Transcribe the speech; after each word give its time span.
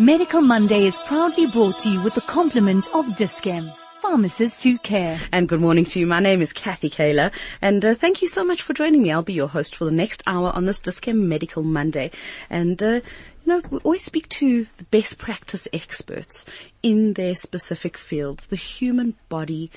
Medical 0.00 0.40
Monday 0.40 0.86
is 0.86 0.96
proudly 1.04 1.44
brought 1.44 1.80
to 1.80 1.90
you 1.90 2.00
with 2.00 2.14
the 2.14 2.22
compliments 2.22 2.88
of 2.94 3.16
Dis-Chem. 3.16 3.70
Pharmacists 4.00 4.62
who 4.62 4.78
care. 4.78 5.20
And 5.30 5.46
good 5.46 5.60
morning 5.60 5.84
to 5.84 6.00
you. 6.00 6.06
My 6.06 6.20
name 6.20 6.40
is 6.40 6.54
Kathy 6.54 6.88
Kaler, 6.88 7.30
and 7.60 7.84
uh, 7.84 7.94
thank 7.94 8.22
you 8.22 8.28
so 8.28 8.42
much 8.42 8.62
for 8.62 8.72
joining 8.72 9.02
me. 9.02 9.12
I'll 9.12 9.20
be 9.20 9.34
your 9.34 9.48
host 9.48 9.76
for 9.76 9.84
the 9.84 9.90
next 9.90 10.22
hour 10.26 10.52
on 10.54 10.64
this 10.64 10.78
Dis-Chem 10.78 11.28
Medical 11.28 11.62
Monday. 11.62 12.12
And, 12.48 12.82
uh, 12.82 12.86
you 12.86 13.02
know, 13.44 13.60
we 13.68 13.76
always 13.80 14.02
speak 14.02 14.26
to 14.30 14.66
the 14.78 14.84
best 14.84 15.18
practice 15.18 15.68
experts 15.70 16.46
in 16.82 17.12
their 17.12 17.34
specific 17.34 17.98
fields. 17.98 18.46
The 18.46 18.56
human 18.56 19.16
body 19.28 19.70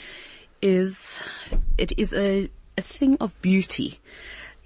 is, 0.61 1.19
it 1.77 1.99
is 1.99 2.13
a, 2.13 2.49
a 2.77 2.81
thing 2.81 3.17
of 3.19 3.39
beauty 3.41 3.99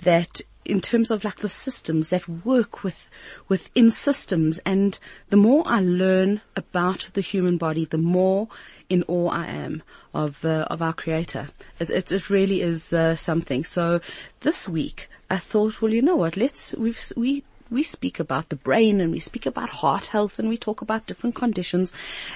that 0.04 0.42
in 0.68 0.82
terms 0.82 1.10
of 1.10 1.24
like 1.24 1.38
the 1.38 1.50
systems 1.50 2.10
that 2.10 2.28
work 2.28 2.84
with 2.84 3.10
within 3.48 3.90
systems 3.90 4.60
and 4.60 5.00
the 5.30 5.38
more 5.38 5.64
I 5.66 5.82
learn 5.82 6.42
about 6.56 7.10
the 7.14 7.22
human 7.22 7.58
body, 7.58 7.86
the 7.86 7.98
more 7.98 8.50
in 8.90 9.04
awe 9.08 9.30
I 9.30 9.46
am 9.46 9.82
of 10.14 10.44
uh, 10.46 10.68
of 10.70 10.82
our 10.82 10.94
creator. 10.94 11.50
It, 11.80 11.90
it, 11.90 12.12
it 12.12 12.30
really 12.30 12.62
is 12.62 12.94
uh, 12.94 13.16
something. 13.16 13.64
So 13.64 14.02
this 14.42 14.68
week 14.68 15.10
I 15.30 15.38
thought, 15.38 15.82
well, 15.82 15.94
you 15.94 16.02
know 16.02 16.16
what? 16.18 16.38
Let's 16.38 16.76
we've 16.76 17.02
we 17.16 17.44
we 17.70 17.84
speak 17.84 18.20
about 18.20 18.50
the 18.50 18.56
brain 18.56 19.02
and 19.02 19.12
we 19.12 19.20
speak 19.20 19.46
about 19.46 19.70
heart 19.70 20.08
health 20.08 20.40
and 20.40 20.50
we 20.50 20.58
talk 20.58 20.82
about 20.82 21.06
different 21.06 21.36
conditions. 21.36 21.92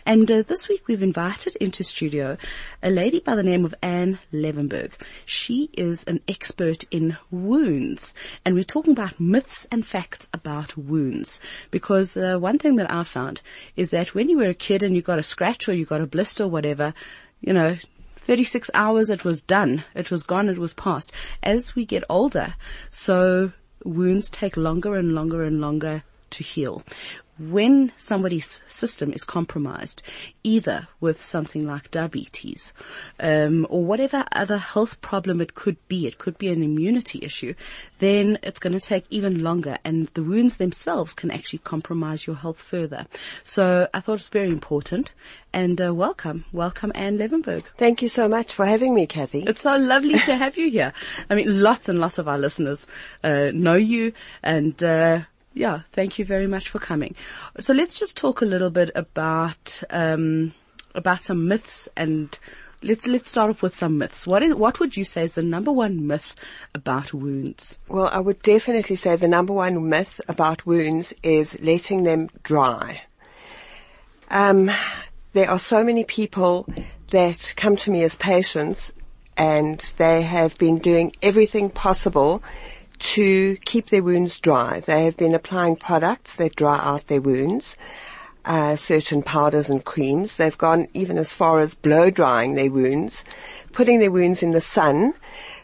And 0.05 0.29
uh, 0.31 0.43
this 0.43 0.67
week 0.67 0.87
we've 0.87 1.03
invited 1.03 1.55
into 1.57 1.83
studio 1.83 2.37
a 2.81 2.89
lady 2.89 3.19
by 3.19 3.35
the 3.35 3.43
name 3.43 3.65
of 3.65 3.75
Anne 3.81 4.19
Levenberg. 4.33 4.93
She 5.25 5.69
is 5.73 6.03
an 6.05 6.21
expert 6.27 6.85
in 6.91 7.17
wounds 7.29 8.13
and 8.45 8.55
we're 8.55 8.63
talking 8.63 8.93
about 8.93 9.19
myths 9.19 9.67
and 9.71 9.85
facts 9.85 10.29
about 10.33 10.77
wounds 10.77 11.39
because 11.69 12.17
uh, 12.17 12.37
one 12.37 12.57
thing 12.57 12.75
that 12.77 12.91
I 12.91 13.03
found 13.03 13.41
is 13.75 13.91
that 13.91 14.13
when 14.13 14.29
you 14.29 14.37
were 14.37 14.49
a 14.49 14.53
kid 14.53 14.83
and 14.83 14.95
you 14.95 15.01
got 15.01 15.19
a 15.19 15.23
scratch 15.23 15.67
or 15.69 15.73
you 15.73 15.85
got 15.85 16.01
a 16.01 16.07
blister 16.07 16.43
or 16.43 16.47
whatever, 16.47 16.93
you 17.41 17.53
know, 17.53 17.77
36 18.21 18.69
hours 18.73 19.09
it 19.09 19.25
was 19.25 19.41
done. 19.41 19.83
It 19.95 20.11
was 20.11 20.23
gone. 20.23 20.47
It 20.47 20.59
was 20.59 20.73
past. 20.73 21.11
As 21.41 21.75
we 21.75 21.85
get 21.85 22.03
older, 22.09 22.55
so 22.89 23.51
wounds 23.83 24.29
take 24.29 24.57
longer 24.57 24.95
and 24.95 25.13
longer 25.13 25.43
and 25.43 25.61
longer 25.61 26.03
to 26.31 26.43
heal. 26.43 26.83
When 27.49 27.91
somebody's 27.97 28.61
system 28.67 29.11
is 29.13 29.23
compromised, 29.23 30.03
either 30.43 30.87
with 30.99 31.23
something 31.23 31.65
like 31.65 31.89
diabetes, 31.89 32.71
um, 33.19 33.65
or 33.67 33.83
whatever 33.83 34.25
other 34.31 34.59
health 34.59 35.01
problem 35.01 35.41
it 35.41 35.55
could 35.55 35.77
be, 35.87 36.05
it 36.05 36.19
could 36.19 36.37
be 36.37 36.49
an 36.49 36.61
immunity 36.61 37.19
issue, 37.23 37.55
then 37.97 38.37
it's 38.43 38.59
going 38.59 38.77
to 38.77 38.79
take 38.79 39.05
even 39.09 39.41
longer 39.43 39.79
and 39.83 40.07
the 40.13 40.21
wounds 40.21 40.57
themselves 40.57 41.13
can 41.13 41.31
actually 41.31 41.59
compromise 41.59 42.27
your 42.27 42.35
health 42.35 42.61
further. 42.61 43.07
So 43.43 43.87
I 43.91 44.01
thought 44.01 44.19
it's 44.19 44.29
very 44.29 44.49
important 44.49 45.11
and 45.51 45.81
uh, 45.81 45.93
welcome, 45.93 46.45
welcome 46.51 46.91
Anne 46.93 47.17
Levenberg. 47.17 47.63
Thank 47.77 48.03
you 48.03 48.09
so 48.09 48.27
much 48.29 48.53
for 48.53 48.67
having 48.67 48.93
me, 48.93 49.07
Kathy. 49.07 49.43
It's 49.47 49.61
so 49.61 49.77
lovely 49.77 50.19
to 50.19 50.35
have 50.35 50.57
you 50.57 50.69
here. 50.69 50.93
I 51.29 51.35
mean, 51.35 51.61
lots 51.61 51.89
and 51.89 51.99
lots 51.99 52.19
of 52.19 52.27
our 52.27 52.37
listeners 52.37 52.85
uh, 53.23 53.49
know 53.51 53.75
you 53.75 54.13
and 54.43 54.81
uh, 54.83 55.21
yeah, 55.53 55.81
thank 55.91 56.17
you 56.17 56.25
very 56.25 56.47
much 56.47 56.69
for 56.69 56.79
coming. 56.79 57.15
So 57.59 57.73
let's 57.73 57.99
just 57.99 58.15
talk 58.17 58.41
a 58.41 58.45
little 58.45 58.69
bit 58.69 58.91
about 58.95 59.83
um, 59.89 60.53
about 60.95 61.23
some 61.23 61.47
myths 61.47 61.89
and 61.95 62.37
let's 62.83 63.05
let's 63.05 63.29
start 63.29 63.49
off 63.49 63.61
with 63.61 63.75
some 63.75 63.97
myths. 63.97 64.25
What 64.25 64.43
is 64.43 64.55
what 64.55 64.79
would 64.79 64.97
you 64.97 65.03
say 65.03 65.23
is 65.23 65.35
the 65.35 65.43
number 65.43 65.71
one 65.71 66.07
myth 66.07 66.33
about 66.73 67.13
wounds? 67.13 67.79
Well, 67.87 68.07
I 68.07 68.19
would 68.19 68.41
definitely 68.41 68.95
say 68.95 69.15
the 69.15 69.27
number 69.27 69.53
one 69.53 69.89
myth 69.89 70.21
about 70.27 70.65
wounds 70.65 71.13
is 71.23 71.59
letting 71.61 72.03
them 72.03 72.29
dry. 72.43 73.03
Um, 74.29 74.71
there 75.33 75.49
are 75.49 75.59
so 75.59 75.83
many 75.83 76.05
people 76.05 76.65
that 77.11 77.53
come 77.57 77.75
to 77.75 77.91
me 77.91 78.03
as 78.03 78.15
patients 78.15 78.93
and 79.37 79.79
they 79.97 80.21
have 80.21 80.57
been 80.57 80.77
doing 80.79 81.13
everything 81.21 81.69
possible 81.69 82.41
to 83.01 83.57
keep 83.65 83.87
their 83.87 84.03
wounds 84.03 84.39
dry. 84.39 84.79
They 84.79 85.05
have 85.05 85.17
been 85.17 85.35
applying 85.35 85.75
products 85.75 86.35
that 86.35 86.55
dry 86.55 86.79
out 86.79 87.07
their 87.07 87.21
wounds, 87.21 87.77
uh, 88.45 88.75
certain 88.75 89.23
powders 89.23 89.69
and 89.69 89.83
creams. 89.83 90.35
They've 90.35 90.57
gone 90.57 90.87
even 90.93 91.17
as 91.17 91.33
far 91.33 91.59
as 91.59 91.75
blow 91.75 92.09
drying 92.09 92.55
their 92.55 92.71
wounds, 92.71 93.25
putting 93.71 93.99
their 93.99 94.11
wounds 94.11 94.43
in 94.43 94.51
the 94.51 94.61
sun 94.61 95.13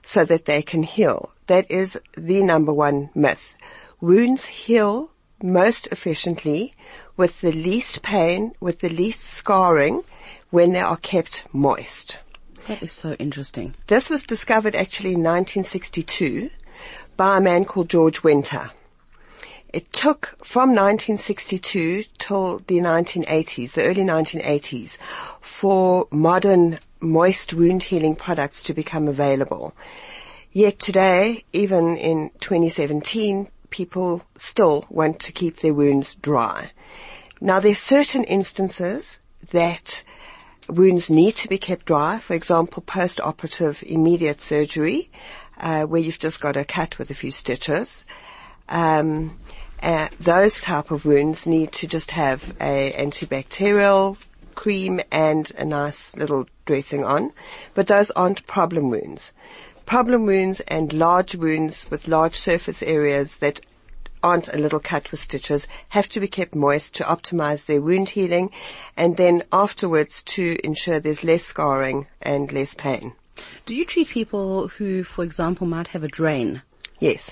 so 0.03 0.25
that 0.25 0.46
they 0.46 0.62
can 0.62 0.84
heal. 0.84 1.31
That 1.48 1.70
is 1.70 2.00
the 2.16 2.42
number 2.42 2.74
one 2.74 3.09
myth. 3.14 3.56
Wounds 4.02 4.46
heal 4.46 5.12
most 5.42 5.88
efficiently 5.88 6.74
with 7.16 7.42
the 7.42 7.52
least 7.52 8.02
pain, 8.02 8.54
with 8.59 8.80
the 8.80 8.90
least 8.90 9.22
scarring 9.22 10.04
when 10.50 10.74
they 10.74 10.80
are 10.80 10.98
kept 10.98 11.46
moist. 11.54 12.19
That 12.68 12.84
is 12.84 12.92
so 12.92 13.14
interesting. 13.14 13.75
This 13.88 14.09
was 14.09 14.24
discovered 14.24 14.75
actually 14.75 15.14
in 15.14 15.24
1962 15.24 16.50
by 17.18 17.38
a 17.38 17.42
man 17.42 17.66
called 17.66 17.90
George 17.90 18.24
Winter. 18.24 18.72
It 19.74 19.92
took 19.92 20.38
from 20.44 20.70
1962 20.70 22.04
till 22.18 22.60
the 22.68 22.78
1980s, 22.78 23.74
the 23.74 23.84
early 23.84 24.04
1980s, 24.04 24.98
for 25.42 26.08
modern 26.10 26.80
moist 27.02 27.54
wound 27.54 27.84
healing 27.84 28.16
products 28.16 28.64
to 28.64 28.74
become 28.74 29.08
available. 29.08 29.76
Yet 30.52 30.80
today, 30.80 31.44
even 31.54 31.98
in 31.98 32.32
2017, 32.40 33.50
people 33.70 34.24
still 34.38 34.86
want 34.90 35.20
to 35.22 35.32
keep 35.32 35.60
their 35.60 35.74
wounds 35.74 36.16
dry. 36.16 36.72
Now 37.42 37.60
there's 37.60 37.80
certain 37.80 38.24
instances 38.24 39.20
that 39.52 40.04
wounds 40.70 41.10
need 41.10 41.36
to 41.36 41.48
be 41.48 41.58
kept 41.58 41.86
dry, 41.86 42.20
for 42.20 42.34
example, 42.34 42.82
post-operative 42.82 43.84
immediate 43.86 44.42
surgery, 44.42 45.10
uh, 45.59 45.84
where 45.84 46.01
you've 46.01 46.19
just 46.19 46.41
got 46.41 46.57
a 46.57 46.66
cut 46.66 46.97
with 47.00 47.09
a 47.09 47.16
few 47.16 47.31
stitches. 47.31 48.06
Um, 48.69 49.40
uh, 49.81 50.09
those 50.19 50.59
type 50.59 50.91
of 50.91 51.06
wounds 51.06 51.45
need 51.45 51.72
to 51.73 51.88
just 51.88 52.12
have 52.12 52.56
a 52.59 52.94
antibacterial 52.97 54.18
cream 54.56 55.00
and 55.12 55.51
a 55.57 55.66
nice 55.66 56.16
little 56.16 56.47
dressing 56.66 57.03
on, 57.03 57.31
but 57.73 57.88
those 57.88 58.09
aren't 58.12 58.47
problem 58.47 58.90
wounds. 58.90 59.31
Problem 59.85 60.25
wounds 60.25 60.59
and 60.62 60.91
large 60.91 61.35
wounds 61.35 61.89
with 61.89 62.07
large 62.07 62.35
surface 62.35 62.84
areas 62.84 63.38
that 63.38 63.62
aren't 64.24 64.47
a 64.50 64.57
little 64.57 64.79
cut 64.79 65.12
with 65.12 65.19
stitches 65.19 65.68
have 65.89 66.09
to 66.09 66.19
be 66.19 66.28
kept 66.28 66.56
moist 66.56 66.95
to 66.95 67.03
optimize 67.03 67.66
their 67.66 67.79
wound 67.79 68.09
healing 68.09 68.50
and 68.97 69.16
then 69.16 69.44
afterwards 69.53 70.24
to 70.24 70.57
ensure 70.63 71.00
there's 71.00 71.24
less 71.24 71.44
scarring 71.44 72.07
and 72.22 72.51
less 72.51 72.74
pain. 72.74 73.13
Do 73.66 73.75
you 73.75 73.86
treat 73.86 74.09
people 74.09 74.68
who, 74.70 75.03
for 75.03 75.24
example, 75.24 75.68
might 75.68 75.88
have 75.88 76.03
a 76.03 76.08
drain? 76.08 76.62
Yes. 77.00 77.31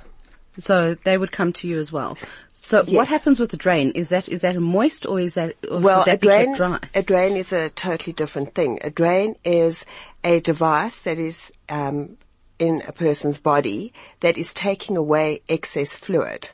So 0.58 0.96
they 1.04 1.18
would 1.18 1.32
come 1.32 1.52
to 1.54 1.68
you 1.68 1.80
as 1.80 1.92
well. 1.92 2.18
So 2.54 2.78
Yes. 2.88 2.96
what 2.96 3.08
happens 3.10 3.40
with 3.40 3.52
the 3.52 3.58
drain? 3.58 3.92
Is 3.92 4.10
that 4.10 4.30
is 4.30 4.42
that 4.42 4.56
moist 4.60 5.06
or 5.06 5.20
is 5.20 5.34
that 5.34 5.56
or 5.70 5.80
Well, 5.80 6.06
that 6.06 6.16
a 6.16 6.18
drain, 6.18 6.54
dry? 6.54 6.80
a 6.94 7.02
drain 7.04 7.36
is 7.36 7.52
a 7.52 7.70
totally 7.72 8.14
different 8.14 8.56
thing. 8.56 8.80
A 8.82 8.90
drain 8.90 9.36
is 9.44 9.86
a 10.24 10.40
device 10.40 11.00
that 11.02 11.20
is 11.20 11.52
um, 11.68 12.18
in 12.58 12.82
a 12.88 12.94
person's 12.94 13.38
body 13.40 13.92
that 14.22 14.38
is 14.38 14.54
taking 14.54 14.96
away 14.96 15.42
excess 15.50 15.92
fluid. 15.92 16.52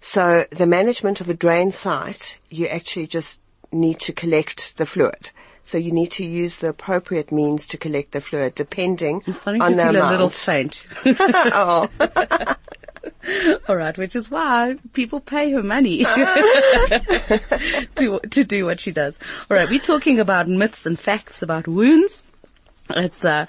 So 0.00 0.44
the 0.50 0.66
management 0.66 1.20
of 1.20 1.28
a 1.28 1.34
drain 1.34 1.70
site, 1.72 2.38
you 2.50 2.66
actually 2.66 3.06
just 3.06 3.40
need 3.72 4.00
to 4.00 4.12
collect 4.12 4.76
the 4.76 4.86
fluid. 4.86 5.30
So 5.66 5.78
you 5.78 5.90
need 5.90 6.12
to 6.12 6.24
use 6.24 6.58
the 6.58 6.68
appropriate 6.68 7.32
means 7.32 7.66
to 7.66 7.76
collect 7.76 8.12
the 8.12 8.20
fluid, 8.20 8.54
depending 8.54 9.20
I'm 9.26 9.32
starting 9.32 9.60
on 9.60 9.70
to 9.72 9.76
the 9.76 9.82
feel 9.82 10.08
a 10.08 10.10
little 10.12 10.28
faint. 10.28 10.86
oh. 11.04 11.88
All 13.68 13.76
right, 13.76 13.98
which 13.98 14.14
is 14.14 14.30
why 14.30 14.76
people 14.92 15.18
pay 15.18 15.50
her 15.50 15.64
money 15.64 16.04
to 17.96 18.20
to 18.30 18.44
do 18.44 18.64
what 18.64 18.78
she 18.78 18.92
does. 18.92 19.18
All 19.50 19.56
right, 19.56 19.68
we're 19.68 19.80
talking 19.80 20.20
about 20.20 20.46
myths 20.46 20.86
and 20.86 20.96
facts 20.96 21.42
about 21.42 21.66
wounds. 21.66 22.22
It's 22.90 23.24
uh 23.24 23.46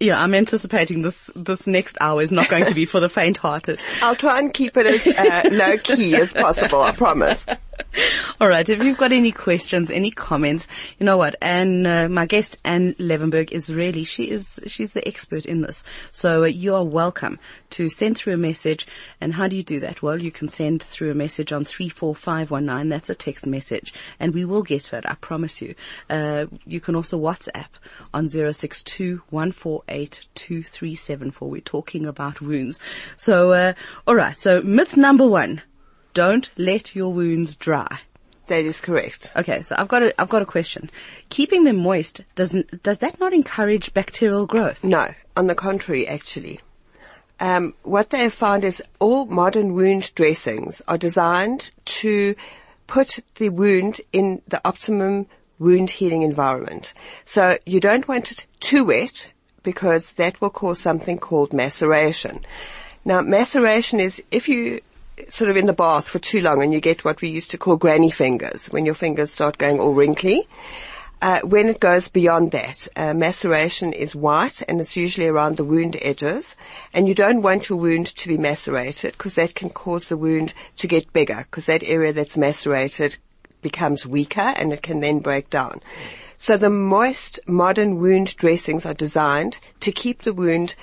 yeah, 0.00 0.20
I'm 0.20 0.34
anticipating 0.34 1.02
this 1.02 1.30
this 1.36 1.66
next 1.66 1.98
hour 2.00 2.22
is 2.22 2.32
not 2.32 2.48
going 2.48 2.64
to 2.64 2.74
be 2.74 2.86
for 2.86 2.98
the 2.98 3.10
faint-hearted. 3.10 3.78
I'll 4.00 4.16
try 4.16 4.38
and 4.38 4.52
keep 4.54 4.78
it 4.78 4.86
as 4.86 5.06
uh, 5.06 5.50
low 5.52 5.76
key 5.76 6.16
as 6.16 6.32
possible. 6.32 6.80
I 6.80 6.92
promise. 6.92 7.44
All 8.40 8.48
right. 8.48 8.68
If 8.68 8.82
you've 8.82 8.98
got 8.98 9.12
any 9.12 9.32
questions, 9.32 9.90
any 9.90 10.10
comments, 10.10 10.66
you 10.98 11.06
know 11.06 11.16
what? 11.16 11.36
And 11.40 11.86
uh, 11.86 12.08
my 12.08 12.26
guest 12.26 12.58
Anne 12.64 12.94
Levenberg 12.94 13.52
is 13.52 13.72
really 13.72 14.04
she 14.04 14.30
is 14.30 14.60
she's 14.66 14.92
the 14.92 15.06
expert 15.06 15.46
in 15.46 15.62
this. 15.62 15.84
So 16.10 16.44
uh, 16.44 16.46
you 16.46 16.74
are 16.74 16.84
welcome 16.84 17.38
to 17.70 17.88
send 17.88 18.16
through 18.16 18.34
a 18.34 18.38
message. 18.38 18.86
And 19.20 19.34
how 19.34 19.48
do 19.48 19.56
you 19.56 19.62
do 19.62 19.80
that? 19.80 20.02
Well, 20.02 20.20
you 20.20 20.30
can 20.30 20.48
send 20.48 20.82
through 20.82 21.10
a 21.10 21.14
message 21.14 21.52
on 21.52 21.64
three 21.64 21.88
four 21.88 22.14
five 22.14 22.50
one 22.50 22.66
nine. 22.66 22.88
That's 22.88 23.10
a 23.10 23.14
text 23.14 23.46
message, 23.46 23.94
and 24.18 24.34
we 24.34 24.44
will 24.44 24.62
get 24.62 24.84
to 24.84 24.96
it. 24.96 25.04
I 25.06 25.14
promise 25.14 25.62
you. 25.62 25.74
Uh, 26.08 26.46
you 26.66 26.80
can 26.80 26.94
also 26.94 27.18
WhatsApp 27.18 27.68
on 28.14 28.28
zero 28.28 28.52
six 28.52 28.82
two 28.82 29.22
one 29.30 29.52
four 29.52 29.82
eight 29.88 30.26
two 30.34 30.62
three 30.62 30.94
seven 30.94 31.30
four. 31.30 31.50
We're 31.50 31.60
talking 31.60 32.06
about 32.06 32.40
wounds. 32.40 32.80
So 33.16 33.52
uh, 33.52 33.72
all 34.06 34.14
right. 34.14 34.38
So 34.38 34.60
myth 34.62 34.96
number 34.96 35.26
one 35.26 35.62
don't 36.14 36.50
let 36.56 36.94
your 36.94 37.12
wounds 37.12 37.56
dry. 37.56 38.00
That 38.48 38.64
is 38.64 38.80
correct. 38.80 39.30
Okay, 39.36 39.62
so 39.62 39.74
I've 39.78 39.88
got 39.88 40.02
a, 40.02 40.20
I've 40.20 40.28
got 40.28 40.42
a 40.42 40.46
question. 40.46 40.90
Keeping 41.28 41.64
them 41.64 41.76
moist 41.76 42.22
doesn't 42.34 42.82
does 42.82 42.98
that 42.98 43.18
not 43.20 43.32
encourage 43.32 43.94
bacterial 43.94 44.46
growth? 44.46 44.82
No, 44.84 45.14
on 45.36 45.46
the 45.46 45.54
contrary, 45.54 46.06
actually. 46.06 46.60
Um, 47.40 47.74
what 47.82 48.10
they 48.10 48.20
have 48.20 48.34
found 48.34 48.64
is 48.64 48.82
all 48.98 49.26
modern 49.26 49.74
wound 49.74 50.14
dressings 50.14 50.82
are 50.86 50.98
designed 50.98 51.70
to 51.86 52.34
put 52.86 53.18
the 53.36 53.48
wound 53.48 54.00
in 54.12 54.42
the 54.46 54.60
optimum 54.64 55.26
wound 55.58 55.90
healing 55.90 56.22
environment. 56.22 56.92
So 57.24 57.58
you 57.64 57.80
don't 57.80 58.06
want 58.06 58.32
it 58.32 58.46
too 58.60 58.84
wet 58.84 59.30
because 59.62 60.12
that 60.14 60.40
will 60.40 60.50
cause 60.50 60.78
something 60.78 61.18
called 61.18 61.52
maceration. 61.52 62.44
Now 63.04 63.22
maceration 63.22 63.98
is 63.98 64.22
if 64.30 64.48
you 64.48 64.80
sort 65.28 65.50
of 65.50 65.56
in 65.56 65.66
the 65.66 65.72
bath 65.72 66.08
for 66.08 66.18
too 66.18 66.40
long 66.40 66.62
and 66.62 66.72
you 66.72 66.80
get 66.80 67.04
what 67.04 67.20
we 67.20 67.28
used 67.28 67.50
to 67.50 67.58
call 67.58 67.76
granny 67.76 68.10
fingers 68.10 68.66
when 68.66 68.84
your 68.84 68.94
fingers 68.94 69.30
start 69.30 69.58
going 69.58 69.80
all 69.80 69.94
wrinkly. 69.94 70.48
Uh, 71.20 71.40
when 71.42 71.68
it 71.68 71.78
goes 71.78 72.08
beyond 72.08 72.50
that, 72.50 72.88
uh, 72.96 73.14
maceration 73.14 73.92
is 73.92 74.12
white 74.12 74.60
and 74.68 74.80
it's 74.80 74.96
usually 74.96 75.28
around 75.28 75.56
the 75.56 75.64
wound 75.64 75.96
edges. 76.02 76.56
And 76.92 77.06
you 77.06 77.14
don't 77.14 77.42
want 77.42 77.68
your 77.68 77.78
wound 77.78 78.08
to 78.16 78.28
be 78.28 78.36
macerated 78.36 79.12
because 79.12 79.36
that 79.36 79.54
can 79.54 79.70
cause 79.70 80.08
the 80.08 80.16
wound 80.16 80.52
to 80.78 80.88
get 80.88 81.12
bigger 81.12 81.46
because 81.48 81.66
that 81.66 81.84
area 81.84 82.12
that's 82.12 82.36
macerated 82.36 83.18
becomes 83.60 84.04
weaker 84.04 84.40
and 84.40 84.72
it 84.72 84.82
can 84.82 84.98
then 84.98 85.20
break 85.20 85.48
down. 85.48 85.80
So 86.38 86.56
the 86.56 86.70
moist 86.70 87.38
modern 87.46 88.00
wound 88.00 88.36
dressings 88.36 88.84
are 88.84 88.94
designed 88.94 89.58
to 89.78 89.92
keep 89.92 90.22
the 90.22 90.34
wound 90.34 90.74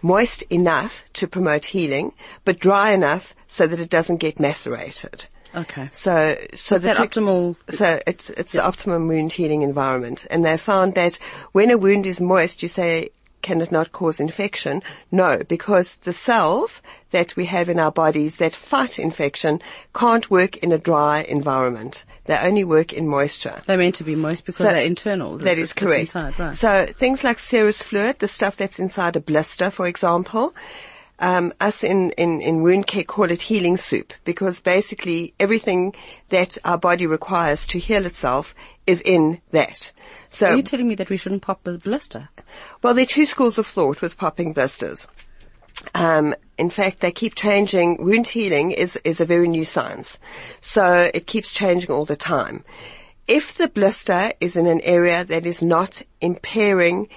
moist 0.00 0.42
enough 0.42 1.04
to 1.14 1.26
promote 1.26 1.66
healing, 1.66 2.12
but 2.44 2.60
dry 2.60 2.92
enough 2.92 3.34
so 3.48 3.66
that 3.66 3.80
it 3.80 3.90
doesn't 3.90 4.18
get 4.18 4.38
macerated. 4.38 5.26
Okay. 5.54 5.88
So, 5.92 6.36
so 6.54 6.74
What's 6.74 6.84
that 6.84 6.96
trick- 6.96 7.10
optimal- 7.12 7.56
So 7.70 7.98
it's 8.06 8.30
it's 8.30 8.52
the 8.52 8.62
optimum 8.62 9.08
wound 9.08 9.32
healing 9.32 9.62
environment, 9.62 10.26
and 10.30 10.44
they 10.44 10.56
found 10.58 10.94
that 10.94 11.18
when 11.52 11.70
a 11.70 11.78
wound 11.78 12.06
is 12.06 12.20
moist, 12.20 12.62
you 12.62 12.68
say, 12.68 13.08
can 13.40 13.60
it 13.62 13.72
not 13.72 13.90
cause 13.92 14.20
infection? 14.20 14.82
No, 15.10 15.38
because 15.48 15.94
the 16.02 16.12
cells 16.12 16.82
that 17.12 17.34
we 17.36 17.46
have 17.46 17.68
in 17.70 17.78
our 17.80 17.90
bodies 17.92 18.36
that 18.36 18.54
fight 18.54 18.98
infection 18.98 19.62
can't 19.94 20.30
work 20.30 20.56
in 20.58 20.70
a 20.72 20.76
dry 20.78 21.22
environment. 21.22 22.04
They 22.24 22.36
only 22.36 22.64
work 22.64 22.92
in 22.92 23.08
moisture. 23.08 23.62
They're 23.64 23.78
meant 23.78 23.94
to 23.94 24.04
be 24.04 24.16
moist 24.16 24.44
because 24.44 24.56
So 24.58 24.64
they're 24.64 24.82
internal. 24.82 25.38
That 25.38 25.56
is 25.56 25.72
correct. 25.72 26.14
inside, 26.14 26.38
right. 26.38 26.54
So 26.54 26.86
things 26.98 27.24
like 27.24 27.38
serous 27.38 27.80
fluid, 27.82 28.18
the 28.18 28.28
stuff 28.28 28.56
that's 28.56 28.78
inside 28.78 29.16
a 29.16 29.20
blister, 29.20 29.70
for 29.70 29.86
example, 29.86 30.52
um, 31.18 31.52
us 31.60 31.82
in, 31.82 32.10
in, 32.12 32.40
in 32.40 32.62
wound 32.62 32.86
care 32.86 33.04
call 33.04 33.30
it 33.30 33.42
healing 33.42 33.76
soup 33.76 34.12
because 34.24 34.60
basically 34.60 35.34
everything 35.40 35.94
that 36.28 36.56
our 36.64 36.78
body 36.78 37.06
requires 37.06 37.66
to 37.68 37.78
heal 37.78 38.06
itself 38.06 38.54
is 38.86 39.00
in 39.02 39.40
that. 39.50 39.92
So, 40.30 40.48
Are 40.48 40.56
you 40.56 40.62
telling 40.62 40.88
me 40.88 40.94
that 40.96 41.10
we 41.10 41.16
shouldn't 41.16 41.42
pop 41.42 41.64
the 41.64 41.78
blister? 41.78 42.28
well, 42.82 42.94
there 42.94 43.02
are 43.02 43.06
two 43.06 43.26
schools 43.26 43.58
of 43.58 43.66
thought 43.66 44.00
with 44.00 44.16
popping 44.16 44.52
blisters. 44.52 45.08
Um, 45.94 46.34
in 46.56 46.70
fact, 46.70 47.00
they 47.00 47.12
keep 47.12 47.34
changing. 47.34 48.04
Wound 48.04 48.28
healing 48.28 48.72
is, 48.72 48.96
is 49.04 49.20
a 49.20 49.24
very 49.24 49.48
new 49.48 49.64
science. 49.64 50.18
So 50.60 51.10
it 51.14 51.26
keeps 51.26 51.52
changing 51.52 51.90
all 51.90 52.04
the 52.04 52.16
time. 52.16 52.64
If 53.28 53.56
the 53.56 53.68
blister 53.68 54.32
is 54.40 54.56
in 54.56 54.66
an 54.66 54.80
area 54.80 55.24
that 55.24 55.46
is 55.46 55.62
not 55.62 56.02
impairing 56.20 57.08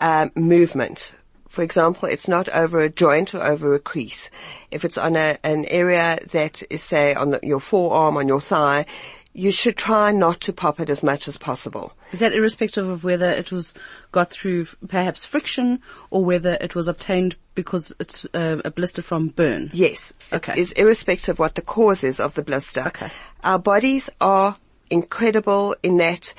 um, 0.00 0.32
movement, 0.34 1.14
for 1.50 1.62
example, 1.62 2.08
it's 2.08 2.28
not 2.28 2.48
over 2.50 2.80
a 2.80 2.88
joint 2.88 3.34
or 3.34 3.42
over 3.42 3.74
a 3.74 3.80
crease. 3.80 4.30
If 4.70 4.84
it's 4.84 4.96
on 4.96 5.16
a, 5.16 5.36
an 5.42 5.64
area 5.64 6.20
that 6.30 6.62
is, 6.70 6.80
say, 6.80 7.12
on 7.12 7.32
the, 7.32 7.40
your 7.42 7.58
forearm, 7.58 8.16
on 8.16 8.28
your 8.28 8.40
thigh, 8.40 8.86
you 9.32 9.50
should 9.50 9.76
try 9.76 10.12
not 10.12 10.40
to 10.42 10.52
pop 10.52 10.78
it 10.78 10.88
as 10.88 11.02
much 11.02 11.26
as 11.26 11.36
possible. 11.36 11.92
Is 12.12 12.20
that 12.20 12.32
irrespective 12.32 12.88
of 12.88 13.02
whether 13.02 13.28
it 13.28 13.50
was 13.50 13.74
got 14.12 14.30
through 14.30 14.66
perhaps 14.86 15.26
friction 15.26 15.80
or 16.10 16.24
whether 16.24 16.56
it 16.60 16.76
was 16.76 16.86
obtained 16.86 17.34
because 17.56 17.92
it's 17.98 18.24
uh, 18.32 18.60
a 18.64 18.70
blister 18.70 19.02
from 19.02 19.28
burn? 19.28 19.70
Yes. 19.72 20.12
Okay. 20.32 20.52
It 20.52 20.58
is 20.58 20.72
irrespective 20.72 21.34
of 21.34 21.38
what 21.40 21.56
the 21.56 21.62
cause 21.62 22.04
is 22.04 22.20
of 22.20 22.34
the 22.34 22.42
blister. 22.42 22.84
Okay. 22.86 23.10
Our 23.42 23.58
bodies 23.58 24.08
are 24.20 24.56
incredible 24.88 25.74
in 25.82 25.96
that 25.96 26.32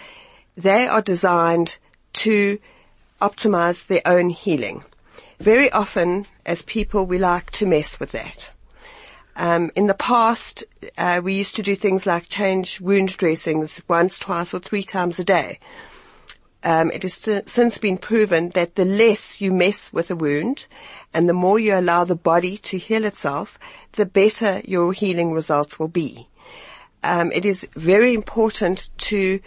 they 0.55 0.87
are 0.87 1.01
designed 1.01 1.77
to 2.13 2.59
optimize 3.21 3.87
their 3.87 4.01
own 4.05 4.29
healing. 4.29 4.85
Very 5.41 5.71
often, 5.71 6.27
as 6.45 6.61
people, 6.61 7.07
we 7.07 7.17
like 7.17 7.49
to 7.53 7.65
mess 7.65 7.99
with 7.99 8.11
that. 8.11 8.51
Um, 9.35 9.71
in 9.75 9.87
the 9.87 9.95
past, 9.95 10.63
uh, 10.99 11.19
we 11.23 11.33
used 11.33 11.55
to 11.55 11.63
do 11.63 11.75
things 11.75 12.05
like 12.05 12.29
change 12.29 12.79
wound 12.79 13.17
dressings 13.17 13.81
once, 13.87 14.19
twice, 14.19 14.53
or 14.53 14.59
three 14.59 14.83
times 14.83 15.17
a 15.17 15.23
day. 15.23 15.57
Um, 16.63 16.91
it 16.91 17.01
has 17.01 17.15
si- 17.15 17.41
since 17.47 17.79
been 17.79 17.97
proven 17.97 18.49
that 18.49 18.75
the 18.75 18.85
less 18.85 19.41
you 19.41 19.51
mess 19.51 19.91
with 19.91 20.11
a 20.11 20.15
wound 20.15 20.67
and 21.11 21.27
the 21.27 21.33
more 21.33 21.57
you 21.57 21.73
allow 21.73 22.03
the 22.03 22.13
body 22.13 22.59
to 22.59 22.77
heal 22.77 23.03
itself, 23.03 23.57
the 23.93 24.05
better 24.05 24.61
your 24.63 24.93
healing 24.93 25.31
results 25.31 25.79
will 25.79 25.87
be. 25.87 26.27
Um, 27.01 27.31
it 27.31 27.45
is 27.45 27.67
very 27.75 28.13
important 28.13 28.89
to 29.09 29.39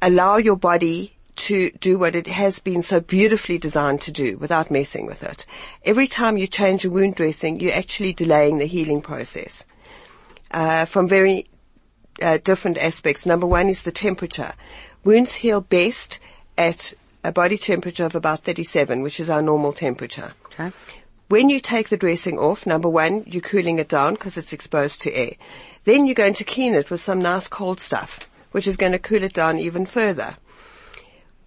allow 0.00 0.36
your 0.36 0.54
body 0.54 1.17
to 1.38 1.70
do 1.80 1.98
what 1.98 2.14
it 2.14 2.26
has 2.26 2.58
been 2.58 2.82
so 2.82 3.00
beautifully 3.00 3.58
designed 3.58 4.00
to 4.02 4.12
do 4.12 4.36
without 4.38 4.70
messing 4.70 5.06
with 5.06 5.22
it. 5.22 5.46
Every 5.84 6.06
time 6.06 6.36
you 6.36 6.46
change 6.46 6.84
a 6.84 6.90
wound 6.90 7.14
dressing, 7.14 7.60
you're 7.60 7.74
actually 7.74 8.12
delaying 8.12 8.58
the 8.58 8.66
healing 8.66 9.00
process. 9.00 9.64
Uh, 10.50 10.84
from 10.84 11.06
very 11.08 11.46
uh, 12.22 12.38
different 12.38 12.78
aspects. 12.78 13.26
Number 13.26 13.46
one 13.46 13.68
is 13.68 13.82
the 13.82 13.92
temperature. 13.92 14.54
Wounds 15.04 15.32
heal 15.32 15.60
best 15.60 16.18
at 16.56 16.94
a 17.22 17.32
body 17.32 17.58
temperature 17.58 18.04
of 18.04 18.14
about 18.14 18.44
37, 18.44 19.02
which 19.02 19.20
is 19.20 19.30
our 19.30 19.42
normal 19.42 19.72
temperature. 19.72 20.32
Okay. 20.46 20.72
When 21.28 21.50
you 21.50 21.60
take 21.60 21.90
the 21.90 21.98
dressing 21.98 22.38
off, 22.38 22.66
number 22.66 22.88
one, 22.88 23.24
you're 23.26 23.42
cooling 23.42 23.78
it 23.78 23.88
down 23.88 24.14
because 24.14 24.38
it's 24.38 24.54
exposed 24.54 25.02
to 25.02 25.12
air. 25.12 25.34
Then 25.84 26.06
you're 26.06 26.14
going 26.14 26.34
to 26.34 26.44
clean 26.44 26.74
it 26.74 26.90
with 26.90 27.02
some 27.02 27.20
nice 27.20 27.48
cold 27.48 27.80
stuff, 27.80 28.20
which 28.52 28.66
is 28.66 28.78
going 28.78 28.92
to 28.92 28.98
cool 28.98 29.22
it 29.22 29.34
down 29.34 29.58
even 29.58 29.84
further. 29.84 30.36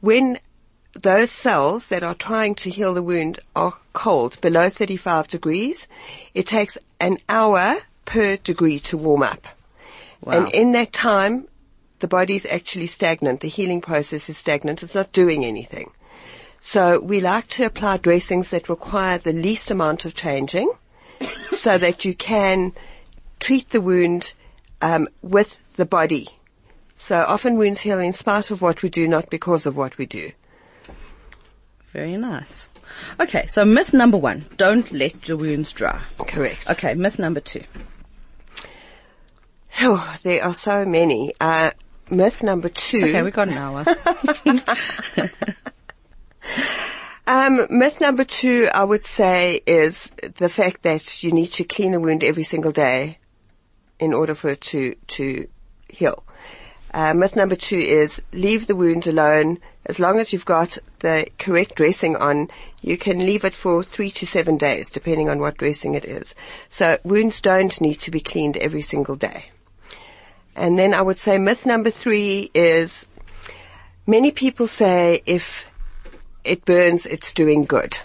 When 0.01 0.39
those 0.93 1.31
cells 1.31 1.87
that 1.87 2.03
are 2.03 2.15
trying 2.15 2.55
to 2.55 2.69
heal 2.69 2.93
the 2.93 3.01
wound 3.01 3.39
are 3.55 3.77
cold, 3.93 4.39
below 4.41 4.69
35 4.69 5.27
degrees, 5.27 5.87
it 6.33 6.45
takes 6.47 6.77
an 6.99 7.17
hour 7.29 7.77
per 8.05 8.35
degree 8.37 8.79
to 8.79 8.97
warm 8.97 9.23
up. 9.23 9.47
Wow. 10.21 10.33
And 10.33 10.53
in 10.53 10.71
that 10.73 10.91
time, 10.91 11.47
the 11.99 12.07
body's 12.07 12.45
actually 12.45 12.87
stagnant. 12.87 13.39
The 13.39 13.47
healing 13.47 13.81
process 13.81 14.29
is 14.29 14.37
stagnant. 14.37 14.83
It's 14.83 14.95
not 14.95 15.13
doing 15.13 15.45
anything. 15.45 15.91
So 16.59 16.99
we 16.99 17.21
like 17.21 17.47
to 17.49 17.65
apply 17.65 17.97
dressings 17.97 18.49
that 18.49 18.69
require 18.69 19.17
the 19.17 19.33
least 19.33 19.71
amount 19.71 20.05
of 20.05 20.13
changing 20.13 20.71
so 21.57 21.77
that 21.77 22.05
you 22.05 22.13
can 22.13 22.73
treat 23.39 23.69
the 23.69 23.81
wound 23.81 24.33
um, 24.81 25.07
with 25.21 25.75
the 25.75 25.85
body. 25.85 26.29
So 27.01 27.25
often 27.27 27.57
wounds 27.57 27.81
heal 27.81 27.99
in 27.99 28.13
spite 28.13 28.51
of 28.51 28.61
what 28.61 28.83
we 28.83 28.89
do, 28.89 29.07
not 29.07 29.31
because 29.31 29.65
of 29.65 29.75
what 29.75 29.97
we 29.97 30.05
do. 30.05 30.33
Very 31.91 32.15
nice. 32.15 32.69
Okay, 33.19 33.47
so 33.47 33.65
myth 33.65 33.91
number 33.91 34.17
one, 34.17 34.45
don't 34.55 34.91
let 34.91 35.27
your 35.27 35.37
wounds 35.37 35.71
dry. 35.71 35.99
Correct. 36.19 36.69
Okay, 36.69 36.93
myth 36.93 37.17
number 37.17 37.39
two. 37.39 37.63
Oh, 39.81 40.15
there 40.21 40.43
are 40.43 40.53
so 40.53 40.85
many. 40.85 41.33
Uh, 41.41 41.71
myth 42.11 42.43
number 42.43 42.69
two. 42.69 43.03
Okay, 43.03 43.23
we 43.23 43.31
got 43.31 43.47
an 43.47 43.55
hour. 43.55 43.83
Um, 47.27 47.65
myth 47.69 48.01
number 48.01 48.25
two, 48.25 48.67
I 48.73 48.83
would 48.83 49.05
say, 49.05 49.61
is 49.65 50.11
the 50.37 50.49
fact 50.49 50.83
that 50.83 51.23
you 51.23 51.31
need 51.31 51.47
to 51.53 51.63
clean 51.63 51.93
a 51.93 51.99
wound 51.99 52.23
every 52.23 52.43
single 52.43 52.71
day 52.71 53.19
in 53.99 54.13
order 54.13 54.35
for 54.35 54.49
it 54.49 54.61
to, 54.61 54.95
to 55.07 55.47
heal. 55.87 56.25
Uh, 56.93 57.13
myth 57.13 57.35
number 57.37 57.55
two 57.55 57.77
is 57.77 58.21
leave 58.33 58.67
the 58.67 58.75
wound 58.75 59.07
alone. 59.07 59.59
As 59.85 59.99
long 59.99 60.19
as 60.19 60.33
you've 60.33 60.45
got 60.45 60.77
the 60.99 61.27
correct 61.39 61.75
dressing 61.75 62.15
on, 62.17 62.49
you 62.81 62.97
can 62.97 63.19
leave 63.19 63.45
it 63.45 63.55
for 63.55 63.83
three 63.83 64.11
to 64.11 64.27
seven 64.27 64.57
days, 64.57 64.89
depending 64.91 65.29
on 65.29 65.39
what 65.39 65.57
dressing 65.57 65.95
it 65.95 66.03
is. 66.03 66.35
So 66.69 66.99
wounds 67.03 67.41
don't 67.41 67.79
need 67.79 67.95
to 68.01 68.11
be 68.11 68.19
cleaned 68.19 68.57
every 68.57 68.81
single 68.81 69.15
day. 69.15 69.51
And 70.55 70.77
then 70.77 70.93
I 70.93 71.01
would 71.01 71.17
say 71.17 71.37
myth 71.37 71.65
number 71.65 71.91
three 71.91 72.51
is 72.53 73.07
many 74.05 74.31
people 74.31 74.67
say 74.67 75.23
if 75.25 75.65
it 76.43 76.65
burns, 76.65 77.05
it's 77.05 77.31
doing 77.31 77.63
good. 77.63 77.97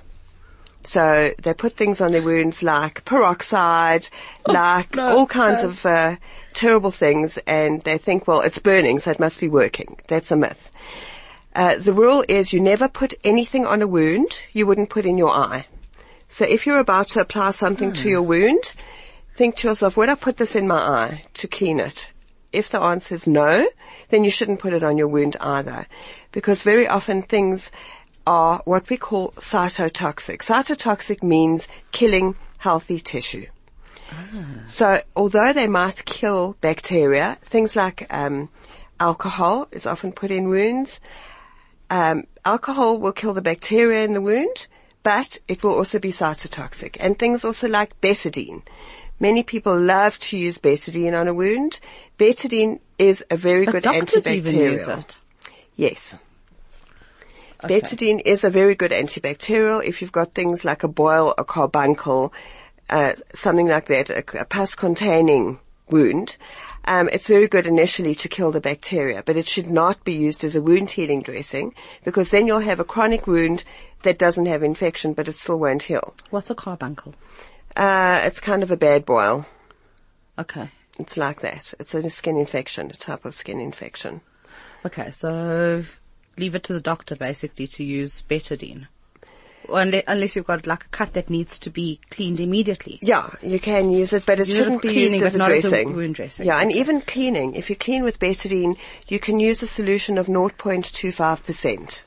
So 0.86 1.34
they 1.42 1.52
put 1.52 1.76
things 1.76 2.00
on 2.00 2.12
their 2.12 2.22
wounds 2.22 2.62
like 2.62 3.04
peroxide, 3.04 4.08
like 4.46 4.94
no, 4.94 5.18
all 5.18 5.26
kinds 5.26 5.64
of 5.64 5.84
uh, 5.84 6.16
terrible 6.54 6.92
things, 6.92 7.38
and 7.46 7.82
they 7.82 7.98
think, 7.98 8.28
well, 8.28 8.40
it's 8.40 8.60
burning, 8.60 9.00
so 9.00 9.10
it 9.10 9.18
must 9.18 9.40
be 9.40 9.48
working. 9.48 9.98
That's 10.06 10.30
a 10.30 10.36
myth. 10.36 10.70
Uh, 11.56 11.76
the 11.76 11.92
rule 11.92 12.24
is 12.28 12.52
you 12.52 12.60
never 12.60 12.88
put 12.88 13.14
anything 13.24 13.66
on 13.66 13.82
a 13.82 13.86
wound 13.86 14.38
you 14.52 14.64
wouldn't 14.64 14.90
put 14.90 15.06
in 15.06 15.18
your 15.18 15.30
eye. 15.30 15.66
So 16.28 16.44
if 16.44 16.66
you're 16.66 16.78
about 16.78 17.08
to 17.08 17.20
apply 17.20 17.50
something 17.50 17.92
to 17.94 18.08
your 18.08 18.22
wound, 18.22 18.72
think 19.36 19.56
to 19.56 19.68
yourself, 19.68 19.96
would 19.96 20.08
I 20.08 20.14
put 20.14 20.36
this 20.36 20.54
in 20.54 20.68
my 20.68 20.78
eye 20.78 21.24
to 21.34 21.48
clean 21.48 21.80
it? 21.80 22.10
If 22.52 22.70
the 22.70 22.80
answer 22.80 23.14
is 23.14 23.26
no, 23.26 23.68
then 24.08 24.22
you 24.22 24.30
shouldn't 24.30 24.60
put 24.60 24.72
it 24.72 24.82
on 24.82 24.96
your 24.96 25.08
wound 25.08 25.36
either. 25.40 25.86
Because 26.30 26.62
very 26.62 26.86
often 26.86 27.22
things 27.22 27.70
are 28.26 28.61
what 28.64 28.88
we 28.90 28.97
call 28.97 29.33
cytotoxic. 29.33 30.38
Cytotoxic 30.38 31.23
means 31.23 31.66
killing 31.92 32.35
healthy 32.59 33.00
tissue. 33.00 33.47
So 34.64 35.02
although 35.14 35.52
they 35.52 35.66
might 35.66 36.04
kill 36.04 36.56
bacteria, 36.61 37.38
things 37.45 37.75
like 37.75 38.06
um, 38.12 38.49
alcohol 39.00 39.68
is 39.73 39.87
often 39.87 40.12
put 40.12 40.30
in 40.30 40.49
wounds. 40.49 41.00
Um, 41.90 42.25
alcohol 42.45 42.99
will 42.99 43.12
kill 43.12 43.33
the 43.33 43.42
bacteria 43.42 44.04
in 44.04 44.12
the 44.12 44.21
wound, 44.21 44.66
but 45.02 45.38
it 45.49 45.62
will 45.62 45.75
also 45.75 45.99
be 45.99 46.11
cytotoxic. 46.11 46.97
And 47.00 47.18
things 47.18 47.45
also 47.45 47.68
like 47.68 48.00
betadine. 48.00 48.62
Many 49.18 49.42
people 49.42 49.78
love 49.78 50.18
to 50.18 50.37
use 50.37 50.59
betadine 50.59 51.18
on 51.18 51.26
a 51.28 51.35
wound. 51.35 51.80
Betadine 52.18 52.80
is 52.99 53.25
a 53.30 53.37
very 53.37 53.64
But 53.64 53.73
good 53.73 53.83
doctors 53.85 54.26
even 54.26 54.56
use 54.56 54.83
antibacterial. 54.83 54.99
it. 54.99 55.18
Yes. 55.76 56.14
Betadine 57.62 58.20
is 58.25 58.44
a 58.44 58.50
very 58.50 58.75
good 58.75 58.90
antibacterial 58.90 59.84
if 59.84 60.00
you've 60.00 60.12
got 60.12 60.34
things 60.34 60.64
like 60.64 60.82
a 60.82 60.88
boil, 60.88 61.34
a 61.38 61.44
carbuncle, 61.44 62.32
uh, 62.90 63.14
something 63.34 63.66
like 63.66 63.86
that, 63.86 64.10
a, 64.10 64.40
a 64.40 64.44
pus-containing 64.44 65.58
wound. 65.90 66.36
Um, 66.84 67.08
it's 67.12 67.26
very 67.26 67.48
good 67.48 67.66
initially 67.66 68.14
to 68.16 68.28
kill 68.28 68.52
the 68.52 68.60
bacteria, 68.60 69.22
but 69.25 69.36
it 69.36 69.48
should 69.48 69.70
not 69.70 70.04
be 70.04 70.12
used 70.12 70.44
as 70.44 70.54
a 70.54 70.62
wound 70.62 70.90
healing 70.90 71.22
dressing 71.22 71.75
because 72.04 72.30
then 72.30 72.46
you'll 72.46 72.60
have 72.60 72.78
a 72.78 72.84
chronic 72.84 73.26
wound 73.26 73.64
that 74.02 74.18
doesn't 74.18 74.46
have 74.46 74.62
infection, 74.62 75.12
but 75.12 75.26
it 75.26 75.34
still 75.34 75.58
won't 75.58 75.82
heal. 75.82 76.14
What's 76.30 76.50
a 76.50 76.54
carbuncle? 76.54 77.14
Uh, 77.75 78.20
it's 78.25 78.38
kind 78.38 78.62
of 78.62 78.70
a 78.70 78.76
bad 78.76 79.04
boil. 79.04 79.46
Okay. 80.38 80.70
It's 80.98 81.16
like 81.16 81.40
that. 81.40 81.75
It's 81.78 81.94
a 81.94 82.08
skin 82.08 82.36
infection, 82.36 82.90
a 82.90 82.94
type 82.94 83.25
of 83.25 83.34
skin 83.34 83.60
infection. 83.60 84.20
Okay, 84.84 85.10
so 85.10 85.84
leave 86.38 86.54
it 86.54 86.62
to 86.64 86.72
the 86.72 86.80
doctor 86.80 87.16
basically 87.16 87.66
to 87.66 87.84
use 87.84 88.22
betadine. 88.28 88.86
Unless, 89.68 90.04
unless 90.06 90.36
you've 90.36 90.46
got 90.46 90.66
like 90.66 90.84
a 90.84 90.88
cut 90.88 91.12
that 91.14 91.28
needs 91.28 91.58
to 91.58 91.70
be 91.70 92.00
cleaned 92.10 92.38
immediately. 92.38 93.00
Yeah, 93.02 93.30
you 93.42 93.58
can 93.58 93.90
use 93.90 94.12
it, 94.12 94.24
but 94.24 94.38
it 94.38 94.46
shouldn't 94.46 94.80
be 94.82 94.88
cleaning, 94.88 95.20
used 95.20 95.24
as 95.24 95.34
a 95.34 95.38
not 95.38 95.50
as 95.50 95.64
a 95.64 95.70
dressing. 95.70 95.96
wound 95.96 96.14
dressing. 96.14 96.46
Yeah, 96.46 96.60
and 96.60 96.70
even 96.70 97.00
cleaning. 97.00 97.56
If 97.56 97.68
you 97.68 97.74
clean 97.74 98.04
with 98.04 98.20
betadine, 98.20 98.76
you 99.08 99.18
can 99.18 99.40
use 99.40 99.62
a 99.62 99.66
solution 99.66 100.18
of 100.18 100.28
0.25%, 100.28 102.04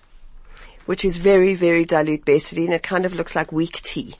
which 0.86 1.04
is 1.04 1.18
very, 1.18 1.54
very 1.54 1.84
dilute 1.84 2.24
betadine. 2.24 2.70
It 2.70 2.84
kind 2.84 3.06
of 3.06 3.14
looks 3.14 3.36
like 3.36 3.52
weak 3.52 3.82
tea. 3.82 4.16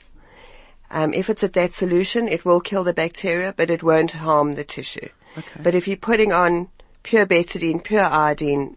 Um, 0.90 1.14
if 1.14 1.30
it's 1.30 1.44
at 1.44 1.52
that 1.54 1.72
solution, 1.72 2.28
it 2.28 2.44
will 2.44 2.60
kill 2.60 2.84
the 2.84 2.92
bacteria, 2.92 3.54
but 3.56 3.70
it 3.70 3.82
won't 3.82 4.10
harm 4.10 4.52
the 4.52 4.64
tissue. 4.64 5.08
Okay. 5.38 5.60
But 5.62 5.74
if 5.74 5.86
you're 5.86 5.96
putting 5.96 6.32
on 6.32 6.68
pure 7.02 7.26
betadine, 7.26 7.82
pure 7.82 8.04
iodine, 8.04 8.76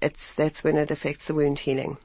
it's, 0.00 0.34
that's 0.34 0.64
when 0.64 0.76
it 0.76 0.90
affects 0.90 1.26
the 1.26 1.34
wound 1.34 1.60
healing. 1.60 1.96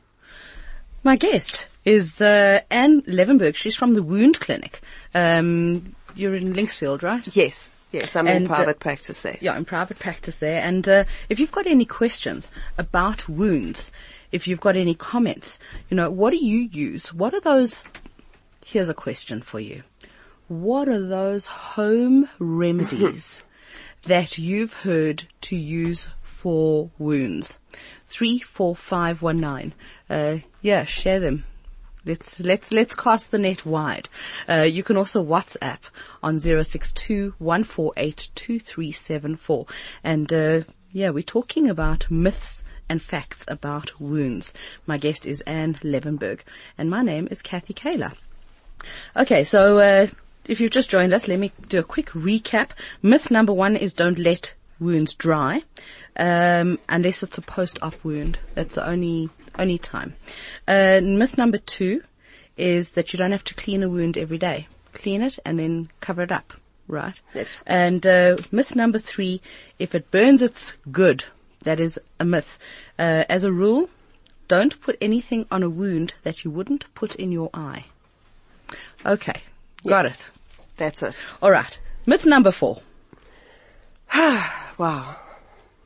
My 1.03 1.15
guest 1.15 1.67
is 1.83 2.19
uh, 2.19 2.61
Anne 2.71 3.03
Levenberg. 3.03 3.55
She's 3.55 3.75
from 3.75 3.93
the 3.93 4.01
Wound 4.01 4.39
Clinic. 4.39 4.81
Um, 5.13 5.95
you're 6.15 6.33
in 6.33 6.53
Linksfield, 6.53 7.03
right? 7.03 7.27
Yes, 7.35 7.69
yes, 7.91 8.15
I'm 8.15 8.27
in 8.27 8.37
And, 8.37 8.51
uh, 8.51 8.55
private 8.55 8.79
practice 8.79 9.21
there. 9.21 9.37
Yeah, 9.39 9.55
in 9.55 9.65
private 9.65 9.99
practice 9.99 10.37
there. 10.37 10.63
And 10.63 10.87
uh, 10.89 11.03
if 11.29 11.39
you've 11.39 11.51
got 11.51 11.67
any 11.67 11.85
questions 11.85 12.49
about 12.77 13.29
wounds, 13.29 13.91
if 14.31 14.47
you've 14.47 14.59
got 14.59 14.75
any 14.75 14.95
comments, 14.95 15.59
you 15.89 15.95
know, 15.95 16.09
what 16.09 16.31
do 16.31 16.37
you 16.37 16.57
use? 16.57 17.13
What 17.13 17.35
are 17.35 17.41
those? 17.41 17.83
Here's 18.65 18.89
a 18.89 18.95
question 18.95 19.43
for 19.43 19.59
you. 19.59 19.83
What 20.47 20.89
are 20.89 21.07
those 21.07 21.45
home 21.45 22.29
remedies 22.39 23.43
that 24.03 24.39
you've 24.39 24.73
heard 24.73 25.25
to 25.41 25.55
use 25.55 26.09
wounds? 26.45 27.59
Four, 28.43 28.75
one, 28.75 29.39
nine. 29.39 29.73
Uh, 30.09 30.37
yeah, 30.61 30.85
share 30.85 31.19
them. 31.19 31.45
Let's 32.05 32.39
let's 32.39 32.71
let's 32.71 32.95
cast 32.95 33.31
the 33.31 33.39
net 33.39 33.65
wide. 33.65 34.09
Uh, 34.47 34.61
you 34.61 34.83
can 34.83 34.95
also 34.95 35.23
WhatsApp 35.23 35.79
on 36.21 36.37
zero 36.37 36.61
six 36.61 36.93
two 36.93 37.33
one 37.39 37.63
four 37.63 37.93
eight 37.97 38.29
two 38.35 38.59
three 38.59 38.91
seven 38.91 39.35
four, 39.35 39.65
and 40.03 40.31
uh, 40.31 40.61
yeah, 40.91 41.09
we're 41.09 41.23
talking 41.23 41.67
about 41.67 42.11
myths 42.11 42.63
and 42.87 43.01
facts 43.01 43.43
about 43.47 43.99
wounds. 43.99 44.53
My 44.85 44.97
guest 44.97 45.25
is 45.25 45.41
Anne 45.41 45.73
Levenberg, 45.75 46.41
and 46.77 46.89
my 46.89 47.01
name 47.01 47.27
is 47.31 47.41
Kathy 47.41 47.73
Kaler. 47.73 48.13
Okay, 49.17 49.43
so 49.43 49.79
uh, 49.79 50.07
if 50.47 50.61
you've 50.61 50.71
just 50.71 50.89
joined 50.89 51.13
us, 51.13 51.27
let 51.27 51.39
me 51.39 51.51
do 51.67 51.79
a 51.79 51.83
quick 51.83 52.09
recap. 52.11 52.69
Myth 53.01 53.31
number 53.31 53.51
one 53.51 53.75
is 53.75 53.93
don't 53.93 54.19
let 54.19 54.53
wounds 54.79 55.13
dry, 55.13 55.63
um, 56.17 56.79
unless 56.89 57.23
it's 57.23 57.37
a 57.37 57.41
post-op 57.41 57.95
wound. 58.03 58.37
That's 58.53 58.75
the 58.75 58.87
only 58.87 59.29
only 59.57 59.77
time. 59.77 60.15
Uh, 60.67 60.99
myth 61.01 61.37
number 61.37 61.57
two 61.57 62.03
is 62.57 62.91
that 62.91 63.13
you 63.13 63.17
don't 63.17 63.31
have 63.31 63.43
to 63.45 63.53
clean 63.53 63.83
a 63.83 63.89
wound 63.89 64.17
every 64.17 64.37
day. 64.37 64.67
Clean 64.93 65.21
it 65.21 65.39
and 65.45 65.59
then 65.59 65.89
cover 65.99 66.23
it 66.23 66.31
up, 66.31 66.53
right? 66.87 67.19
That's 67.33 67.49
right. 67.49 67.63
And 67.65 68.05
uh, 68.05 68.37
myth 68.51 68.75
number 68.75 68.99
three: 68.99 69.41
if 69.79 69.95
it 69.95 70.11
burns, 70.11 70.41
it's 70.41 70.73
good. 70.91 71.25
That 71.63 71.79
is 71.79 71.99
a 72.19 72.25
myth. 72.25 72.57
Uh, 72.99 73.23
as 73.27 73.43
a 73.43 73.51
rule, 73.51 73.89
don't 74.47 74.79
put 74.81 74.97
anything 75.01 75.45
on 75.51 75.63
a 75.63 75.69
wound 75.69 76.13
that 76.23 76.43
you 76.43 76.51
wouldn't 76.51 76.93
put 76.93 77.15
in 77.15 77.31
your 77.31 77.49
eye. 77.53 77.85
Okay, 79.05 79.41
got 79.87 80.05
it. 80.05 80.29
That's 80.77 81.01
it. 81.01 81.17
All 81.41 81.51
right. 81.51 81.79
Myth 82.05 82.25
number 82.25 82.51
four. 82.51 82.81
Wow. 84.77 85.15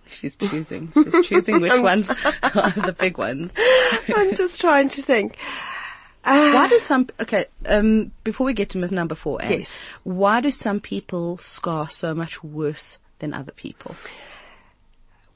She's 0.08 0.36
choosing. 0.36 0.92
She's 0.96 1.28
choosing 1.28 1.62
which 1.62 1.80
ones 1.82 2.10
are 2.10 2.72
the 2.72 2.96
big 2.98 3.20
ones. 3.20 3.54
I'm 4.16 4.36
just 4.36 4.60
trying 4.60 4.90
to 4.90 5.04
think. 5.04 5.38
Why 6.24 6.68
do 6.68 6.80
some, 6.80 7.08
okay, 7.20 7.46
um, 7.68 8.12
before 8.24 8.46
we 8.46 8.54
get 8.54 8.70
to 8.70 8.78
myth 8.80 8.92
number 8.92 9.14
four, 9.16 9.42
Anne, 9.42 9.60
Yes. 9.60 9.76
why 10.04 10.42
do 10.42 10.52
some 10.52 10.80
people 10.80 11.38
scar 11.38 11.90
so 11.90 12.14
much 12.16 12.44
worse 12.44 12.98
than 13.20 13.34
other 13.34 13.52
people? 13.52 13.96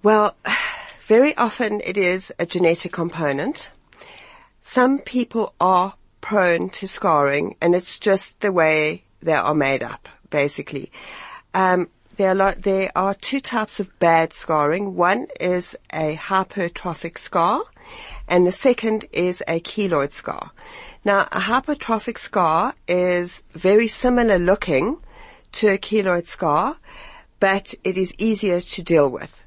Well, 0.02 0.36
very 1.06 1.36
often 1.38 1.82
it 1.86 1.98
is 1.98 2.34
a 2.40 2.46
genetic 2.46 2.92
component. 2.92 3.70
Some 4.62 5.00
people 5.00 5.54
are 5.60 5.94
prone 6.22 6.70
to 6.72 6.88
scarring 6.88 7.56
and 7.62 7.75
it's 7.75 8.00
just 8.00 8.40
the 8.42 8.52
way 8.52 9.04
they 9.22 9.34
are 9.34 9.54
made 9.56 9.84
up, 9.84 10.10
basically. 10.30 10.92
Um, 11.54 11.90
there 12.17 12.39
are, 12.41 12.55
there 12.55 12.91
are 12.96 13.15
two 13.15 13.39
types 13.39 13.79
of 13.79 13.98
bad 14.00 14.34
scarring. 14.34 14.96
One 14.96 15.27
is 15.39 15.75
a 15.91 16.15
hypertrophic 16.15 17.17
scar 17.17 17.63
and 18.27 18.46
the 18.46 18.51
second 18.51 19.05
is 19.12 19.41
a 19.48 19.60
keloid 19.60 20.12
scar. 20.12 20.51
Now, 21.03 21.27
a 21.32 21.41
hypertrophic 21.41 22.17
scar 22.17 22.75
is 22.88 23.43
very 23.53 23.88
similar 23.88 24.38
looking 24.38 24.98
to 25.53 25.70
a 25.70 25.77
keloid 25.77 26.27
scar, 26.27 26.77
but 27.39 27.74
it 27.84 27.98
is 27.98 28.13
easier 28.17 28.62
to 28.62 28.84
deal 28.84 29.10
with 29.10 29.43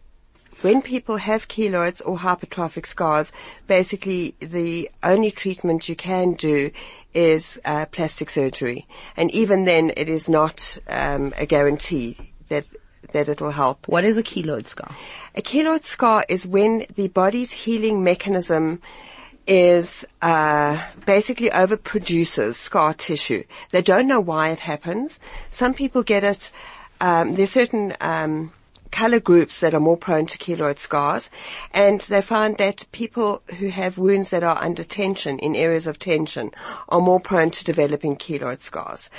when 0.63 0.81
people 0.81 1.19
have 1.19 1.49
keloids 1.49 2.01
or 2.05 2.19
hypertrophic 2.19 2.87
scars, 2.87 3.31
basically 3.67 4.35
the 4.41 4.91
only 5.03 5.31
treatment 5.31 5.87
you 5.87 5.95
can 5.95 6.33
do 6.33 6.71
is 7.13 7.61
uh, 7.67 7.85
plastic 7.87 8.31
surgery, 8.31 8.87
and 9.19 9.31
even 9.33 9.67
then, 9.67 9.93
it 9.97 10.09
is 10.09 10.29
not 10.29 10.79
um, 10.89 11.35
a 11.37 11.45
guarantee 11.45 12.17
that 12.49 12.65
that 13.13 13.29
it'll 13.29 13.53
help. 13.53 13.87
What 13.89 14.05
is 14.05 14.19
a 14.19 14.23
keloid 14.23 14.67
scar? 14.67 14.95
A 15.35 15.43
keloid 15.43 15.85
scar 15.85 16.25
is 16.29 16.47
when 16.47 16.87
the 16.95 17.09
body's 17.09 17.53
healing 17.53 18.03
mechanism 18.03 18.81
is 19.47 20.05
uh, 20.23 20.83
basically 21.05 21.51
overproduces 21.51 22.57
scar 22.57 22.95
tissue. 22.95 23.45
They 23.71 23.83
don't 23.83 24.09
know 24.09 24.21
why 24.21 24.51
it 24.51 24.61
happens. 24.61 25.21
Some 25.51 25.73
people 25.73 26.03
get 26.03 26.25
it. 26.25 26.51
Um, 27.01 27.35
there's 27.35 27.53
certain 27.53 27.95
um, 28.01 28.53
color 28.91 29.21
groups 29.21 29.61
that 29.61 29.75
are 29.75 29.81
more 29.81 29.97
prone 29.97 30.27
to 30.27 30.39
keloid 30.39 30.79
scars, 30.79 31.31
and 31.73 32.01
they 32.03 32.23
find 32.23 32.57
that 32.57 32.87
people 32.93 33.43
who 33.59 33.69
have 33.69 33.99
wounds 33.99 34.31
that 34.31 34.43
are 34.43 34.61
under 34.63 34.83
tension 34.83 35.39
in 35.39 35.55
areas 35.55 35.87
of 35.87 35.99
tension 35.99 36.51
are 36.89 37.01
more 37.01 37.21
prone 37.21 37.51
to 37.51 37.65
developing 37.65 38.17
keloid 38.17 38.63
scars. 38.63 39.11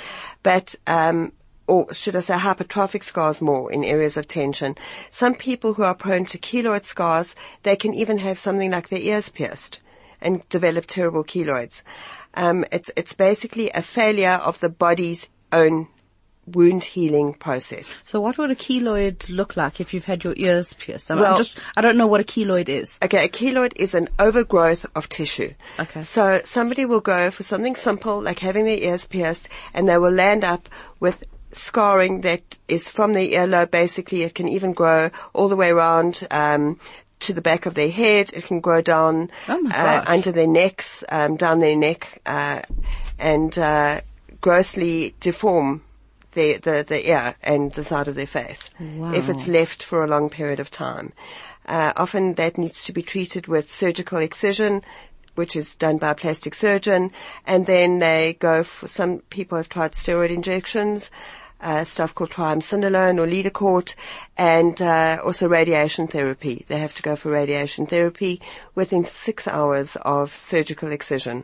But 0.42 0.74
um, 0.86 1.32
or 1.68 1.92
should 1.92 2.16
I 2.16 2.20
say 2.20 2.34
hypertrophic 2.34 3.04
scars 3.04 3.40
more 3.40 3.70
in 3.70 3.84
areas 3.84 4.16
of 4.16 4.26
tension. 4.26 4.74
Some 5.10 5.34
people 5.34 5.74
who 5.74 5.82
are 5.84 5.94
prone 5.94 6.24
to 6.26 6.38
keloid 6.38 6.84
scars, 6.84 7.36
they 7.62 7.76
can 7.76 7.94
even 7.94 8.18
have 8.18 8.38
something 8.38 8.70
like 8.70 8.88
their 8.88 8.98
ears 8.98 9.28
pierced 9.28 9.78
and 10.20 10.48
develop 10.48 10.86
terrible 10.86 11.22
keloids. 11.22 11.84
Um, 12.34 12.64
it's, 12.72 12.90
it's 12.96 13.12
basically 13.12 13.70
a 13.70 13.82
failure 13.82 14.30
of 14.30 14.58
the 14.60 14.68
body's 14.68 15.28
own 15.52 15.88
wound 16.54 16.82
healing 16.82 17.34
process. 17.34 17.98
So 18.06 18.20
what 18.20 18.38
would 18.38 18.50
a 18.50 18.54
keloid 18.54 19.28
look 19.28 19.56
like 19.56 19.80
if 19.80 19.92
you've 19.92 20.06
had 20.06 20.24
your 20.24 20.34
ears 20.36 20.72
pierced? 20.72 21.10
I'm 21.10 21.18
Well- 21.18 21.36
just, 21.36 21.58
I 21.76 21.80
don't 21.80 21.96
know 21.96 22.06
what 22.06 22.20
a 22.20 22.24
keloid 22.24 22.68
is. 22.68 22.98
Okay, 23.02 23.24
a 23.24 23.28
keloid 23.28 23.72
is 23.76 23.94
an 23.94 24.08
overgrowth 24.18 24.86
of 24.94 25.08
tissue. 25.08 25.52
Okay. 25.78 26.02
So 26.02 26.40
somebody 26.44 26.86
will 26.86 27.00
go 27.00 27.30
for 27.30 27.42
something 27.42 27.76
simple 27.76 28.22
like 28.22 28.38
having 28.38 28.64
their 28.64 28.78
ears 28.78 29.04
pierced 29.04 29.48
and 29.74 29.88
they 29.88 29.98
will 29.98 30.12
land 30.12 30.44
up 30.44 30.68
with 31.00 31.22
scarring 31.52 32.22
that 32.22 32.58
is 32.68 32.88
from 32.88 33.14
the 33.14 33.32
earlobe. 33.32 33.70
Basically, 33.70 34.22
it 34.22 34.34
can 34.34 34.48
even 34.48 34.72
grow 34.72 35.10
all 35.32 35.48
the 35.48 35.56
way 35.56 35.70
around. 35.70 36.26
Um, 36.30 36.78
to 37.20 37.32
the 37.32 37.40
back 37.40 37.66
of 37.66 37.74
their 37.74 37.90
head, 37.90 38.30
it 38.32 38.44
can 38.44 38.60
grow 38.60 38.80
down 38.80 39.28
Oh 39.48 39.68
uh, 39.74 40.04
under 40.06 40.30
their 40.30 40.46
necks, 40.46 41.02
um, 41.08 41.34
down 41.36 41.58
their 41.58 41.76
neck, 41.76 42.20
uh, 42.24 42.62
and 43.18 43.58
uh, 43.58 44.02
grossly 44.40 45.16
deform 45.18 45.82
the, 46.32 46.58
the 46.58 46.84
the 46.86 47.08
ear 47.08 47.34
and 47.42 47.72
the 47.72 47.82
side 47.82 48.08
of 48.08 48.14
their 48.14 48.26
face 48.26 48.70
if 49.14 49.28
it's 49.28 49.48
left 49.48 49.82
for 49.82 50.04
a 50.04 50.06
long 50.06 50.30
period 50.30 50.60
of 50.60 50.70
time. 50.70 51.12
Uh, 51.66 51.92
often 51.96 52.34
that 52.34 52.56
needs 52.56 52.84
to 52.84 52.92
be 52.92 53.02
treated 53.02 53.46
with 53.46 53.70
surgical 53.70 54.18
excision, 54.18 54.82
which 55.38 55.56
is 55.56 55.76
done 55.76 55.96
by 55.96 56.10
a 56.10 56.14
plastic 56.14 56.54
surgeon, 56.54 57.12
and 57.46 57.64
then 57.66 58.00
they 58.00 58.36
go 58.38 58.62
for 58.62 58.88
some 58.88 59.20
people 59.30 59.56
have 59.56 59.68
tried 59.68 59.92
steroid 59.92 60.30
injections. 60.30 61.10
Uh, 61.60 61.82
stuff 61.82 62.14
called 62.14 62.30
triamcinolone 62.30 63.18
or 63.18 63.26
Lidocort, 63.26 63.96
and 64.36 64.80
uh, 64.80 65.20
also 65.24 65.48
radiation 65.48 66.06
therapy. 66.06 66.64
They 66.68 66.78
have 66.78 66.94
to 66.94 67.02
go 67.02 67.16
for 67.16 67.32
radiation 67.32 67.84
therapy 67.84 68.40
within 68.76 69.02
six 69.02 69.48
hours 69.48 69.96
of 70.02 70.36
surgical 70.36 70.92
excision. 70.92 71.42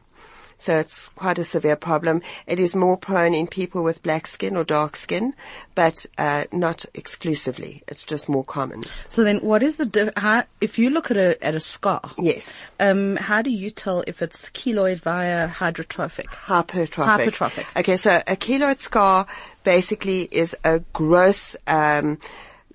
So 0.64 0.78
it's 0.78 1.08
quite 1.08 1.38
a 1.38 1.44
severe 1.44 1.76
problem. 1.76 2.22
It 2.46 2.58
is 2.58 2.74
more 2.74 2.96
prone 2.96 3.34
in 3.34 3.46
people 3.46 3.82
with 3.82 4.02
black 4.02 4.26
skin 4.26 4.56
or 4.56 4.64
dark 4.64 4.96
skin, 4.96 5.34
but 5.74 6.06
uh, 6.16 6.44
not 6.52 6.86
exclusively. 6.94 7.82
It's 7.86 8.02
just 8.02 8.30
more 8.30 8.44
common. 8.44 8.84
So 9.06 9.24
then, 9.24 9.40
what 9.40 9.62
is 9.62 9.76
the 9.76 9.84
di- 9.84 10.10
how? 10.16 10.44
If 10.62 10.78
you 10.78 10.88
look 10.88 11.10
at 11.10 11.18
a 11.18 11.36
at 11.44 11.54
a 11.54 11.60
scar, 11.60 12.00
Yes. 12.16 12.54
um, 12.80 13.16
how 13.16 13.42
do 13.42 13.50
you 13.50 13.70
tell 13.70 14.04
if 14.06 14.22
it's 14.22 14.48
keloid 14.50 15.00
via 15.00 15.48
hydrotrophic? 15.48 16.28
Hypertrophic. 16.28 17.26
Hypertrophic. 17.26 17.66
Okay, 17.76 17.98
so 17.98 18.22
a 18.26 18.34
keloid 18.36 18.78
scar 18.78 19.26
basically 19.64 20.28
is 20.30 20.56
a 20.64 20.78
gross 20.94 21.56
um, 21.66 22.18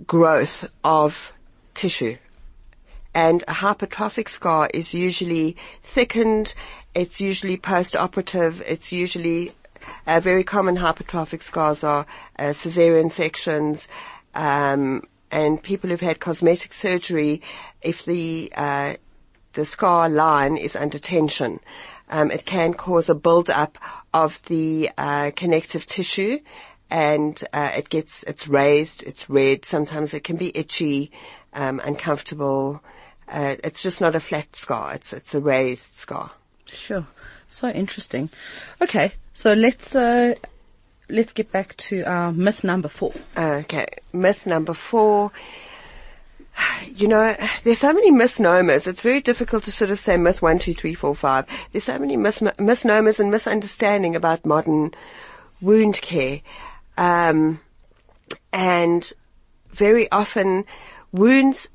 growth 0.06 0.66
of 0.84 1.34
tissue. 1.74 2.18
And 3.16 3.44
a 3.48 3.54
hypertrophic 3.54 4.30
scar 4.30 4.70
is 4.72 4.94
usually 4.94 5.58
thickened, 5.82 6.54
it's 6.94 7.22
usually 7.22 7.58
post-operative, 7.58 8.62
it's 8.66 8.92
usually, 8.92 9.54
uh, 10.08 10.20
very 10.20 10.44
common 10.44 10.78
hypertrophic 10.78 11.44
scars 11.44 11.84
are 11.84 12.06
uh, 12.38 12.46
cesarean 12.46 13.12
sections, 13.12 13.88
um, 14.36 15.04
and 15.32 15.62
people 15.62 15.90
who've 15.90 16.02
had 16.02 16.20
cosmetic 16.20 16.74
surgery, 16.74 17.42
if 17.82 18.06
the, 18.06 18.52
uh, 18.56 18.96
the 19.54 19.66
scar 19.66 20.10
line 20.10 20.58
is 20.58 20.76
under 20.76 21.00
tension, 21.00 21.60
um, 22.10 22.32
it 22.32 22.46
can 22.46 22.74
cause 22.74 23.10
a 23.10 23.16
build-up 23.16 23.78
of 24.14 24.42
the 24.48 24.90
uh, 24.98 25.32
connective 25.36 25.86
tissue, 25.86 26.40
and 26.90 27.44
uh, 27.54 27.72
it 27.78 27.90
gets 27.90 28.24
it's 28.24 28.48
raised, 28.48 29.04
it's 29.04 29.30
red. 29.30 29.64
Sometimes 29.64 30.14
it 30.14 30.24
can 30.24 30.38
be 30.38 30.52
itchy, 30.58 31.12
um, 31.54 31.80
uncomfortable. 31.84 32.82
Uh, 33.28 33.56
it's 33.64 33.84
just 33.84 34.02
not 34.02 34.16
a 34.16 34.20
flat 34.20 34.56
scar. 34.56 34.96
It's 34.96 35.14
it's 35.14 35.36
a 35.36 35.40
raised 35.40 35.94
scar. 35.94 36.32
Sure. 36.74 37.06
So 37.48 37.70
interesting. 37.70 38.30
Okay, 38.82 39.14
so 39.34 39.54
let's 39.54 39.96
uh, 39.96 40.36
let's 41.10 41.34
get 41.34 41.52
back 41.52 41.76
to 41.78 42.04
our 42.04 42.32
myth 42.32 42.64
number 42.64 42.88
four. 42.88 43.14
Okay, 43.36 43.88
myth 44.14 44.46
number 44.46 44.74
four. 44.74 45.32
You 46.94 47.08
know, 47.08 47.36
there's 47.64 47.80
so 47.80 47.94
many 47.94 48.12
misnomers. 48.12 48.86
It's 48.86 49.02
very 49.02 49.22
difficult 49.22 49.64
to 49.64 49.72
sort 49.72 49.92
of 49.92 50.00
say 50.00 50.18
myth 50.18 50.42
one, 50.42 50.60
two, 50.60 50.74
three, 50.74 50.94
four, 50.94 51.16
five. 51.16 51.46
There's 51.72 51.86
so 51.86 51.98
many 51.98 52.18
mis- 52.18 52.44
misnomers 52.60 53.20
and 53.20 53.32
misunderstanding 53.32 54.16
about 54.16 54.46
modern 54.46 54.94
wound 55.62 56.02
care. 56.02 56.42
Um, 56.98 57.62
and 58.52 59.12
very 59.72 60.12
often 60.12 60.66
wounds 61.12 61.70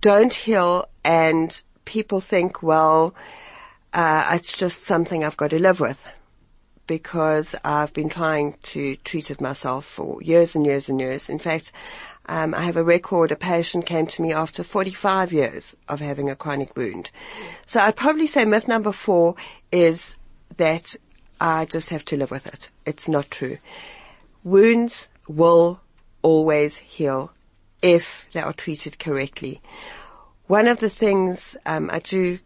don't 0.00 0.32
heal 0.32 0.88
and 1.04 1.62
people 1.84 2.20
think, 2.20 2.62
well, 2.62 3.14
uh, 3.92 4.30
it's 4.32 4.56
just 4.56 4.82
something 4.82 5.24
I've 5.24 5.36
got 5.36 5.50
to 5.50 5.60
live 5.60 5.80
with 5.80 6.06
because 6.86 7.54
I've 7.64 7.92
been 7.92 8.08
trying 8.08 8.56
to 8.62 8.96
treat 8.96 9.30
it 9.30 9.40
myself 9.40 9.84
for 9.84 10.22
years 10.22 10.54
and 10.54 10.66
years 10.66 10.88
and 10.88 11.00
years. 11.00 11.28
In 11.28 11.38
fact, 11.38 11.72
um, 12.26 12.54
I 12.54 12.62
have 12.62 12.76
a 12.76 12.84
record. 12.84 13.32
A 13.32 13.36
patient 13.36 13.86
came 13.86 14.06
to 14.08 14.22
me 14.22 14.32
after 14.32 14.64
45 14.64 15.32
years 15.32 15.76
of 15.88 16.00
having 16.00 16.30
a 16.30 16.36
chronic 16.36 16.76
wound. 16.76 17.10
So 17.66 17.80
I'd 17.80 17.96
probably 17.96 18.26
say 18.26 18.44
myth 18.44 18.68
number 18.68 18.92
four 18.92 19.34
is 19.70 20.16
that 20.56 20.96
I 21.40 21.64
just 21.64 21.88
have 21.88 22.04
to 22.06 22.16
live 22.16 22.30
with 22.30 22.46
it. 22.46 22.70
It's 22.86 23.08
not 23.08 23.30
true. 23.30 23.58
Wounds 24.44 25.08
will 25.28 25.80
always 26.22 26.76
heal 26.78 27.32
if 27.80 28.26
they 28.32 28.40
are 28.40 28.52
treated 28.52 28.98
correctly. 28.98 29.60
One 30.46 30.68
of 30.68 30.80
the 30.80 30.90
things 30.90 31.56
um, 31.66 31.90
I 31.92 31.98
do 31.98 32.38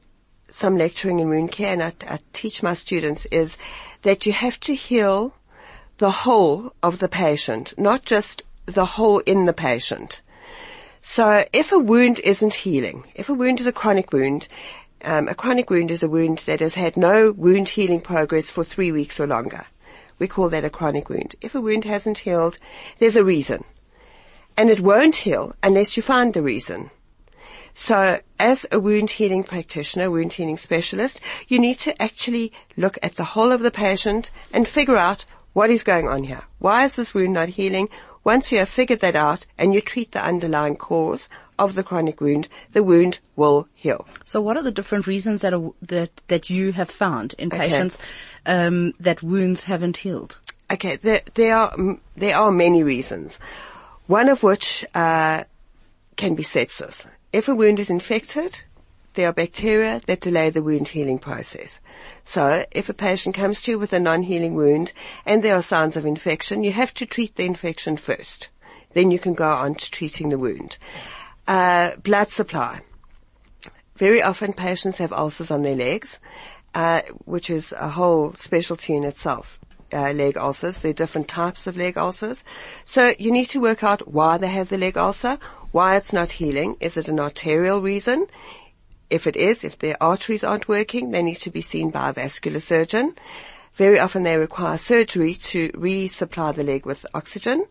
some 0.48 0.76
lecturing 0.76 1.18
in 1.18 1.28
wound 1.28 1.52
care 1.52 1.72
and 1.72 1.82
I, 1.82 1.92
I 2.08 2.18
teach 2.32 2.62
my 2.62 2.74
students 2.74 3.26
is 3.26 3.56
that 4.02 4.26
you 4.26 4.32
have 4.32 4.58
to 4.60 4.74
heal 4.74 5.34
the 5.98 6.10
whole 6.10 6.74
of 6.82 6.98
the 6.98 7.08
patient, 7.08 7.74
not 7.78 8.04
just 8.04 8.42
the 8.66 8.84
hole 8.84 9.18
in 9.20 9.44
the 9.44 9.52
patient. 9.52 10.20
So 11.00 11.44
if 11.52 11.72
a 11.72 11.78
wound 11.78 12.18
isn't 12.20 12.54
healing, 12.54 13.04
if 13.14 13.28
a 13.28 13.34
wound 13.34 13.60
is 13.60 13.66
a 13.66 13.72
chronic 13.72 14.12
wound, 14.12 14.48
um, 15.02 15.28
a 15.28 15.34
chronic 15.34 15.70
wound 15.70 15.90
is 15.90 16.02
a 16.02 16.08
wound 16.08 16.38
that 16.46 16.60
has 16.60 16.74
had 16.74 16.96
no 16.96 17.30
wound 17.32 17.68
healing 17.68 18.00
progress 18.00 18.50
for 18.50 18.64
three 18.64 18.90
weeks 18.90 19.20
or 19.20 19.26
longer. 19.26 19.66
We 20.18 20.26
call 20.26 20.48
that 20.48 20.64
a 20.64 20.70
chronic 20.70 21.08
wound. 21.08 21.36
If 21.40 21.54
a 21.54 21.60
wound 21.60 21.84
hasn't 21.84 22.18
healed, 22.18 22.58
there's 22.98 23.16
a 23.16 23.24
reason. 23.24 23.64
And 24.56 24.70
it 24.70 24.80
won't 24.80 25.16
heal 25.16 25.54
unless 25.62 25.96
you 25.96 26.02
find 26.02 26.32
the 26.32 26.42
reason. 26.42 26.90
So 27.78 28.20
as 28.38 28.64
a 28.72 28.80
wound 28.80 29.10
healing 29.10 29.44
practitioner, 29.44 30.10
wound 30.10 30.32
healing 30.32 30.56
specialist, 30.56 31.20
you 31.46 31.58
need 31.58 31.78
to 31.80 32.02
actually 32.02 32.50
look 32.74 32.98
at 33.02 33.16
the 33.16 33.24
whole 33.24 33.52
of 33.52 33.60
the 33.60 33.70
patient 33.70 34.30
and 34.50 34.66
figure 34.66 34.96
out 34.96 35.26
what 35.52 35.68
is 35.68 35.82
going 35.82 36.08
on 36.08 36.24
here. 36.24 36.42
Why 36.58 36.84
is 36.84 36.96
this 36.96 37.12
wound 37.12 37.34
not 37.34 37.50
healing? 37.50 37.90
Once 38.24 38.50
you 38.50 38.58
have 38.58 38.70
figured 38.70 39.00
that 39.00 39.14
out 39.14 39.46
and 39.58 39.74
you 39.74 39.82
treat 39.82 40.12
the 40.12 40.24
underlying 40.24 40.76
cause 40.76 41.28
of 41.58 41.74
the 41.74 41.82
chronic 41.82 42.18
wound, 42.18 42.48
the 42.72 42.82
wound 42.82 43.18
will 43.36 43.68
heal. 43.74 44.08
So, 44.24 44.40
what 44.40 44.56
are 44.56 44.62
the 44.62 44.72
different 44.72 45.06
reasons 45.06 45.42
that 45.42 45.52
are, 45.52 45.70
that 45.82 46.22
that 46.28 46.48
you 46.48 46.72
have 46.72 46.90
found 46.90 47.34
in 47.38 47.50
patients 47.50 47.98
um, 48.46 48.94
that 49.00 49.22
wounds 49.22 49.64
haven't 49.64 49.98
healed? 49.98 50.38
Okay, 50.70 50.96
there, 50.96 51.20
there 51.34 51.54
are 51.54 51.76
there 52.16 52.36
are 52.36 52.50
many 52.50 52.82
reasons. 52.82 53.38
One 54.06 54.30
of 54.30 54.42
which 54.42 54.84
uh, 54.94 55.44
can 56.16 56.34
be 56.34 56.42
sepsis. 56.42 57.06
If 57.32 57.48
a 57.48 57.54
wound 57.54 57.80
is 57.80 57.90
infected, 57.90 58.62
there 59.14 59.28
are 59.28 59.32
bacteria 59.32 60.00
that 60.06 60.20
delay 60.20 60.50
the 60.50 60.62
wound 60.62 60.88
healing 60.88 61.18
process. 61.18 61.80
So, 62.24 62.64
if 62.70 62.88
a 62.88 62.94
patient 62.94 63.34
comes 63.34 63.62
to 63.62 63.72
you 63.72 63.78
with 63.78 63.92
a 63.92 63.98
non-healing 63.98 64.54
wound 64.54 64.92
and 65.24 65.42
there 65.42 65.56
are 65.56 65.62
signs 65.62 65.96
of 65.96 66.06
infection, 66.06 66.62
you 66.62 66.72
have 66.72 66.94
to 66.94 67.06
treat 67.06 67.34
the 67.36 67.44
infection 67.44 67.96
first. 67.96 68.48
Then 68.92 69.10
you 69.10 69.18
can 69.18 69.34
go 69.34 69.50
on 69.50 69.74
to 69.74 69.90
treating 69.90 70.28
the 70.28 70.38
wound. 70.38 70.78
Uh, 71.46 71.96
blood 71.96 72.28
supply. 72.28 72.80
Very 73.96 74.22
often 74.22 74.52
patients 74.52 74.98
have 74.98 75.12
ulcers 75.12 75.50
on 75.50 75.62
their 75.62 75.76
legs, 75.76 76.18
uh, 76.74 77.02
which 77.24 77.48
is 77.48 77.72
a 77.78 77.88
whole 77.88 78.34
specialty 78.34 78.94
in 78.94 79.04
itself. 79.04 79.58
Uh, 79.92 80.12
leg 80.12 80.36
ulcers. 80.36 80.80
There 80.80 80.90
are 80.90 80.94
different 80.94 81.28
types 81.28 81.66
of 81.66 81.76
leg 81.76 81.96
ulcers. 81.96 82.44
So 82.84 83.14
you 83.18 83.30
need 83.30 83.46
to 83.46 83.60
work 83.60 83.82
out 83.84 84.12
why 84.12 84.36
they 84.36 84.48
have 84.48 84.68
the 84.68 84.76
leg 84.76 84.98
ulcer, 84.98 85.38
why 85.76 85.94
it's 85.94 86.10
not 86.10 86.32
healing. 86.32 86.74
Is 86.80 86.96
it 86.96 87.06
an 87.06 87.20
arterial 87.20 87.82
reason? 87.82 88.26
If 89.10 89.26
it 89.26 89.36
is, 89.36 89.62
if 89.62 89.78
their 89.78 90.02
arteries 90.02 90.42
aren't 90.42 90.68
working, 90.68 91.10
they 91.10 91.20
need 91.20 91.42
to 91.42 91.50
be 91.50 91.60
seen 91.60 91.90
by 91.90 92.08
a 92.08 92.12
vascular 92.14 92.60
surgeon. 92.60 93.14
Very 93.74 93.98
often 94.00 94.22
they 94.22 94.38
require 94.38 94.78
surgery 94.78 95.34
to 95.34 95.68
resupply 95.72 96.54
the 96.54 96.64
leg 96.64 96.86
with 96.86 97.04
oxygen 97.12 97.66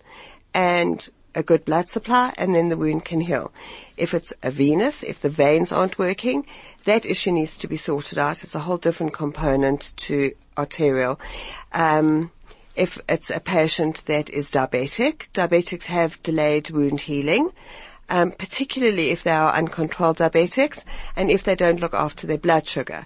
and 0.53 1.09
a 1.33 1.41
good 1.41 1.65
blood 1.65 1.89
supply 1.89 2.31
and 2.37 2.53
then 2.53 2.69
the 2.69 2.77
wound 2.77 3.05
can 3.05 3.21
heal. 3.21 3.51
If 3.97 4.13
it's 4.13 4.31
a 4.43 4.51
venous, 4.51 5.01
if 5.01 5.19
the 5.19 5.35
veins 5.43 5.71
aren't 5.71 5.97
working, 5.97 6.45
that 6.83 7.07
issue 7.07 7.31
needs 7.31 7.57
to 7.57 7.67
be 7.67 7.75
sorted 7.75 8.19
out. 8.19 8.43
It's 8.43 8.53
a 8.53 8.65
whole 8.67 8.77
different 8.77 9.13
component 9.13 9.93
to 10.05 10.35
arterial. 10.55 11.19
Um, 11.73 12.29
if 12.75 12.99
it's 13.09 13.31
a 13.31 13.39
patient 13.39 14.05
that 14.05 14.29
is 14.29 14.51
diabetic, 14.51 15.29
diabetics 15.33 15.85
have 15.85 16.21
delayed 16.21 16.69
wound 16.69 17.01
healing, 17.01 17.49
um, 18.09 18.31
particularly 18.31 19.09
if 19.09 19.23
they 19.23 19.31
are 19.31 19.53
uncontrolled 19.53 20.17
diabetics 20.17 20.83
and 21.15 21.29
if 21.29 21.43
they 21.43 21.55
don't 21.55 21.79
look 21.79 21.93
after 21.93 22.27
their 22.27 22.37
blood 22.37 22.67
sugar. 22.67 23.05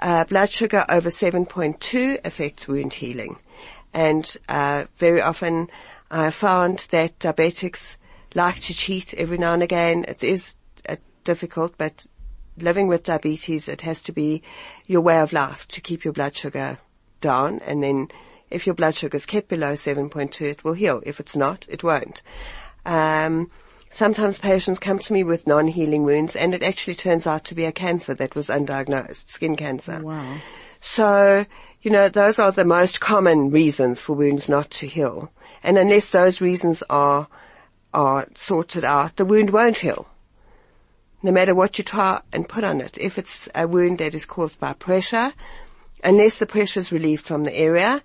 Uh, 0.00 0.24
blood 0.24 0.50
sugar 0.50 0.84
over 0.88 1.10
7.2 1.10 2.20
affects 2.24 2.66
wound 2.66 2.94
healing. 2.94 3.38
And 3.94 4.36
uh, 4.48 4.86
very 4.96 5.20
often 5.20 5.68
I 6.10 6.30
found 6.30 6.86
that 6.90 7.18
diabetics 7.18 7.96
like 8.34 8.60
to 8.62 8.74
cheat 8.74 9.14
every 9.14 9.38
now 9.38 9.52
and 9.52 9.62
again. 9.62 10.04
It 10.08 10.24
is 10.24 10.56
uh, 10.88 10.96
difficult, 11.24 11.76
but 11.78 12.06
living 12.56 12.88
with 12.88 13.04
diabetes, 13.04 13.68
it 13.68 13.82
has 13.82 14.02
to 14.04 14.12
be 14.12 14.42
your 14.86 15.02
way 15.02 15.20
of 15.20 15.32
life 15.32 15.68
to 15.68 15.80
keep 15.80 16.04
your 16.04 16.12
blood 16.12 16.36
sugar 16.36 16.78
down 17.20 17.60
and 17.60 17.82
then 17.82 18.08
If 18.52 18.66
your 18.66 18.74
blood 18.74 18.94
sugar 18.94 19.16
is 19.16 19.24
kept 19.24 19.48
below 19.48 19.72
7.2, 19.72 20.42
it 20.42 20.62
will 20.62 20.74
heal. 20.74 21.02
If 21.06 21.20
it's 21.20 21.34
not, 21.34 21.64
it 21.70 21.82
won't. 21.82 22.20
Um, 22.84 23.50
sometimes 23.92 24.38
patients 24.38 24.78
come 24.78 24.98
to 24.98 25.12
me 25.12 25.22
with 25.22 25.46
non-healing 25.46 26.02
wounds 26.02 26.34
and 26.34 26.54
it 26.54 26.62
actually 26.62 26.94
turns 26.94 27.26
out 27.26 27.44
to 27.44 27.54
be 27.54 27.66
a 27.66 27.72
cancer 27.72 28.14
that 28.14 28.34
was 28.34 28.48
undiagnosed, 28.48 29.28
skin 29.28 29.54
cancer. 29.54 30.00
Wow. 30.00 30.38
So, 30.80 31.46
you 31.82 31.90
know, 31.90 32.08
those 32.08 32.38
are 32.38 32.50
the 32.50 32.64
most 32.64 33.00
common 33.00 33.50
reasons 33.50 34.00
for 34.00 34.14
wounds 34.14 34.48
not 34.48 34.70
to 34.72 34.86
heal. 34.86 35.30
And 35.62 35.78
unless 35.78 36.10
those 36.10 36.40
reasons 36.40 36.82
are, 36.90 37.28
are 37.94 38.26
sorted 38.34 38.84
out, 38.84 39.16
the 39.16 39.24
wound 39.24 39.50
won't 39.50 39.78
heal. 39.78 40.08
No 41.22 41.30
matter 41.30 41.54
what 41.54 41.78
you 41.78 41.84
try 41.84 42.20
and 42.32 42.48
put 42.48 42.64
on 42.64 42.80
it. 42.80 42.98
If 42.98 43.16
it's 43.16 43.48
a 43.54 43.68
wound 43.68 43.98
that 43.98 44.14
is 44.14 44.24
caused 44.24 44.58
by 44.58 44.72
pressure, 44.72 45.32
unless 46.02 46.38
the 46.38 46.46
pressure 46.46 46.80
is 46.80 46.90
relieved 46.90 47.26
from 47.26 47.44
the 47.44 47.54
area, 47.54 48.02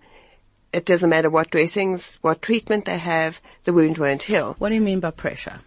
it 0.72 0.86
doesn't 0.86 1.10
matter 1.10 1.30
what 1.30 1.50
dressings, 1.50 2.20
what 2.22 2.42
treatment 2.42 2.86
they 2.86 3.00
have, 3.00 3.42
the 3.64 3.74
wound 3.74 3.98
won't 3.98 4.24
heal. 4.24 4.56
What 4.60 4.70
do 4.70 4.76
you 4.76 4.82
mean 4.82 5.00
by 5.00 5.12
pressure? 5.12 5.62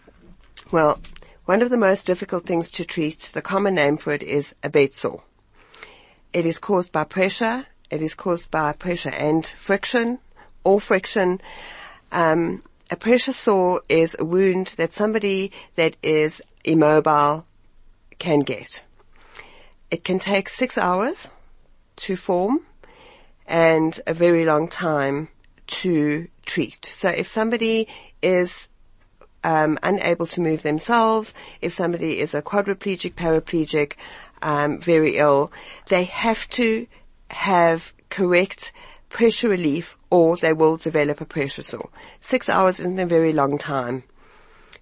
Well, 0.73 1.01
one 1.47 1.63
of 1.63 1.71
the 1.71 1.77
most 1.77 2.07
difficult 2.07 2.47
things 2.47 2.71
to 2.73 2.85
treat, 2.85 3.31
the 3.33 3.43
common 3.43 3.75
name 3.75 3.97
for 3.97 4.13
it 4.13 4.23
is 4.23 4.55
a 4.63 4.69
bed 4.69 4.93
sore. 4.93 5.25
It 6.33 6.47
is 6.47 6.61
caused 6.61 6.93
by 6.93 7.03
pressure. 7.03 7.67
It 7.91 8.03
is 8.03 8.15
caused 8.15 8.53
by 8.53 8.73
pressure 8.73 9.11
and 9.11 9.45
friction 9.45 10.21
or 10.63 10.81
friction. 10.81 11.41
Um, 12.13 12.63
a 12.89 12.95
pressure 12.95 13.33
sore 13.33 13.83
is 13.89 14.15
a 14.19 14.25
wound 14.25 14.75
that 14.77 14.93
somebody 14.93 15.51
that 15.75 15.97
is 16.05 16.41
immobile 16.63 17.47
can 18.21 18.41
get. 18.41 18.85
It 19.91 20.05
can 20.05 20.21
take 20.21 20.49
six 20.49 20.79
hours 20.79 21.29
to 21.97 22.17
form 22.17 22.61
and 23.45 24.01
a 24.07 24.15
very 24.15 24.45
long 24.45 24.69
time 24.69 25.31
to 25.67 26.29
treat. 26.47 26.87
So 26.87 27.09
if 27.09 27.27
somebody 27.27 27.89
is 28.23 28.69
um, 29.45 29.79
unable 29.83 30.27
to 30.27 30.41
move 30.41 30.63
themselves, 30.63 31.35
if 31.61 31.73
somebody 31.73 32.21
is 32.21 32.35
a 32.35 32.43
quadriplegic, 32.43 33.15
paraplegic, 33.15 33.95
um, 34.43 34.81
very 34.81 35.17
ill, 35.17 35.53
they 35.89 36.05
have 36.05 36.49
to 36.51 36.87
have 37.31 37.93
correct 38.09 38.73
pressure 39.09 39.49
relief 39.49 39.97
or 40.11 40.37
they 40.37 40.53
will 40.53 40.77
develop 40.77 41.21
a 41.21 41.25
pressure 41.25 41.63
sore. 41.63 41.91
Six 42.21 42.49
hours 42.49 42.81
isn't 42.81 42.99
a 42.99 43.07
very 43.07 43.33
long 43.33 43.59
time. 43.59 44.03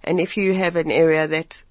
And 0.05 0.21
if 0.21 0.37
you 0.37 0.55
have 0.55 0.77
an 0.77 0.91
area 0.91 1.27
that 1.27 1.65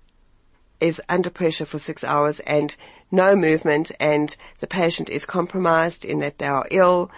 is 0.80 1.02
under 1.10 1.30
pressure 1.30 1.66
for 1.66 1.80
six 1.80 2.04
hours 2.04 2.40
and 2.42 2.76
no 3.10 3.36
movement 3.36 3.92
and 4.00 4.36
the 4.60 4.68
patient 4.68 5.10
is 5.10 5.26
compromised 5.26 6.06
in 6.06 6.20
that 6.20 6.38
they 6.38 6.48
are 6.48 6.68
ill, 6.70 7.10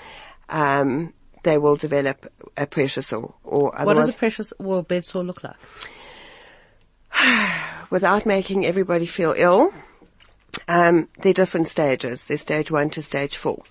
um, 0.49 1.13
they 1.43 1.57
will 1.57 1.75
develop 1.75 2.31
a 2.57 2.65
pressure 2.65 3.01
sore 3.01 3.33
or 3.43 3.75
otherwise. 3.75 3.95
What 3.95 4.01
does 4.01 4.09
a 4.09 4.17
pressure 4.17 4.43
or 4.59 4.83
bed 4.83 5.05
sore 5.05 5.23
look 5.23 5.43
like? 5.43 5.55
without 7.89 8.25
making 8.25 8.65
everybody 8.65 9.05
feel 9.05 9.33
ill, 9.37 9.73
um, 10.67 11.07
there 11.19 11.31
are 11.31 11.33
different 11.33 11.67
stages. 11.67 12.25
There's 12.25 12.41
stage 12.41 12.71
one 12.71 12.89
to 12.91 13.01
stage 13.01 13.37
four. 13.37 13.63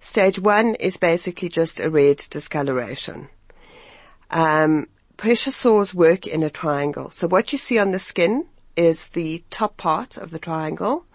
Stage 0.00 0.38
one 0.38 0.74
is 0.76 0.96
basically 0.96 1.48
just 1.48 1.80
a 1.80 1.90
red 1.90 2.24
discoloration. 2.30 3.28
Um, 4.30 4.88
pressure 5.16 5.50
sores 5.50 5.94
work 5.94 6.26
in 6.26 6.42
a 6.42 6.50
triangle. 6.50 7.10
So 7.10 7.26
what 7.26 7.52
you 7.52 7.58
see 7.58 7.78
on 7.78 7.92
the 7.92 7.98
skin 7.98 8.46
is 8.76 9.08
the 9.08 9.42
top 9.50 9.76
part 9.76 10.16
of 10.16 10.30
the 10.30 10.38
triangle 10.38 11.06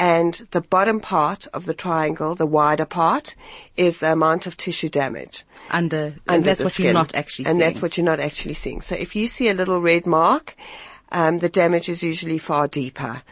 and 0.00 0.48
the 0.52 0.62
bottom 0.62 0.98
part 0.98 1.46
of 1.52 1.66
the 1.66 1.74
triangle, 1.74 2.34
the 2.34 2.46
wider 2.46 2.86
part, 2.86 3.36
is 3.76 3.98
the 3.98 4.10
amount 4.10 4.46
of 4.46 4.56
tissue 4.56 4.88
damage. 4.88 5.44
Under, 5.70 6.14
and 6.26 6.42
that's 6.42 6.62
what 6.62 6.78
you're 6.78 6.94
not 6.94 7.14
actually 7.14 7.44
seeing. 7.44 7.48
and 7.48 7.56
seeing. 7.58 7.68
that's 7.68 7.82
what 7.82 7.96
you're 7.98 8.06
not 8.06 8.18
actually 8.18 8.54
seeing. 8.54 8.80
So 8.80 8.94
if 8.94 9.14
you 9.14 9.28
see 9.28 9.50
a 9.50 9.54
little 9.54 9.78
red 9.82 10.06
mark, 10.06 10.56
um, 11.12 11.40
the 11.40 11.50
damage 11.50 11.90
is 11.90 12.02
usually 12.02 12.38
far 12.38 12.66
deeper. 12.66 13.22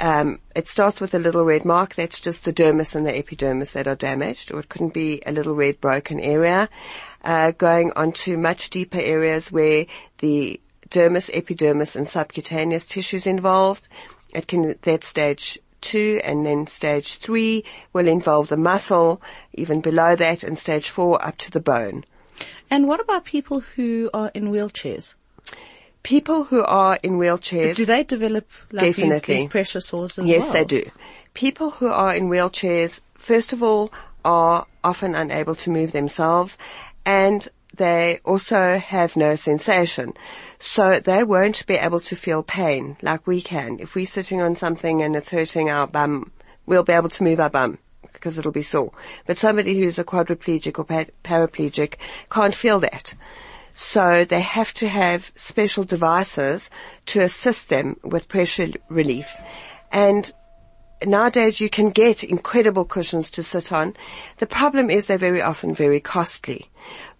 Um, 0.00 0.40
it 0.54 0.68
starts 0.68 1.02
with 1.02 1.12
a 1.12 1.18
little 1.18 1.44
red 1.44 1.66
mark. 1.66 1.94
That's 1.94 2.18
just 2.18 2.44
the 2.44 2.52
dermis 2.52 2.94
and 2.94 3.04
the 3.04 3.14
epidermis 3.14 3.72
that 3.72 3.86
are 3.86 3.94
damaged, 3.94 4.50
or 4.52 4.60
it 4.60 4.70
couldn't 4.70 4.94
be 4.94 5.22
a 5.26 5.32
little 5.32 5.54
red 5.54 5.82
broken 5.82 6.18
area. 6.18 6.70
Uh, 7.24 7.50
going 7.50 7.92
on 7.94 8.12
to 8.12 8.38
much 8.38 8.70
deeper 8.70 9.00
areas 9.00 9.52
where 9.52 9.84
the 10.18 10.58
dermis, 10.88 11.28
epidermis, 11.34 11.94
and 11.94 12.08
subcutaneous 12.08 12.86
tissues 12.86 13.26
involved. 13.26 13.86
It 14.30 14.48
can 14.48 14.70
at 14.70 14.82
that 14.82 15.04
stage 15.04 15.58
two 15.80 16.20
and 16.24 16.44
then 16.46 16.66
stage 16.66 17.16
three 17.18 17.64
will 17.92 18.08
involve 18.08 18.48
the 18.48 18.56
muscle, 18.56 19.20
even 19.54 19.80
below 19.80 20.16
that, 20.16 20.42
and 20.42 20.58
stage 20.58 20.88
four 20.90 21.24
up 21.24 21.36
to 21.38 21.50
the 21.50 21.60
bone. 21.60 22.04
and 22.70 22.86
what 22.88 23.00
about 23.00 23.24
people 23.24 23.60
who 23.60 24.10
are 24.12 24.30
in 24.34 24.50
wheelchairs? 24.50 25.14
People 26.02 26.44
who 26.44 26.62
are 26.64 26.98
in 27.02 27.18
wheelchairs, 27.18 27.74
Do 27.76 27.84
they 27.84 28.04
develop 28.04 28.46
like 28.72 28.82
these- 28.82 28.96
Definitely. 28.96 29.36
These, 29.42 29.50
pressure 29.50 29.80
sores 29.80 30.18
yes, 30.22 30.44
well? 30.44 30.52
they 30.52 30.64
do. 30.64 30.90
People 31.34 31.70
who 31.70 31.88
are 31.88 32.14
in 32.14 32.28
wheelchairs, 32.28 33.00
first 33.14 33.52
of 33.52 33.62
all, 33.62 33.92
are 34.24 34.66
often 34.84 35.14
unable 35.14 35.54
to 35.56 35.70
move 35.70 35.92
themselves, 35.92 36.58
and 37.04 37.48
they 37.76 38.20
also 38.24 38.78
have 38.78 39.16
no 39.16 39.34
sensation. 39.34 40.14
So 40.58 41.00
they 41.00 41.24
won't 41.24 41.66
be 41.66 41.74
able 41.74 42.00
to 42.00 42.16
feel 42.16 42.42
pain 42.42 42.96
like 43.02 43.26
we 43.26 43.42
can. 43.42 43.78
If 43.80 43.94
we're 43.94 44.06
sitting 44.06 44.40
on 44.40 44.56
something 44.56 45.02
and 45.02 45.14
it's 45.14 45.28
hurting 45.30 45.70
our 45.70 45.86
bum, 45.86 46.32
we'll 46.66 46.82
be 46.82 46.92
able 46.92 47.10
to 47.10 47.24
move 47.24 47.40
our 47.40 47.50
bum 47.50 47.78
because 48.12 48.38
it'll 48.38 48.52
be 48.52 48.62
sore. 48.62 48.92
But 49.26 49.36
somebody 49.36 49.78
who's 49.78 49.98
a 49.98 50.04
quadriplegic 50.04 50.78
or 50.78 50.84
pa- 50.84 51.12
paraplegic 51.22 51.94
can't 52.30 52.54
feel 52.54 52.80
that. 52.80 53.14
So 53.74 54.24
they 54.24 54.40
have 54.40 54.72
to 54.74 54.88
have 54.88 55.30
special 55.36 55.84
devices 55.84 56.70
to 57.06 57.20
assist 57.20 57.68
them 57.68 58.00
with 58.02 58.26
pressure 58.26 58.68
relief. 58.88 59.28
And 59.92 60.32
nowadays 61.04 61.60
you 61.60 61.68
can 61.68 61.90
get 61.90 62.24
incredible 62.24 62.86
cushions 62.86 63.30
to 63.32 63.42
sit 63.42 63.72
on. 63.72 63.94
The 64.38 64.46
problem 64.46 64.88
is 64.88 65.06
they're 65.06 65.18
very 65.18 65.42
often 65.42 65.74
very 65.74 66.00
costly. 66.00 66.70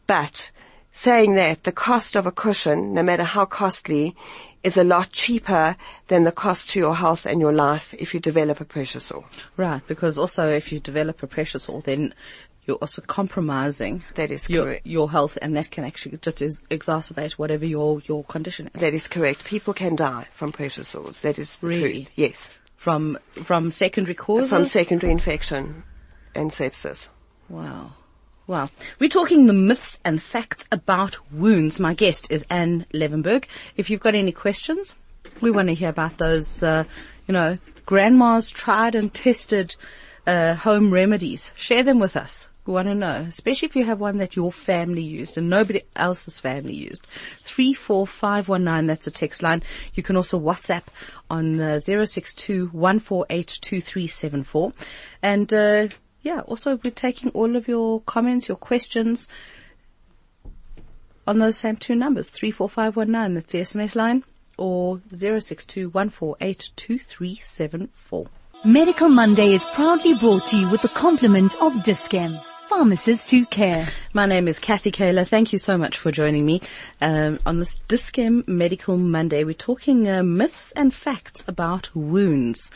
But 0.07 0.51
saying 0.93 1.35
that, 1.35 1.65
the 1.65 1.73
cost 1.73 2.15
of 2.17 2.27
a 2.27 2.33
cushion, 2.33 2.95
no 2.95 3.03
matter 3.03 3.25
how 3.25 3.45
costly, 3.45 4.15
is 4.63 4.77
a 4.77 4.85
lot 4.85 5.13
cheaper 5.13 5.77
than 6.09 6.25
the 6.25 6.33
cost 6.33 6.71
to 6.71 6.79
your 6.79 6.97
health 6.97 7.27
and 7.27 7.41
your 7.41 7.53
life 7.53 7.95
if 7.99 8.15
you 8.15 8.21
develop 8.21 8.61
a 8.61 8.65
pressure 8.65 9.01
sore. 9.01 9.25
Right, 9.57 9.83
because 9.87 10.19
also 10.19 10.49
if 10.49 10.73
you 10.73 10.81
develop 10.81 11.23
a 11.23 11.27
pressure 11.27 11.59
sore, 11.59 11.83
then 11.83 12.15
you're 12.65 12.77
also 12.79 13.01
compromising 13.03 14.03
That 14.17 14.33
is 14.33 14.49
your, 14.51 14.65
correct. 14.65 14.87
your 14.87 15.09
health 15.11 15.39
and 15.41 15.55
that 15.57 15.71
can 15.71 15.85
actually 15.85 16.19
just 16.19 16.43
ex- 16.43 16.63
exacerbate 16.69 17.33
whatever 17.33 17.65
your, 17.65 18.01
your 18.07 18.25
condition 18.25 18.69
is. 18.75 18.81
That 18.81 18.93
is 18.93 19.07
correct. 19.07 19.45
People 19.45 19.73
can 19.73 19.95
die 19.95 20.27
from 20.33 20.51
pressure 20.51 20.83
sores. 20.83 21.21
That 21.21 21.39
is 21.39 21.59
Really? 21.63 21.93
truth. 22.05 22.11
Yes. 22.17 22.51
From, 22.77 23.19
from 23.45 23.71
secondary 23.71 24.15
causes? 24.17 24.51
From 24.51 24.67
secondary 24.67 25.13
infection 25.13 25.85
and 26.35 26.51
sepsis. 26.51 27.09
Wow. 27.49 27.93
Wow. 28.49 28.71
We're 29.01 29.09
talking 29.09 29.47
the 29.47 29.53
myths 29.53 29.99
and 30.05 30.23
facts 30.23 30.69
about 30.71 31.19
wounds. 31.33 31.81
My 31.81 31.95
guest 31.95 32.29
is 32.31 32.47
Anne 32.49 32.87
Levenberg. 32.95 33.47
If 33.77 33.91
you've 33.91 33.99
got 33.99 34.15
any 34.15 34.31
questions, 34.31 34.95
we 35.41 35.51
want 35.51 35.67
to 35.67 35.75
hear 35.75 35.89
about 35.89 36.19
those, 36.19 36.63
uh, 36.63 36.85
you 37.27 37.33
know, 37.33 37.57
grandma's 37.87 38.49
tried 38.49 38.95
and 38.95 39.13
tested, 39.13 39.75
uh, 40.29 40.55
home 40.55 40.93
remedies. 40.93 41.51
Share 41.57 41.83
them 41.83 41.99
with 41.99 42.17
us. 42.17 42.47
We 42.67 42.73
want 42.73 42.87
to 42.87 42.95
know, 42.95 43.27
especially 43.29 43.67
if 43.67 43.75
you 43.75 43.85
have 43.85 43.99
one 43.99 44.19
that 44.19 44.37
your 44.37 44.53
family 44.53 45.03
used 45.03 45.37
and 45.37 45.51
nobody 45.51 45.83
else's 45.97 46.39
family 46.39 46.75
used. 46.75 47.05
34519, 47.43 48.87
that's 48.87 49.07
the 49.07 49.11
text 49.11 49.43
line. 49.43 49.65
You 49.95 50.05
can 50.05 50.15
also 50.17 50.39
WhatsApp 50.39 50.83
on 51.29 51.61
uh, 51.61 51.81
062 51.81 52.71
And, 55.23 55.53
uh, 55.53 55.89
yeah, 56.27 56.41
also 56.41 56.77
we're 56.83 56.91
taking 56.91 57.31
all 57.31 57.55
of 57.55 57.69
your 57.69 58.01
comments, 58.01 58.49
your 58.49 58.57
questions 58.57 59.29
on 61.25 61.39
those 61.39 61.57
same 61.57 61.77
two 61.77 61.95
numbers, 61.95 62.31
34519, 62.31 63.35
that's 63.35 63.53
the 63.53 63.61
SMS 63.61 63.95
line, 63.95 64.25
or 64.59 65.01
062 65.15 65.93
Medical 68.65 69.09
Monday 69.09 69.55
is 69.55 69.65
proudly 69.67 70.15
brought 70.15 70.47
to 70.47 70.57
you 70.57 70.69
with 70.69 70.83
the 70.83 70.89
compliments 70.89 71.55
of 71.61 71.85
Dis-Chem. 71.85 72.41
Pharmacists 72.69 73.31
who 73.31 73.47
care. 73.47 73.89
My 74.13 74.27
name 74.27 74.49
is 74.49 74.59
Kathy 74.59 74.91
Kaler. 74.91 75.25
Thank 75.25 75.53
you 75.53 75.59
so 75.59 75.79
much 75.79 75.97
for 75.97 76.11
joining 76.11 76.45
me 76.45 76.61
um, 77.01 77.39
on 77.47 77.61
this 77.61 77.77
Dis-Chem 77.87 78.43
Medical 78.49 78.99
Monday. 78.99 79.45
We're 79.45 79.55
talking 79.55 80.09
uh, 80.09 80.25
myths 80.25 80.73
and 80.73 80.93
facts 80.93 81.45
about 81.47 81.95
wounds. 81.95 82.71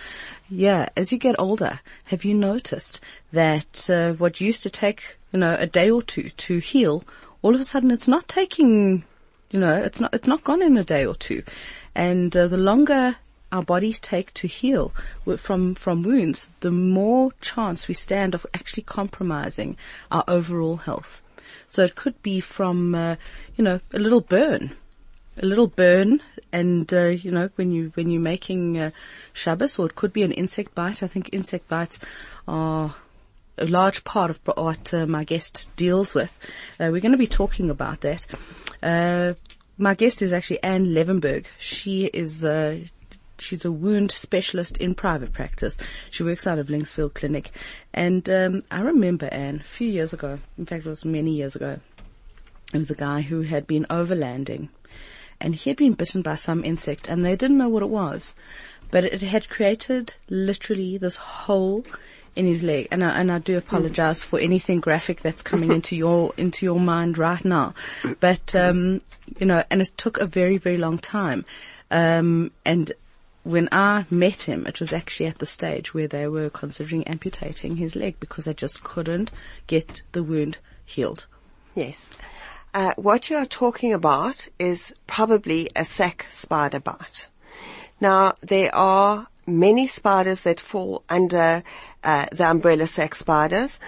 Yeah, 0.48 0.90
as 0.96 1.10
you 1.10 1.18
get 1.18 1.34
older, 1.40 1.80
have 2.04 2.24
you 2.24 2.34
noticed 2.34 3.00
that 3.32 3.90
uh, 3.90 4.12
what 4.12 4.40
used 4.40 4.62
to 4.62 4.70
take 4.70 5.18
you 5.32 5.40
know 5.40 5.56
a 5.58 5.66
day 5.66 5.90
or 5.90 6.02
two 6.02 6.30
to 6.30 6.58
heal, 6.58 7.02
all 7.42 7.54
of 7.54 7.60
a 7.60 7.64
sudden 7.64 7.90
it's 7.90 8.08
not 8.08 8.28
taking, 8.28 9.02
you 9.50 9.58
know, 9.58 9.74
it's 9.74 9.98
not 9.98 10.14
it's 10.14 10.28
not 10.28 10.44
gone 10.44 10.62
in 10.62 10.78
a 10.78 10.84
day 10.84 11.04
or 11.04 11.16
two, 11.16 11.42
and 11.96 12.36
uh, 12.36 12.46
the 12.46 12.56
longer 12.56 13.16
our 13.52 13.62
bodies 13.62 13.98
take 13.98 14.32
to 14.34 14.46
heal 14.46 14.92
from 15.38 15.74
from 15.74 16.02
wounds, 16.02 16.50
the 16.60 16.70
more 16.70 17.32
chance 17.40 17.88
we 17.88 17.94
stand 17.94 18.34
of 18.34 18.46
actually 18.54 18.84
compromising 18.84 19.76
our 20.10 20.24
overall 20.28 20.76
health. 20.76 21.22
So 21.66 21.82
it 21.82 21.94
could 21.94 22.20
be 22.22 22.40
from, 22.40 22.94
uh, 22.94 23.16
you 23.56 23.64
know, 23.64 23.80
a 23.92 23.98
little 23.98 24.20
burn, 24.20 24.74
a 25.36 25.46
little 25.46 25.68
burn, 25.68 26.20
and 26.52 26.92
uh, 26.92 27.08
you 27.08 27.30
know 27.30 27.50
when 27.56 27.70
you 27.72 27.92
when 27.94 28.10
you're 28.10 28.20
making 28.20 28.78
uh, 28.78 28.90
Shabbos, 29.32 29.78
or 29.78 29.86
it 29.86 29.94
could 29.94 30.12
be 30.12 30.22
an 30.22 30.32
insect 30.32 30.74
bite. 30.74 31.02
I 31.02 31.06
think 31.06 31.30
insect 31.32 31.68
bites 31.68 31.98
are 32.46 32.94
a 33.58 33.66
large 33.66 34.04
part 34.04 34.30
of 34.30 34.40
what 34.44 34.92
uh, 34.94 35.06
my 35.06 35.24
guest 35.24 35.68
deals 35.76 36.14
with. 36.14 36.36
Uh, 36.78 36.88
we're 36.90 37.00
going 37.00 37.12
to 37.12 37.18
be 37.18 37.26
talking 37.26 37.70
about 37.70 38.00
that. 38.00 38.26
Uh, 38.82 39.34
my 39.78 39.94
guest 39.94 40.22
is 40.22 40.32
actually 40.32 40.62
Anne 40.62 40.86
Levenberg. 40.86 41.46
She 41.58 42.06
is 42.06 42.44
uh, 42.44 42.80
she's 43.40 43.64
a 43.64 43.72
wound 43.72 44.10
specialist 44.10 44.76
in 44.78 44.94
private 44.94 45.32
practice. 45.32 45.76
She 46.10 46.22
works 46.22 46.46
out 46.46 46.58
of 46.58 46.68
Linksfield 46.68 47.14
Clinic, 47.14 47.50
and 47.92 48.28
um, 48.30 48.64
I 48.70 48.80
remember 48.80 49.26
Anne 49.26 49.60
a 49.60 49.68
few 49.68 49.88
years 49.88 50.12
ago. 50.12 50.38
In 50.58 50.66
fact, 50.66 50.86
it 50.86 50.88
was 50.88 51.04
many 51.04 51.32
years 51.32 51.56
ago. 51.56 51.80
There 52.72 52.78
was 52.78 52.90
a 52.90 52.94
guy 52.94 53.22
who 53.22 53.42
had 53.42 53.66
been 53.66 53.86
overlanding, 53.90 54.68
and 55.40 55.54
he 55.54 55.70
had 55.70 55.76
been 55.76 55.94
bitten 55.94 56.22
by 56.22 56.36
some 56.36 56.64
insect, 56.64 57.08
and 57.08 57.24
they 57.24 57.34
didn't 57.34 57.58
know 57.58 57.68
what 57.68 57.82
it 57.82 57.88
was, 57.88 58.34
but 58.90 59.04
it 59.04 59.22
had 59.22 59.48
created 59.48 60.14
literally 60.28 60.98
this 60.98 61.16
hole 61.16 61.84
in 62.36 62.46
his 62.46 62.62
leg. 62.62 62.88
And 62.90 63.04
I, 63.04 63.10
and 63.18 63.32
I 63.32 63.38
do 63.38 63.58
apologize 63.58 64.22
for 64.22 64.38
anything 64.38 64.80
graphic 64.80 65.20
that's 65.22 65.42
coming 65.42 65.72
into 65.72 65.96
your 66.04 66.32
into 66.36 66.64
your 66.64 66.80
mind 66.80 67.18
right 67.18 67.44
now, 67.44 67.74
but 68.20 68.54
um, 68.54 69.00
you 69.38 69.46
know, 69.46 69.64
and 69.70 69.82
it 69.82 69.96
took 69.96 70.18
a 70.18 70.26
very 70.26 70.58
very 70.58 70.76
long 70.78 70.98
time, 70.98 71.44
um, 71.90 72.50
and. 72.64 72.92
When 73.42 73.68
I 73.72 74.04
met 74.10 74.42
him, 74.42 74.66
it 74.66 74.80
was 74.80 74.92
actually 74.92 75.26
at 75.26 75.38
the 75.38 75.46
stage 75.46 75.94
where 75.94 76.08
they 76.08 76.26
were 76.28 76.50
considering 76.50 77.04
amputating 77.04 77.76
his 77.76 77.96
leg 77.96 78.16
because 78.20 78.44
they 78.44 78.54
just 78.54 78.84
couldn't 78.84 79.30
get 79.66 80.02
the 80.12 80.22
wound 80.22 80.58
healed. 80.84 81.26
Yes. 81.74 82.10
Uh, 82.74 82.92
what 82.96 83.30
you 83.30 83.36
are 83.36 83.46
talking 83.46 83.92
about 83.92 84.48
is 84.58 84.94
probably 85.06 85.70
a 85.74 85.84
sac 85.84 86.26
spider 86.30 86.80
bite. 86.80 87.28
Now, 88.00 88.34
there 88.42 88.74
are 88.74 89.26
many 89.46 89.86
spiders 89.86 90.42
that 90.42 90.60
fall 90.60 91.02
under 91.08 91.62
uh, 92.04 92.26
the 92.32 92.48
umbrella 92.48 92.86
sac 92.86 93.14
spiders. 93.14 93.80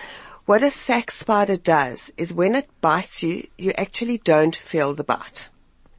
What 0.47 0.62
a 0.62 0.71
sac 0.71 1.11
spider 1.11 1.57
does 1.57 2.12
is 2.17 2.33
when 2.33 2.55
it 2.55 2.69
bites 2.81 3.23
you, 3.23 3.47
you 3.57 3.73
actually 3.79 4.19
don't 4.19 4.57
feel 4.57 4.95
the 4.95 5.05
bite. 5.05 5.49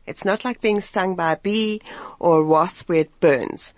It's 0.06 0.26
not 0.26 0.44
like 0.44 0.62
being 0.62 0.82
stung 0.82 1.16
by 1.16 1.34
a 1.34 1.38
bee 1.38 1.82
or 2.20 2.40
a 2.40 2.46
wasp 2.46 2.90
where 2.90 3.00
it 3.00 3.20
burns. 3.20 3.74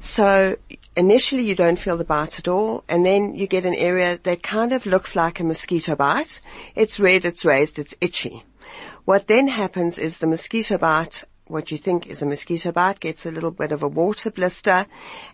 So 0.00 0.56
initially 0.96 1.42
you 1.42 1.54
don't 1.54 1.78
feel 1.78 1.96
the 1.96 2.04
bite 2.04 2.38
at 2.38 2.48
all 2.48 2.84
and 2.88 3.04
then 3.04 3.34
you 3.34 3.46
get 3.46 3.64
an 3.64 3.74
area 3.74 4.18
that 4.22 4.42
kind 4.42 4.72
of 4.72 4.86
looks 4.86 5.16
like 5.16 5.40
a 5.40 5.44
mosquito 5.44 5.96
bite. 5.96 6.40
It's 6.74 7.00
red, 7.00 7.24
it's 7.24 7.44
raised, 7.44 7.78
it's 7.78 7.94
itchy. 8.00 8.44
What 9.04 9.26
then 9.26 9.48
happens 9.48 9.98
is 9.98 10.18
the 10.18 10.26
mosquito 10.26 10.78
bite 10.78 11.24
what 11.48 11.70
you 11.70 11.78
think 11.78 12.06
is 12.06 12.20
a 12.20 12.26
mosquito 12.26 12.72
bite 12.72 13.00
gets 13.00 13.24
a 13.24 13.30
little 13.30 13.50
bit 13.50 13.72
of 13.72 13.82
a 13.82 13.88
water 13.88 14.30
blister 14.30 14.86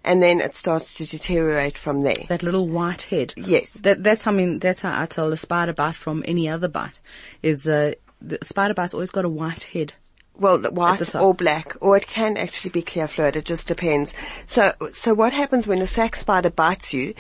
and 0.05 0.23
then 0.23 0.41
it 0.41 0.55
starts 0.55 0.95
to 0.95 1.07
deteriorate 1.07 1.77
from 1.77 2.03
there. 2.03 2.25
That 2.29 2.43
little 2.43 2.69
white 2.69 3.03
head. 3.03 3.35
Yes. 3.37 3.75
That, 3.75 4.03
that's 4.03 4.23
something, 4.23 4.61
that's 4.61 4.83
how 4.83 5.01
I 5.01 5.07
tell 5.07 5.33
a 5.33 5.37
spider 5.37 5.73
bite 5.73 5.97
from 5.97 6.25
any 6.27 6.49
other 6.49 6.69
bite 6.69 7.01
is, 7.43 7.67
uh, 7.67 7.95
the 8.23 8.39
spider 8.43 8.75
bite's 8.75 8.95
always 8.95 9.11
got 9.11 9.25
a 9.25 9.29
white 9.29 9.65
head. 9.65 9.95
Well, 10.37 10.59
the 10.59 10.71
white 10.71 11.15
or 11.15 11.33
black, 11.33 11.77
or 11.81 11.97
it 11.97 12.09
can 12.09 12.37
actually 12.37 12.71
be 12.71 12.83
clear 12.83 13.07
fluid. 13.07 13.37
It 13.37 13.45
just 13.45 13.69
depends. 13.69 14.15
So, 14.47 14.75
so 14.93 15.15
what 15.15 15.33
happens 15.33 15.69
when 15.69 15.81
a 15.81 15.87
sac 15.87 16.17
spider 16.17 16.51
bites 16.51 16.93
you? 16.93 17.15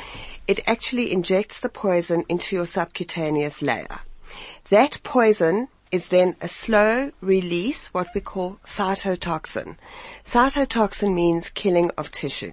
It 0.48 0.60
actually 0.66 1.12
injects 1.12 1.60
the 1.60 1.68
poison 1.68 2.24
into 2.28 2.56
your 2.56 2.66
subcutaneous 2.66 3.62
layer. 3.62 4.00
That 4.70 4.98
poison 5.04 5.68
is 5.92 6.08
then 6.08 6.34
a 6.40 6.48
slow 6.48 7.12
release, 7.20 7.86
what 7.94 8.08
we 8.16 8.20
call 8.20 8.58
cytotoxin. 8.64 9.76
Cytotoxin 10.24 11.14
means 11.14 11.50
killing 11.50 11.92
of 11.96 12.10
tissue. 12.10 12.52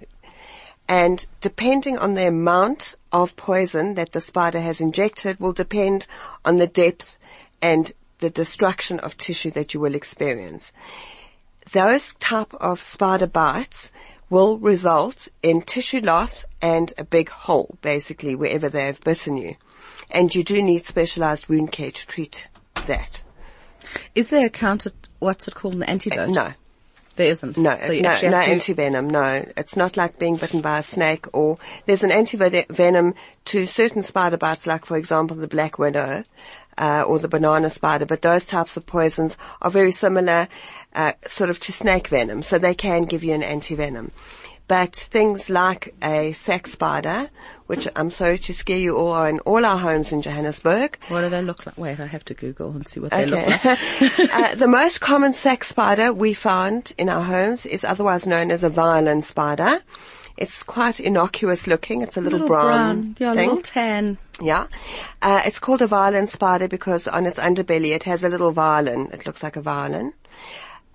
And 0.88 1.26
depending 1.40 1.98
on 1.98 2.14
the 2.14 2.28
amount 2.28 2.94
of 3.10 3.34
poison 3.34 3.94
that 3.94 4.12
the 4.12 4.20
spider 4.20 4.60
has 4.60 4.80
injected 4.80 5.40
will 5.40 5.52
depend 5.52 6.06
on 6.44 6.56
the 6.56 6.68
depth 6.68 7.16
and 7.60 7.90
the 8.22 8.30
destruction 8.30 9.00
of 9.00 9.18
tissue 9.18 9.50
that 9.50 9.74
you 9.74 9.80
will 9.80 9.96
experience. 9.96 10.72
Those 11.72 12.14
type 12.14 12.54
of 12.54 12.80
spider 12.80 13.26
bites 13.26 13.92
will 14.30 14.58
result 14.58 15.28
in 15.42 15.60
tissue 15.60 16.00
loss 16.00 16.44
and 16.62 16.94
a 16.96 17.04
big 17.04 17.28
hole, 17.28 17.76
basically, 17.82 18.34
wherever 18.34 18.68
they 18.68 18.86
have 18.86 19.00
bitten 19.00 19.36
you. 19.36 19.56
And 20.10 20.34
you 20.34 20.44
do 20.44 20.62
need 20.62 20.84
specialized 20.84 21.48
wound 21.48 21.72
care 21.72 21.90
to 21.90 22.06
treat 22.06 22.48
that. 22.86 23.22
Is 24.14 24.30
there 24.30 24.46
a 24.46 24.50
counter, 24.50 24.92
what's 25.18 25.48
it 25.48 25.54
called, 25.54 25.74
an 25.74 25.82
antidote? 25.82 26.30
No. 26.30 26.52
There 27.16 27.30
isn't. 27.30 27.58
No, 27.58 27.74
So 27.74 27.92
you 27.92 28.02
no, 28.02 28.18
no 28.22 28.40
antivenom. 28.40 29.10
No, 29.10 29.44
it's 29.56 29.76
not 29.76 29.98
like 29.98 30.18
being 30.18 30.36
bitten 30.36 30.62
by 30.62 30.78
a 30.78 30.82
snake. 30.82 31.26
Or 31.34 31.58
there's 31.84 32.02
an 32.02 32.10
antivenom 32.10 33.14
to 33.46 33.66
certain 33.66 34.02
spider 34.02 34.38
bites, 34.38 34.66
like 34.66 34.86
for 34.86 34.96
example 34.96 35.36
the 35.36 35.46
black 35.46 35.78
widow 35.78 36.24
uh, 36.78 37.04
or 37.06 37.18
the 37.18 37.28
banana 37.28 37.70
spider. 37.70 38.06
But 38.06 38.22
those 38.22 38.44
types 38.44 38.76
of 38.76 38.86
poisons 38.86 39.36
are 39.60 39.70
very 39.70 39.92
similar, 39.92 40.48
uh, 40.94 41.12
sort 41.26 41.50
of 41.50 41.60
to 41.60 41.72
snake 41.72 42.08
venom, 42.08 42.42
so 42.42 42.58
they 42.58 42.74
can 42.74 43.04
give 43.04 43.24
you 43.24 43.34
an 43.34 43.42
antivenom. 43.42 44.10
But 44.68 44.94
things 44.96 45.50
like 45.50 45.94
a 46.02 46.32
sac 46.32 46.66
spider, 46.66 47.28
which 47.66 47.88
I'm 47.94 48.10
sorry 48.10 48.38
to 48.38 48.54
scare 48.54 48.78
you 48.78 48.96
all, 48.96 49.12
are 49.12 49.28
in 49.28 49.38
all 49.40 49.66
our 49.66 49.76
homes 49.76 50.12
in 50.12 50.22
Johannesburg. 50.22 50.98
What 51.08 51.22
do 51.22 51.28
they 51.28 51.42
look 51.42 51.66
like? 51.66 51.76
Wait, 51.76 52.00
I 52.00 52.06
have 52.06 52.24
to 52.26 52.34
Google 52.34 52.70
and 52.70 52.86
see 52.86 53.00
what 53.00 53.10
they 53.10 53.26
look 53.26 53.64
like. 53.64 53.78
Uh, 54.32 54.54
the 54.54 54.68
most 54.68 55.00
common 55.00 55.32
sac 55.34 55.64
spider 55.64 56.12
we 56.12 56.32
found 56.32 56.92
in 56.96 57.08
our 57.08 57.22
homes 57.22 57.66
is 57.66 57.84
otherwise 57.84 58.26
known 58.26 58.50
as 58.50 58.62
a 58.62 58.70
violin 58.70 59.20
spider. 59.20 59.82
It's 60.42 60.62
quite 60.62 60.98
innocuous 61.00 61.66
looking. 61.66 62.02
It's 62.02 62.16
a 62.16 62.20
little, 62.20 62.40
Little 62.40 62.48
brown, 62.56 63.16
yeah, 63.18 63.32
a 63.32 63.34
thing. 63.36 63.48
little 63.48 63.62
tan. 63.62 64.18
Yeah. 64.40 64.66
Uh, 65.22 65.42
it's 65.46 65.58
called 65.58 65.82
a 65.82 65.86
violin 65.86 66.26
spider 66.26 66.66
because 66.68 67.06
on 67.06 67.26
its 67.26 67.38
underbelly 67.38 67.94
it 67.94 68.02
has 68.02 68.24
a 68.24 68.28
little 68.28 68.50
violin. 68.50 69.08
It 69.12 69.24
looks 69.24 69.42
like 69.42 69.56
a 69.56 69.60
violin. 69.62 70.12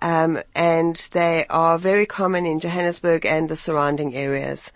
Um, 0.02 0.40
and 0.54 0.96
they 1.12 1.46
are 1.48 1.78
very 1.78 2.06
common 2.06 2.46
in 2.46 2.60
Johannesburg 2.60 3.24
and 3.26 3.48
the 3.48 3.56
surrounding 3.56 4.14
areas. 4.14 4.70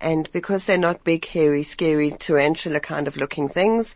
And 0.00 0.30
because 0.32 0.64
they're 0.64 0.78
not 0.78 1.04
big, 1.04 1.26
hairy, 1.26 1.62
scary, 1.62 2.10
tarantula 2.10 2.80
kind 2.80 3.06
of 3.06 3.16
looking 3.16 3.48
things, 3.48 3.94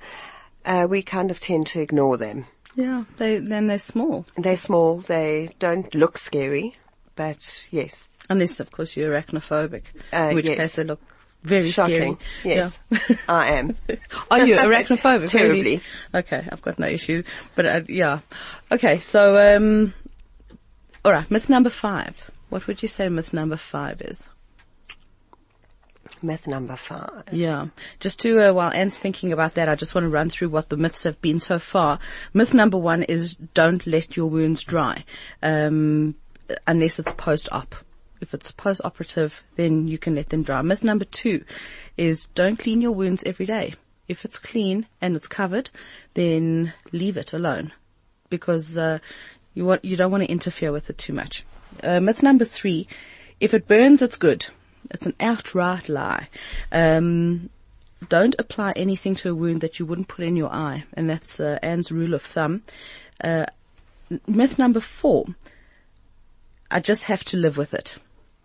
uh, 0.65 0.87
we 0.89 1.03
kind 1.03 1.31
of 1.31 1.41
tend 1.41 1.67
to 1.69 1.81
ignore 1.81 2.17
them. 2.17 2.47
Yeah, 2.77 3.05
they, 3.17 3.39
then 3.39 3.67
they're 3.67 3.79
small. 3.79 4.25
They're 4.37 4.57
small. 4.57 4.99
They 5.01 5.51
don't 5.59 5.93
look 5.95 6.17
scary, 6.19 6.77
but 7.17 7.67
yes, 7.73 8.09
Unless, 8.29 8.61
of 8.61 8.71
course, 8.71 8.97
you're 8.97 9.13
arachnophobic. 9.13 9.85
Uh, 10.13 10.29
in 10.31 10.35
which 10.37 10.47
yes. 10.47 10.57
case 10.57 10.77
they 10.77 10.85
look 10.85 11.01
very 11.43 11.71
shocking. 11.71 12.19
scary. 12.41 12.57
Yes, 12.57 12.81
Yeah. 12.91 13.17
I 13.29 13.51
am. 13.53 13.77
Are 14.31 14.47
you 14.47 14.57
arachnophobic? 14.57 15.29
Terribly. 15.29 15.63
Really? 15.63 15.83
Okay, 16.15 16.47
I've 16.51 16.63
got 16.63 16.79
no 16.79 16.87
issue. 16.87 17.23
But 17.55 17.67
uh, 17.67 17.81
yeah. 17.89 18.21
Okay, 18.71 18.99
so, 18.99 19.57
um, 19.57 19.95
alright, 21.05 21.31
myth 21.31 21.49
number 21.49 21.71
five. 21.71 22.31
What 22.49 22.67
would 22.67 22.83
you 22.83 22.89
say 22.89 23.09
myth 23.09 23.33
number 23.33 23.57
five 23.57 24.01
is? 24.03 24.29
Myth 26.23 26.47
number 26.47 26.75
five. 26.77 27.25
Yeah. 27.31 27.69
Just 28.01 28.19
to, 28.21 28.49
uh, 28.49 28.53
while 28.53 28.73
Anne's 28.73 28.97
thinking 28.97 29.33
about 29.33 29.55
that, 29.55 29.69
I 29.69 29.75
just 29.75 29.95
want 29.95 30.05
to 30.07 30.09
run 30.09 30.31
through 30.31 30.49
what 30.49 30.69
the 30.71 30.77
myths 30.77 31.05
have 31.05 31.21
been 31.21 31.39
so 31.39 31.59
far. 31.59 31.99
Myth 32.35 32.55
number 32.55 32.79
one 32.79 33.03
is 33.05 33.35
don't 33.55 33.87
let 33.87 34.17
your 34.17 34.27
wounds 34.27 34.65
dry, 34.65 35.05
um, 35.43 36.17
unless 36.67 36.99
it's 36.99 37.13
post-op. 37.13 37.75
If 38.21 38.35
it's 38.35 38.51
post-operative, 38.53 39.43
then 39.57 39.89
you 39.89 39.99
can 39.99 40.15
let 40.15 40.31
them 40.31 40.43
dry. 40.43 40.63
Myth 40.63 40.83
number 40.85 41.05
two 41.05 41.45
is 41.97 42.27
don't 42.29 42.59
clean 42.59 42.81
your 42.81 42.93
wounds 42.93 43.23
every 43.25 43.47
day. 43.47 43.75
If 44.09 44.25
it's 44.25 44.39
clean 44.39 44.87
and 45.01 45.17
it's 45.17 45.29
covered, 45.29 45.71
then 46.15 46.73
leave 46.93 47.17
it 47.17 47.33
alone 47.33 47.73
because, 48.31 48.79
uh, 48.79 48.99
you 49.55 49.65
want, 49.65 49.85
you 49.85 49.97
don't 49.97 50.11
want 50.11 50.25
to 50.25 50.31
interfere 50.31 50.73
with 50.73 50.89
it 50.91 50.99
too 50.99 51.13
much. 51.13 51.45
Uh, 51.83 52.01
myth 52.01 52.23
number 52.23 52.45
three, 52.45 52.89
if 53.41 53.55
it 53.55 53.69
burns, 53.69 54.03
it's 54.03 54.17
good. 54.17 54.47
It's 54.91 55.07
an 55.07 55.15
outright 55.21 55.89
lie. 55.89 56.29
Um, 56.73 57.51
don't 58.09 58.35
apply 58.39 58.73
anything 58.73 59.15
to 59.17 59.31
a 59.31 59.35
wound 59.35 59.61
that 59.61 59.79
you 59.79 59.87
wouldn't 59.87 60.09
put 60.09 60.25
in 60.25 60.37
your 60.37 60.53
eye, 60.53 60.85
and 60.95 61.11
that's 61.11 61.41
uh, 61.41 61.59
Anne's 61.63 61.91
rule 61.91 62.15
of 62.15 62.23
thumb. 62.23 62.63
Uh, 63.23 63.47
myth 64.27 64.59
number 64.59 64.81
four: 64.81 65.27
I 66.71 66.81
just 66.81 67.05
have 67.05 67.25
to 67.25 67.37
live 67.37 67.57
with 67.57 67.75
it. 67.75 67.97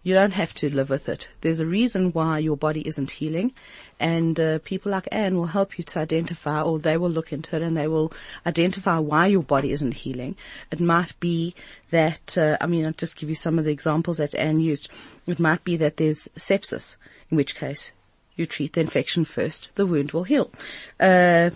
You 0.06 0.14
don't 0.14 0.32
have 0.32 0.54
to 0.56 0.70
live 0.70 0.90
with 0.90 1.08
it. 1.08 1.30
There's 1.40 1.62
a 1.62 1.66
reason 1.66 2.12
why 2.12 2.40
your 2.40 2.58
body 2.58 2.86
isn't 2.86 3.12
healing, 3.12 3.54
and 4.02 4.38
uh, 4.38 4.60
people 4.60 4.92
like 4.92 5.08
Anne 5.14 5.38
will 5.38 5.46
help 5.46 5.78
you 5.78 5.84
to 5.86 6.00
identify, 6.00 6.62
or 6.62 6.78
they 6.78 6.98
will 6.98 7.10
look 7.10 7.32
into 7.32 7.56
it 7.56 7.62
and 7.62 7.78
they 7.78 7.88
will 7.88 8.12
identify 8.46 9.00
why 9.00 9.28
your 9.28 9.44
body 9.44 9.72
isn't 9.72 9.94
healing. 9.94 10.36
It 10.72 10.82
might 10.82 11.18
be 11.22 11.56
that, 11.92 12.38
uh, 12.38 12.58
I 12.60 12.68
mean, 12.68 12.86
I'll 12.86 12.92
just 12.92 13.16
give 13.16 13.30
you 13.30 13.36
some 13.36 13.58
of 13.58 13.64
the 13.64 13.72
examples 13.72 14.18
that 14.18 14.36
Anne 14.36 14.60
used. 14.60 14.90
It 15.26 15.40
might 15.40 15.64
be 15.64 15.78
that 15.78 15.96
there's 15.96 16.28
sepsis, 16.36 16.98
in 17.32 17.38
which 17.38 17.56
case 17.56 17.94
you 18.36 18.46
treat 18.46 18.74
the 18.74 18.82
infection 18.82 19.24
first, 19.24 19.72
the 19.76 19.86
wound 19.86 20.12
will 20.12 20.24
heal. 20.24 20.52
Uh, 21.00 21.52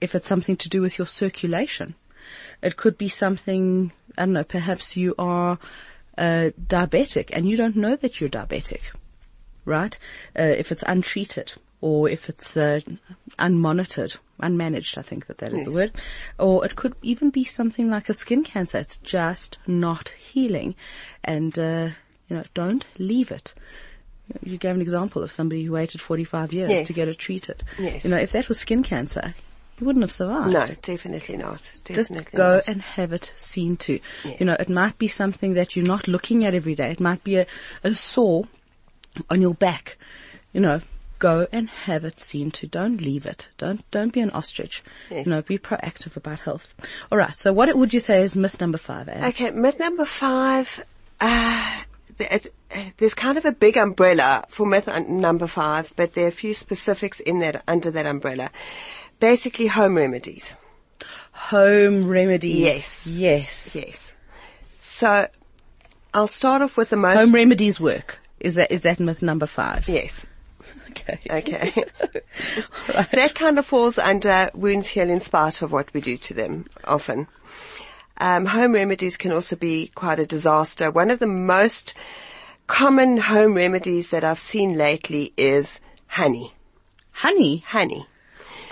if 0.00 0.14
it's 0.14 0.28
something 0.28 0.56
to 0.56 0.68
do 0.68 0.80
with 0.80 0.96
your 0.96 1.06
circulation, 1.06 1.96
it 2.62 2.76
could 2.76 2.96
be 2.96 3.08
something, 3.08 3.92
I 4.16 4.22
don't 4.22 4.32
know, 4.32 4.44
perhaps 4.44 4.96
you 4.96 5.14
are 5.18 5.58
uh, 6.18 6.50
diabetic 6.66 7.30
and 7.32 7.48
you 7.48 7.56
don't 7.56 7.76
know 7.76 7.96
that 7.96 8.20
you're 8.20 8.28
diabetic, 8.30 8.80
right? 9.64 9.98
Uh, 10.38 10.42
if 10.42 10.70
it's 10.72 10.82
untreated 10.86 11.52
or 11.80 12.08
if 12.08 12.28
it's 12.28 12.56
uh, 12.56 12.80
unmonitored, 13.38 14.16
unmanaged, 14.42 14.98
I 14.98 15.02
think 15.02 15.26
that 15.26 15.38
that 15.38 15.54
is 15.54 15.66
a 15.66 15.70
word. 15.70 15.92
Or 16.38 16.64
it 16.64 16.76
could 16.76 16.94
even 17.02 17.30
be 17.30 17.44
something 17.44 17.88
like 17.88 18.08
a 18.08 18.14
skin 18.14 18.42
cancer. 18.44 18.78
It's 18.78 18.98
just 18.98 19.58
not 19.66 20.08
healing. 20.10 20.74
And, 21.24 21.56
uh, 21.58 21.90
you 22.28 22.36
know, 22.36 22.44
don't 22.54 22.84
leave 22.98 23.30
it. 23.30 23.54
You 24.42 24.58
gave 24.58 24.74
an 24.74 24.82
example 24.82 25.22
of 25.22 25.32
somebody 25.32 25.64
who 25.64 25.72
waited 25.72 26.00
45 26.00 26.52
years 26.52 26.70
Yes. 26.70 26.86
to 26.88 26.92
get 26.92 27.08
it 27.08 27.18
treated. 27.18 27.62
Yes. 27.78 28.04
You 28.04 28.10
know, 28.10 28.18
if 28.18 28.32
that 28.32 28.48
was 28.48 28.58
skin 28.58 28.82
cancer, 28.82 29.34
you 29.80 29.86
wouldn't 29.86 30.02
have 30.02 30.12
survived 30.12 30.52
No, 30.52 30.66
definitely 30.82 31.36
not. 31.36 31.60
just 31.84 31.84
Definitely 31.84 32.32
go 32.36 32.56
not. 32.56 32.68
and 32.68 32.82
have 32.82 33.12
it 33.12 33.32
seen 33.36 33.76
to. 33.78 34.00
Yes. 34.24 34.40
You 34.40 34.46
know, 34.46 34.56
it 34.58 34.68
might 34.68 34.98
be 34.98 35.08
something 35.08 35.54
that 35.54 35.76
you're 35.76 35.86
not 35.86 36.08
looking 36.08 36.44
at 36.44 36.54
every 36.54 36.74
day. 36.74 36.90
It 36.90 37.00
might 37.00 37.22
be 37.24 37.36
a, 37.36 37.46
a 37.84 37.94
sore 37.94 38.46
on 39.30 39.40
your 39.40 39.54
back. 39.54 39.96
You 40.52 40.60
know, 40.60 40.80
go 41.18 41.46
and 41.52 41.68
have 41.68 42.04
it 42.04 42.18
seen 42.18 42.50
to. 42.52 42.66
Don't 42.66 43.00
leave 43.00 43.26
it. 43.26 43.48
Don't 43.58 43.88
don't 43.90 44.12
be 44.12 44.20
an 44.20 44.30
ostrich. 44.30 44.82
Yes. 45.10 45.26
You 45.26 45.30
know, 45.30 45.42
be 45.42 45.58
proactive 45.58 46.16
about 46.16 46.40
health. 46.40 46.74
All 47.12 47.18
right. 47.18 47.36
So, 47.36 47.52
what 47.52 47.74
would 47.76 47.92
you 47.94 48.00
say 48.00 48.22
is 48.22 48.34
myth 48.36 48.60
number 48.60 48.78
five? 48.78 49.08
Anne? 49.08 49.24
Okay, 49.30 49.50
myth 49.50 49.78
number 49.78 50.04
five. 50.04 50.84
Uh, 51.20 51.80
uh, 52.20 52.38
there's 52.98 53.14
kind 53.14 53.38
of 53.38 53.44
a 53.44 53.52
big 53.52 53.76
umbrella 53.76 54.44
for 54.48 54.66
myth 54.66 54.88
number 55.08 55.46
five, 55.46 55.92
but 55.96 56.14
there 56.14 56.24
are 56.24 56.28
a 56.28 56.32
few 56.32 56.54
specifics 56.54 57.20
in 57.20 57.38
that 57.40 57.62
under 57.68 57.90
that 57.90 58.06
umbrella. 58.06 58.50
Basically, 59.20 59.66
home 59.66 59.96
remedies. 59.96 60.54
Home 61.32 62.06
remedies. 62.06 62.56
Yes. 62.56 63.06
Yes. 63.06 63.74
Yes. 63.74 64.14
So, 64.78 65.28
I'll 66.14 66.26
start 66.26 66.62
off 66.62 66.76
with 66.76 66.90
the 66.90 66.96
most. 66.96 67.16
Home 67.16 67.32
remedies 67.32 67.78
work. 67.78 68.18
Is 68.40 68.54
that 68.54 68.70
is 68.70 68.82
that 68.82 69.00
myth 69.00 69.22
number 69.22 69.46
five? 69.46 69.88
yes. 69.88 70.24
Okay. 70.90 71.18
Okay. 71.30 71.74
Right. 72.94 73.10
that 73.12 73.34
kind 73.34 73.58
of 73.58 73.66
falls 73.66 73.98
under 73.98 74.50
wounds 74.54 74.88
heal 74.88 75.10
in 75.10 75.20
spite 75.20 75.60
of 75.62 75.72
what 75.72 75.92
we 75.92 76.00
do 76.00 76.16
to 76.16 76.34
them 76.34 76.66
often. 76.84 77.26
Um, 78.16 78.46
home 78.46 78.72
remedies 78.72 79.16
can 79.16 79.30
also 79.30 79.56
be 79.56 79.88
quite 79.94 80.18
a 80.18 80.26
disaster. 80.26 80.90
One 80.90 81.10
of 81.10 81.18
the 81.18 81.26
most 81.26 81.94
common 82.66 83.18
home 83.18 83.54
remedies 83.54 84.08
that 84.10 84.24
I've 84.24 84.38
seen 84.38 84.76
lately 84.76 85.32
is 85.36 85.80
honey. 86.06 86.54
Honey. 87.12 87.58
Honey. 87.66 88.06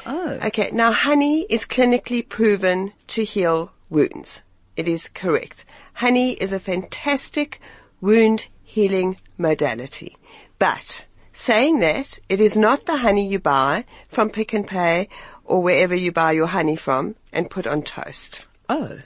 Oh. 0.07 0.39
Okay, 0.45 0.71
now 0.73 0.93
honey 0.93 1.43
is 1.51 1.65
clinically 1.65 2.27
proven 2.27 2.93
to 3.09 3.25
heal 3.25 3.73
wounds. 3.91 4.41
It 4.77 4.87
is 4.87 5.09
correct. 5.09 5.65
Honey 5.95 6.35
is 6.35 6.53
a 6.53 6.61
fantastic 6.61 7.61
wound 8.01 8.47
healing 8.63 9.17
modality. 9.37 10.17
But 10.61 11.07
saying 11.33 11.81
that, 11.81 12.21
it 12.29 12.41
is 12.41 12.57
not 12.57 12.87
the 12.87 12.99
honey 12.99 13.27
you 13.27 13.41
buy 13.41 13.85
from 14.09 14.31
Pick 14.31 14.55
n 14.55 14.65
Pay 14.65 15.09
or 15.45 15.61
wherever 15.61 15.95
you 15.95 16.13
buy 16.13 16.33
your 16.33 16.47
honey 16.47 16.77
from 16.77 17.17
and 17.33 17.51
put 17.51 17.67
on 17.67 17.83
toast. 17.83 18.47
Oh. 18.69 18.99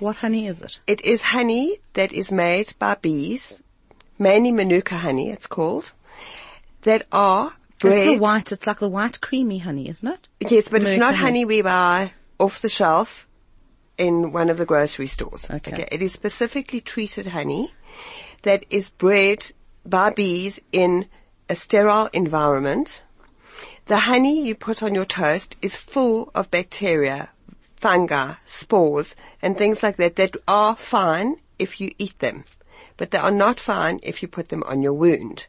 What 0.00 0.16
honey 0.16 0.46
is 0.46 0.60
it? 0.62 0.80
It 0.86 1.00
is 1.04 1.22
honey 1.22 1.78
that 1.94 2.12
is 2.12 2.30
made 2.32 2.74
by 2.78 2.96
bees, 2.96 3.54
mainly 4.18 4.52
Manuka 4.52 4.96
honey 4.98 5.30
it's 5.30 5.46
called, 5.46 5.92
that 6.82 7.06
are 7.10 7.54
bred. 7.78 7.98
It's 7.98 8.16
the 8.16 8.22
white. 8.22 8.52
It's 8.52 8.66
like 8.66 8.78
the 8.80 8.88
white 8.88 9.20
creamy 9.20 9.58
honey, 9.58 9.88
isn't 9.88 10.08
it? 10.08 10.28
Yes, 10.40 10.68
but 10.68 10.82
it's 10.82 10.98
not 10.98 11.14
honey. 11.14 11.40
honey 11.40 11.44
we 11.44 11.62
buy 11.62 12.12
off 12.38 12.60
the 12.60 12.68
shelf 12.68 13.26
in 13.96 14.32
one 14.32 14.48
of 14.48 14.58
the 14.58 14.64
grocery 14.64 15.06
stores. 15.06 15.44
Okay. 15.50 15.86
It 15.90 16.02
is 16.02 16.12
specifically 16.12 16.80
treated 16.80 17.28
honey 17.28 17.74
that 18.42 18.64
is 18.70 18.90
bred 18.90 19.52
by 19.84 20.10
bees 20.10 20.60
in 20.72 21.06
a 21.48 21.56
sterile 21.56 22.08
environment. 22.12 23.02
The 23.86 24.00
honey 24.00 24.46
you 24.46 24.54
put 24.54 24.82
on 24.82 24.94
your 24.94 25.06
toast 25.06 25.56
is 25.62 25.74
full 25.74 26.30
of 26.34 26.50
bacteria, 26.50 27.30
fungi, 27.76 28.34
spores, 28.44 29.16
and 29.40 29.56
things 29.56 29.82
like 29.82 29.96
that 29.96 30.16
that 30.16 30.36
are 30.46 30.76
fine 30.76 31.36
if 31.58 31.80
you 31.80 31.92
eat 31.98 32.18
them, 32.18 32.44
but 32.96 33.10
they 33.10 33.18
are 33.18 33.30
not 33.30 33.58
fine 33.58 33.98
if 34.02 34.22
you 34.22 34.28
put 34.28 34.50
them 34.50 34.62
on 34.64 34.82
your 34.82 34.92
wound. 34.92 35.46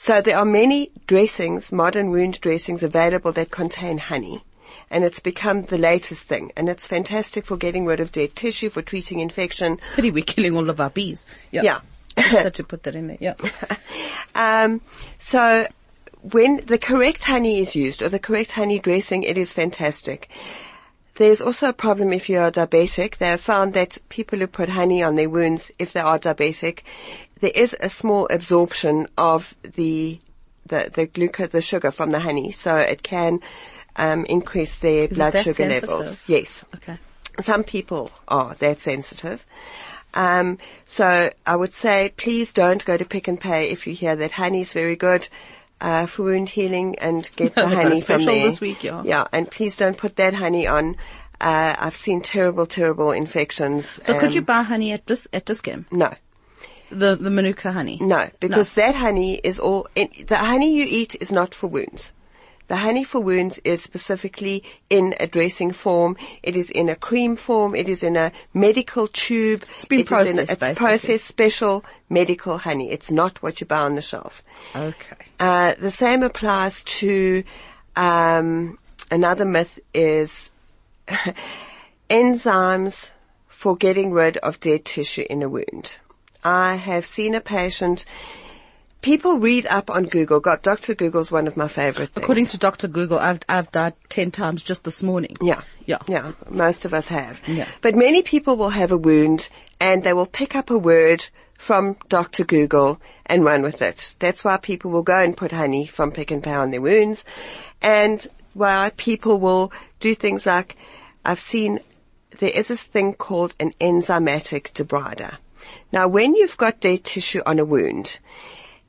So 0.00 0.22
there 0.22 0.38
are 0.38 0.46
many 0.46 0.92
dressings, 1.06 1.70
modern 1.70 2.10
wound 2.10 2.40
dressings 2.40 2.82
available 2.82 3.32
that 3.32 3.50
contain 3.50 3.98
honey. 3.98 4.42
And 4.90 5.04
it's 5.04 5.20
become 5.20 5.64
the 5.64 5.76
latest 5.76 6.22
thing. 6.22 6.52
And 6.56 6.70
it's 6.70 6.86
fantastic 6.86 7.44
for 7.44 7.58
getting 7.58 7.84
rid 7.84 8.00
of 8.00 8.10
dead 8.10 8.34
tissue, 8.34 8.70
for 8.70 8.80
treating 8.80 9.20
infection. 9.20 9.78
Pity 9.96 10.10
we're 10.10 10.24
killing 10.24 10.56
all 10.56 10.70
of 10.70 10.80
our 10.80 10.88
bees. 10.88 11.26
Yeah. 11.50 11.62
Yeah. 11.64 11.80
Just 12.16 12.30
had 12.30 12.54
to 12.60 12.64
put 12.64 12.84
that 12.84 12.94
in 12.94 13.08
there. 13.08 13.18
Yeah. 13.20 13.34
Um, 14.34 14.80
so 15.18 15.66
when 16.22 16.64
the 16.64 16.78
correct 16.78 17.24
honey 17.24 17.60
is 17.60 17.74
used 17.74 18.00
or 18.00 18.08
the 18.08 18.20
correct 18.20 18.52
honey 18.52 18.78
dressing, 18.78 19.24
it 19.24 19.36
is 19.36 19.52
fantastic. 19.52 20.30
There's 21.20 21.42
also 21.42 21.68
a 21.68 21.74
problem 21.74 22.14
if 22.14 22.30
you 22.30 22.38
are 22.38 22.50
diabetic. 22.50 23.18
They 23.18 23.26
have 23.26 23.42
found 23.42 23.74
that 23.74 23.98
people 24.08 24.38
who 24.38 24.46
put 24.46 24.70
honey 24.70 25.02
on 25.02 25.16
their 25.16 25.28
wounds, 25.28 25.70
if 25.78 25.92
they 25.92 26.00
are 26.00 26.18
diabetic, 26.18 26.78
there 27.40 27.52
is 27.54 27.76
a 27.78 27.90
small 27.90 28.26
absorption 28.30 29.06
of 29.18 29.54
the 29.62 30.18
the 30.64 30.90
the 30.94 31.04
glucose, 31.04 31.50
the 31.50 31.60
sugar 31.60 31.90
from 31.90 32.10
the 32.12 32.20
honey, 32.20 32.52
so 32.52 32.74
it 32.74 33.02
can 33.02 33.40
um, 33.96 34.24
increase 34.30 34.76
their 34.76 35.04
it 35.04 35.12
blood 35.12 35.38
sugar 35.38 35.68
levels. 35.68 36.24
Yes. 36.26 36.64
Okay. 36.76 36.96
Some 37.38 37.64
people 37.64 38.10
are 38.26 38.54
that 38.54 38.80
sensitive. 38.80 39.44
Um, 40.14 40.56
so 40.86 41.28
I 41.44 41.54
would 41.54 41.74
say 41.74 42.14
please 42.16 42.54
don't 42.54 42.82
go 42.82 42.96
to 42.96 43.04
Pick 43.04 43.28
n 43.28 43.36
Pay 43.36 43.68
if 43.68 43.86
you 43.86 43.92
hear 43.92 44.16
that 44.16 44.32
honey 44.32 44.62
is 44.62 44.72
very 44.72 44.96
good 44.96 45.28
uh, 45.80 46.06
for 46.06 46.24
wound 46.24 46.48
healing 46.48 46.96
and 46.98 47.28
get 47.36 47.54
the 47.54 47.62
They've 47.62 47.70
got 47.70 47.72
a 47.72 47.76
honey 47.76 48.00
from 48.00 48.20
special 48.20 48.34
there. 48.34 48.44
this 48.44 48.60
week, 48.60 48.82
yeah. 48.84 49.02
Yeah, 49.04 49.26
and 49.32 49.50
please 49.50 49.76
don't 49.76 49.96
put 49.96 50.16
that 50.16 50.34
honey 50.34 50.66
on. 50.66 50.96
Uh, 51.40 51.74
I've 51.78 51.96
seen 51.96 52.20
terrible, 52.20 52.66
terrible 52.66 53.12
infections. 53.12 53.86
So 54.04 54.12
could 54.18 54.28
um, 54.30 54.34
you 54.34 54.42
buy 54.42 54.62
honey 54.62 54.92
at 54.92 55.06
this 55.06 55.26
at 55.32 55.46
this 55.46 55.58
Dis-Chem? 55.58 55.86
No, 55.90 56.12
The 56.90 57.16
the 57.16 57.30
Manuka 57.30 57.72
honey. 57.72 57.98
no, 58.00 58.28
because 58.40 58.74
that 58.74 58.94
honey 58.94 59.40
is 59.42 59.58
all. 59.58 59.88
In, 59.94 60.08
the 60.26 60.36
honey 60.36 60.74
you 60.74 60.84
eat 60.86 61.16
is 61.20 61.32
not 61.32 61.54
for 61.54 61.66
wounds. 61.68 62.12
The 62.70 62.76
honey 62.76 63.02
for 63.02 63.18
wounds 63.18 63.58
is 63.64 63.82
specifically 63.82 64.62
in 64.90 65.12
a 65.18 65.26
dressing 65.26 65.72
form. 65.72 66.16
It 66.40 66.56
is 66.56 66.70
in 66.70 66.88
a 66.88 66.94
cream 66.94 67.34
form. 67.34 67.74
It 67.74 67.88
is 67.88 68.04
in 68.04 68.16
a 68.16 68.30
medical 68.54 69.08
tube. 69.08 69.64
It's 69.74 69.86
been 69.86 69.98
in, 69.98 70.06
processed, 70.06 70.38
It's 70.38 70.60
basically. 70.60 70.74
processed 70.76 71.26
special 71.26 71.84
medical 72.08 72.58
honey. 72.58 72.92
It's 72.92 73.10
not 73.10 73.42
what 73.42 73.60
you 73.60 73.66
buy 73.66 73.80
on 73.80 73.96
the 73.96 74.00
shelf. 74.00 74.44
Okay. 74.76 75.16
Uh, 75.40 75.74
the 75.80 75.90
same 75.90 76.22
applies 76.22 76.84
to 76.84 77.42
um, 77.96 78.78
another 79.10 79.44
myth 79.44 79.80
is 79.92 80.50
enzymes 82.08 83.10
for 83.48 83.74
getting 83.74 84.12
rid 84.12 84.36
of 84.36 84.60
dead 84.60 84.84
tissue 84.84 85.26
in 85.28 85.42
a 85.42 85.48
wound. 85.48 85.98
I 86.44 86.76
have 86.76 87.04
seen 87.04 87.34
a 87.34 87.40
patient. 87.40 88.04
People 89.02 89.38
read 89.38 89.66
up 89.66 89.88
on 89.90 90.04
Google. 90.04 90.40
Got 90.40 90.62
Dr. 90.62 90.94
Google's 90.94 91.30
one 91.30 91.46
of 91.46 91.56
my 91.56 91.68
favorite. 91.68 92.10
Things. 92.10 92.22
According 92.22 92.46
to 92.48 92.58
Dr. 92.58 92.88
Google, 92.88 93.18
I've 93.18 93.40
I've 93.48 93.72
died 93.72 93.94
ten 94.08 94.30
times 94.30 94.62
just 94.62 94.84
this 94.84 95.02
morning. 95.02 95.36
Yeah. 95.40 95.62
Yeah. 95.86 95.98
Yeah. 96.06 96.32
Most 96.50 96.84
of 96.84 96.92
us 96.92 97.08
have. 97.08 97.40
Yeah. 97.48 97.66
But 97.80 97.94
many 97.94 98.22
people 98.22 98.56
will 98.56 98.70
have 98.70 98.92
a 98.92 98.98
wound 98.98 99.48
and 99.80 100.02
they 100.02 100.12
will 100.12 100.26
pick 100.26 100.54
up 100.54 100.70
a 100.70 100.78
word 100.78 101.26
from 101.56 101.96
Dr. 102.08 102.44
Google 102.44 103.00
and 103.26 103.44
run 103.44 103.62
with 103.62 103.82
it. 103.82 104.14
That's 104.18 104.44
why 104.44 104.56
people 104.56 104.90
will 104.90 105.02
go 105.02 105.18
and 105.18 105.36
put 105.36 105.52
honey 105.52 105.86
from 105.86 106.10
Pick 106.10 106.32
n 106.32 106.42
Pay 106.42 106.52
on 106.52 106.70
their 106.70 106.80
wounds 106.80 107.24
and 107.82 108.26
why 108.54 108.92
people 108.96 109.38
will 109.38 109.72
do 110.00 110.14
things 110.14 110.46
like 110.46 110.76
I've 111.24 111.40
seen 111.40 111.80
there 112.38 112.48
is 112.48 112.68
this 112.68 112.82
thing 112.82 113.14
called 113.14 113.54
an 113.60 113.72
enzymatic 113.80 114.72
debrider. 114.72 115.36
Now 115.92 116.08
when 116.08 116.34
you've 116.34 116.56
got 116.56 116.80
dead 116.80 117.04
tissue 117.04 117.42
on 117.44 117.58
a 117.58 117.64
wound, 117.64 118.18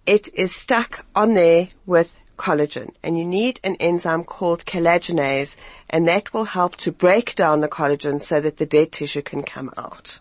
it 0.06 0.34
is 0.34 0.56
stuck 0.56 1.06
on 1.16 1.34
there 1.34 1.70
with 1.86 2.14
collagen 2.38 2.92
and 3.04 3.20
you 3.20 3.26
need 3.26 3.60
an 3.64 3.76
enzyme 3.76 4.24
called 4.24 4.66
collagenase 4.66 5.56
and 5.90 6.08
that 6.08 6.34
will 6.34 6.46
help 6.46 6.76
to 6.76 6.92
break 6.92 7.36
down 7.36 7.62
the 7.62 7.68
collagen 7.68 8.20
so 8.20 8.42
that 8.42 8.58
the 8.58 8.66
dead 8.66 8.92
tissue 8.92 9.22
can 9.22 9.44
come 9.44 9.72
out. 9.78 10.20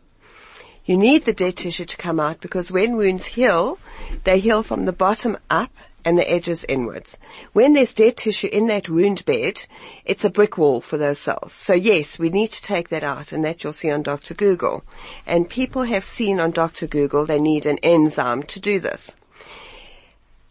You 0.85 0.97
need 0.97 1.25
the 1.25 1.33
dead 1.33 1.57
tissue 1.57 1.87
to 1.87 1.97
come 1.97 2.21
out 2.21 2.41
because 2.41 2.71
when 2.71 2.97
wounds 2.97 3.25
heal, 3.25 3.79
they 4.25 4.39
heal 4.39 4.63
from 4.63 4.85
the 4.85 4.93
bottom 4.93 5.39
up 5.49 5.71
and 6.05 6.19
the 6.19 6.31
edges 6.31 6.65
inwards. 6.69 7.19
When 7.53 7.75
there's 7.75 7.95
dead 7.95 8.17
tissue 8.17 8.49
in 8.49 8.67
that 8.67 8.89
wound 8.89 9.25
bed, 9.25 9.67
it's 10.05 10.25
a 10.25 10.31
brick 10.31 10.59
wall 10.59 10.81
for 10.81 10.99
those 10.99 11.19
cells. 11.19 11.53
So 11.53 11.75
yes, 11.75 12.19
we 12.19 12.29
need 12.29 12.53
to 12.53 12.63
take 12.63 12.89
that 12.89 13.05
out 13.05 13.33
and 13.33 13.45
that 13.45 13.63
you'll 13.63 13.73
see 13.73 13.91
on 13.91 14.03
Dr. 14.03 14.35
Google. 14.35 14.83
And 15.27 15.49
people 15.49 15.85
have 15.85 16.05
seen 16.05 16.41
on 16.41 16.51
Dr. 16.51 16.87
Google 16.87 17.25
they 17.25 17.41
need 17.41 17.67
an 17.67 17.79
enzyme 17.83 18.43
to 18.45 18.61
do 18.61 18.81
this. 18.81 19.15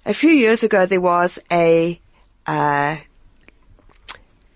A 0.10 0.14
few 0.16 0.32
years 0.32 0.64
ago 0.64 0.88
there 0.88 1.00
was 1.00 1.38
a, 1.52 2.02
uh, 2.48 2.98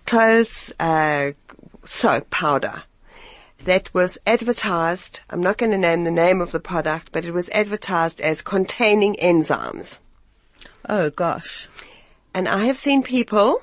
clothes, 0.04 0.72
uh, 0.80 1.30
soap 1.84 2.28
powder 2.28 2.82
that 3.62 3.94
was 3.94 4.18
advertised, 4.26 5.20
I'm 5.30 5.40
not 5.40 5.58
going 5.58 5.70
to 5.70 5.78
name 5.78 6.02
the 6.02 6.10
name 6.10 6.40
of 6.40 6.50
the 6.50 6.58
product, 6.58 7.12
but 7.12 7.24
it 7.24 7.32
was 7.32 7.48
advertised 7.50 8.20
as 8.20 8.42
containing 8.42 9.14
enzymes. 9.22 10.00
Oh 10.88 11.10
gosh. 11.10 11.68
And 12.34 12.48
I 12.48 12.64
have 12.64 12.76
seen 12.76 13.04
people 13.04 13.62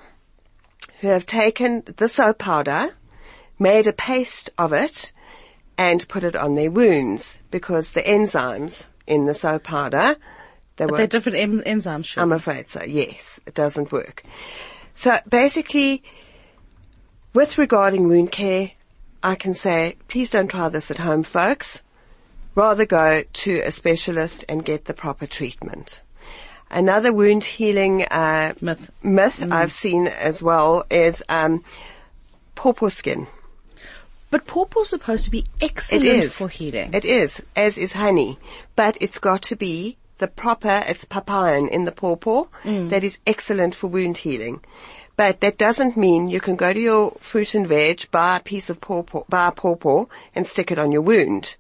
who 1.02 1.10
have 1.10 1.26
taken 1.26 1.84
the 1.98 2.08
soap 2.08 2.38
powder, 2.38 2.96
made 3.60 3.86
a 3.86 3.92
paste 3.92 4.50
of 4.58 4.72
it, 4.72 5.12
and 5.78 6.08
put 6.08 6.24
it 6.24 6.38
on 6.38 6.56
their 6.56 6.72
wounds 6.72 7.39
because 7.52 7.92
the 7.92 8.02
enzymes 8.02 8.88
in 9.06 9.26
the 9.26 9.34
soap 9.34 9.64
powder, 9.64 10.16
they 10.82 10.88
But 10.88 10.97
they're 10.97 11.07
different 11.07 11.38
en- 11.38 11.61
enzymes, 11.61 12.05
sure. 12.05 12.23
I'm 12.23 12.32
afraid 12.32 12.67
so, 12.67 12.82
yes, 12.84 13.39
it 13.45 13.53
doesn't 13.53 13.91
work. 13.91 14.23
So 14.95 15.19
basically, 15.29 16.01
with 17.36 17.59
regarding 17.59 18.07
wound 18.07 18.32
care, 18.32 18.71
I 19.21 19.36
can 19.36 19.53
say, 19.53 19.95
please 20.07 20.32
don't 20.32 20.47
try 20.47 20.69
this 20.69 20.89
at 20.89 20.97
home, 20.97 21.21
folks. 21.21 21.84
Rather 22.55 22.88
go 22.88 23.23
to 23.32 23.59
a 23.59 23.71
specialist 23.71 24.43
and 24.49 24.65
get 24.65 24.86
the 24.86 24.93
proper 24.95 25.27
treatment. 25.27 26.01
Another 26.71 27.13
wound 27.13 27.43
healing 27.43 28.03
uh, 28.05 28.53
Myth. 28.59 28.89
myth 29.03 29.43
I've 29.51 29.71
seen 29.71 30.07
as 30.07 30.41
well 30.41 30.86
is 30.89 31.21
um, 31.29 31.63
pawpaw 32.55 32.89
skin. 32.89 33.27
But 34.32 34.47
pawpaw's 34.47 34.89
supposed 34.89 35.25
to 35.25 35.32
be 35.32 35.45
excellent 35.61 36.05
It 36.05 36.23
is 36.23 36.36
for 36.36 36.49
healing. 36.49 36.93
It 36.93 37.05
is, 37.05 37.39
as 37.55 37.77
is 37.77 37.93
honey, 37.93 38.39
but 38.75 38.97
it's 38.99 39.19
got 39.19 39.43
to 39.43 39.55
be 39.55 39.97
the 40.22 40.28
proper. 40.28 40.86
It's 40.88 41.03
papain 41.03 41.67
in 41.67 41.84
the 41.84 41.91
pawpaw 41.91 42.45
that 42.89 43.03
is 43.03 43.17
excellent 43.28 43.76
for 43.76 43.88
wound 43.88 44.19
healing. 44.19 44.61
But 45.17 45.41
that 45.41 45.57
doesn't 45.57 45.97
mean 45.97 46.30
you 46.30 46.39
can 46.39 46.55
go 46.55 46.72
to 46.72 46.80
your 46.80 47.11
fruit 47.19 47.53
and 47.53 47.67
veg, 47.67 48.09
buy 48.11 48.38
a 48.38 48.39
piece 48.39 48.69
of 48.69 48.80
pawpaw, 48.80 49.24
buy 49.28 49.49
a 49.49 49.51
pawpaw, 49.51 50.05
and 50.34 50.47
stick 50.47 50.72
it 50.72 50.80
on 50.80 50.93
your 50.93 51.01
wound, 51.01 51.57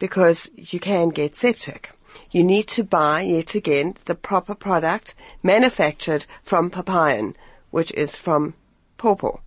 because 0.00 0.50
you 0.56 0.80
can 0.80 1.10
get 1.10 1.36
septic. 1.36 1.92
You 2.32 2.42
need 2.42 2.66
to 2.68 2.82
buy 2.82 3.22
yet 3.22 3.54
again 3.54 3.94
the 4.06 4.16
proper 4.16 4.54
product 4.54 5.14
manufactured 5.42 6.26
from 6.42 6.70
papain, 6.70 7.36
which 7.70 7.92
is 7.92 8.16
from 8.16 8.54
pawpaw. 8.98 9.38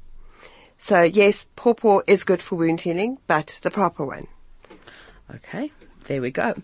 So 0.78 1.04
yes, 1.04 1.46
pawpaw 1.56 2.02
is 2.08 2.24
good 2.24 2.42
for 2.42 2.56
wound 2.56 2.82
healing, 2.82 3.18
but 3.28 3.60
the 3.62 3.72
proper 3.72 4.06
one. 4.06 4.28
Okay, 5.36 5.72
there 6.06 6.22
we 6.22 6.32
go. 6.32 6.56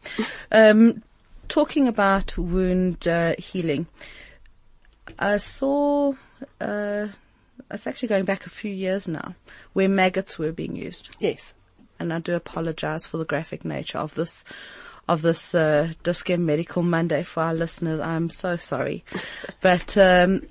Um, 0.51 1.03
talking 1.49 1.87
about 1.87 2.37
wound 2.37 3.07
uh, 3.07 3.35
healing, 3.37 3.87
I 5.17 5.37
saw, 5.37 6.13
uh, 6.61 7.07
it's 7.69 7.87
actually 7.87 8.07
going 8.07 8.25
back 8.25 8.45
a 8.45 8.49
few 8.49 8.71
years 8.71 9.07
now, 9.07 9.35
where 9.73 9.89
maggots 9.89 10.39
were 10.39 10.51
being 10.51 10.75
used. 10.75 11.09
Yes. 11.19 11.53
And 11.99 12.13
I 12.13 12.19
do 12.19 12.35
apologize 12.35 13.05
for 13.05 13.17
the 13.17 13.25
graphic 13.25 13.65
nature 13.65 13.97
of 13.97 14.15
this, 14.15 14.45
of 15.09 15.21
this, 15.21 15.53
uh, 15.53 15.93
Dis-Chem 16.03 16.45
Medical 16.45 16.83
Monday 16.83 17.23
for 17.23 17.43
our 17.43 17.53
listeners. 17.53 17.99
I'm 17.99 18.29
so 18.29 18.55
sorry. 18.55 19.03
But, 19.61 19.97
um, 19.97 20.47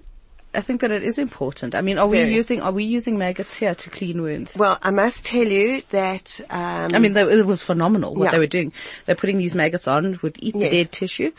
I 0.54 0.60
think 0.62 0.80
that 0.80 0.90
it 0.90 1.02
is 1.02 1.18
important. 1.18 1.74
I 1.74 1.82
mean, 1.82 1.98
are 1.98 2.06
we 2.06 2.18
Very. 2.18 2.34
using, 2.34 2.62
are 2.62 2.72
we 2.72 2.84
using 2.84 3.18
maggots 3.18 3.54
here 3.54 3.74
to 3.74 3.90
clean 3.90 4.22
wounds? 4.22 4.56
Well, 4.56 4.78
I 4.82 4.90
must 4.90 5.26
tell 5.26 5.46
you 5.46 5.82
that 5.90 6.40
um, 6.48 6.90
I 6.94 6.98
mean, 6.98 7.12
they, 7.12 7.22
it 7.22 7.46
was 7.46 7.62
phenomenal 7.62 8.14
what 8.14 8.24
Yeah. 8.26 8.30
they 8.32 8.38
were 8.38 8.46
doing. 8.46 8.72
They're 9.04 9.14
putting 9.14 9.36
these 9.38 9.54
maggots 9.54 9.86
on, 9.86 10.18
would 10.22 10.36
eat 10.40 10.54
the 10.54 10.70
dead 10.70 10.90
tissue, 10.90 11.32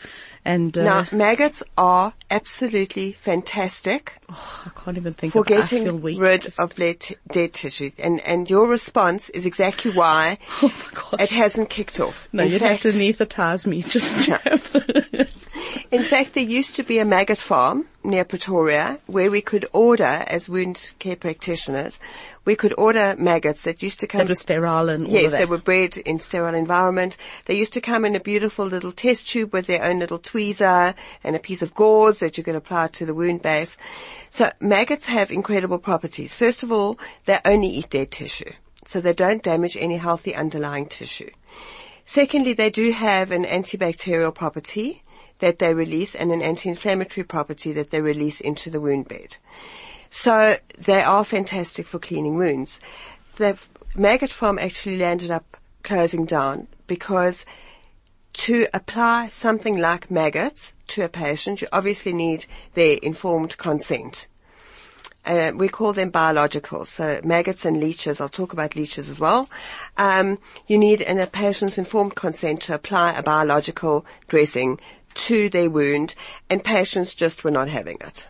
and 0.44 0.76
uh, 0.78 0.84
now 0.84 1.06
maggots 1.12 1.62
are 1.76 2.14
absolutely 2.30 3.12
fantastic 3.20 4.14
I 4.28 4.70
can't 4.76 4.96
even 4.96 5.12
think 5.12 5.32
for 5.32 5.40
of. 5.40 5.50
I 5.50 5.62
feel 5.62 5.98
getting 5.98 6.18
rid 6.18 6.42
Just- 6.42 6.60
of 6.60 6.74
dead, 6.76 7.04
dead 7.32 7.52
tissue, 7.52 7.90
and 7.98 8.20
and 8.20 8.48
your 8.48 8.66
response 8.68 9.28
is 9.30 9.44
exactly 9.44 9.90
why 9.90 10.38
oh 10.62 10.72
it 11.18 11.30
hasn't 11.30 11.68
kicked 11.68 11.98
off. 11.98 12.28
no, 12.32 12.44
in 12.44 12.52
you'd 12.52 12.60
fact, 12.60 12.84
have 12.84 12.92
to 12.92 12.98
anesthetize 12.98 13.66
me. 13.66 13.82
Just 13.82 14.24
to 14.24 14.36
have 14.36 15.30
In 15.90 16.02
fact, 16.02 16.34
there 16.34 16.44
used 16.44 16.76
to 16.76 16.82
be 16.82 16.98
a 16.98 17.04
maggot 17.04 17.38
farm 17.38 17.86
near 18.02 18.24
Pretoria 18.24 18.98
where 19.06 19.30
we 19.30 19.40
could 19.40 19.66
order, 19.72 20.24
as 20.26 20.48
wound 20.48 20.92
care 20.98 21.16
practitioners, 21.16 21.98
we 22.44 22.56
could 22.56 22.72
order 22.78 23.14
maggots 23.18 23.64
that 23.64 23.82
used 23.82 24.00
to 24.00 24.06
come 24.06 24.20
that 24.20 24.28
was 24.28 24.40
sterile 24.40 24.88
and 24.88 25.06
all 25.06 25.12
Yes, 25.12 25.32
they 25.32 25.46
were 25.46 25.58
bred 25.58 25.98
in 25.98 26.18
sterile 26.18 26.54
environment. 26.54 27.16
They 27.46 27.56
used 27.56 27.72
to 27.74 27.80
come 27.80 28.04
in 28.04 28.16
a 28.16 28.20
beautiful 28.20 28.66
little 28.66 28.92
test 28.92 29.28
tube 29.28 29.52
with 29.52 29.66
their 29.66 29.84
own 29.84 29.98
little 29.98 30.18
tweezer 30.18 30.94
and 31.22 31.36
a 31.36 31.40
piece 31.40 31.62
of 31.62 31.74
gauze 31.74 32.20
that 32.20 32.38
you 32.38 32.44
could 32.44 32.56
apply 32.56 32.88
to 32.88 33.06
the 33.06 33.14
wound 33.14 33.42
base. 33.42 33.76
So 34.30 34.50
maggots 34.60 35.04
have 35.06 35.30
incredible 35.30 35.78
properties. 35.78 36.34
First 36.34 36.62
of 36.62 36.72
all, 36.72 36.98
they 37.24 37.38
only 37.44 37.68
eat 37.68 37.90
dead 37.90 38.10
tissue. 38.10 38.52
So 38.86 39.00
they 39.00 39.12
don't 39.12 39.42
damage 39.42 39.76
any 39.76 39.98
healthy 39.98 40.34
underlying 40.34 40.86
tissue. 40.86 41.30
Secondly, 42.04 42.54
they 42.54 42.70
do 42.70 42.90
have 42.90 43.30
an 43.30 43.44
antibacterial 43.44 44.34
property 44.34 45.02
that 45.40 45.58
they 45.58 45.74
release 45.74 46.14
and 46.14 46.32
an 46.32 46.42
anti-inflammatory 46.42 47.24
property 47.24 47.72
that 47.72 47.90
they 47.90 48.00
release 48.00 48.40
into 48.40 48.70
the 48.70 48.80
wound 48.80 49.08
bed. 49.08 49.36
So 50.10 50.56
they 50.78 51.02
are 51.02 51.24
fantastic 51.24 51.86
for 51.86 51.98
cleaning 51.98 52.36
wounds. 52.36 52.80
The 53.36 53.58
maggot 53.94 54.30
farm 54.30 54.58
actually 54.58 54.98
landed 54.98 55.30
up 55.30 55.56
closing 55.82 56.24
down 56.24 56.66
because 56.86 57.46
to 58.32 58.66
apply 58.72 59.28
something 59.28 59.78
like 59.78 60.10
maggots 60.10 60.74
to 60.88 61.02
a 61.02 61.08
patient, 61.08 61.60
you 61.60 61.68
obviously 61.72 62.12
need 62.12 62.46
their 62.74 62.98
informed 63.02 63.56
consent. 63.58 64.28
Uh, 65.24 65.52
we 65.54 65.68
call 65.68 65.92
them 65.92 66.10
biologicals, 66.10 66.86
so 66.86 67.20
maggots 67.24 67.66
and 67.66 67.78
leeches. 67.78 68.20
I'll 68.20 68.28
talk 68.28 68.52
about 68.52 68.74
leeches 68.74 69.10
as 69.10 69.20
well. 69.20 69.50
Um, 69.98 70.38
you 70.66 70.78
need 70.78 71.02
in 71.02 71.18
a 71.18 71.26
patient's 71.26 71.76
informed 71.76 72.14
consent 72.14 72.62
to 72.62 72.74
apply 72.74 73.12
a 73.12 73.22
biological 73.22 74.06
dressing 74.28 74.80
to 75.14 75.48
their 75.48 75.70
wound, 75.70 76.14
and 76.48 76.62
patients 76.62 77.14
just 77.14 77.44
were 77.44 77.50
not 77.50 77.68
having 77.68 77.98
it. 78.00 78.28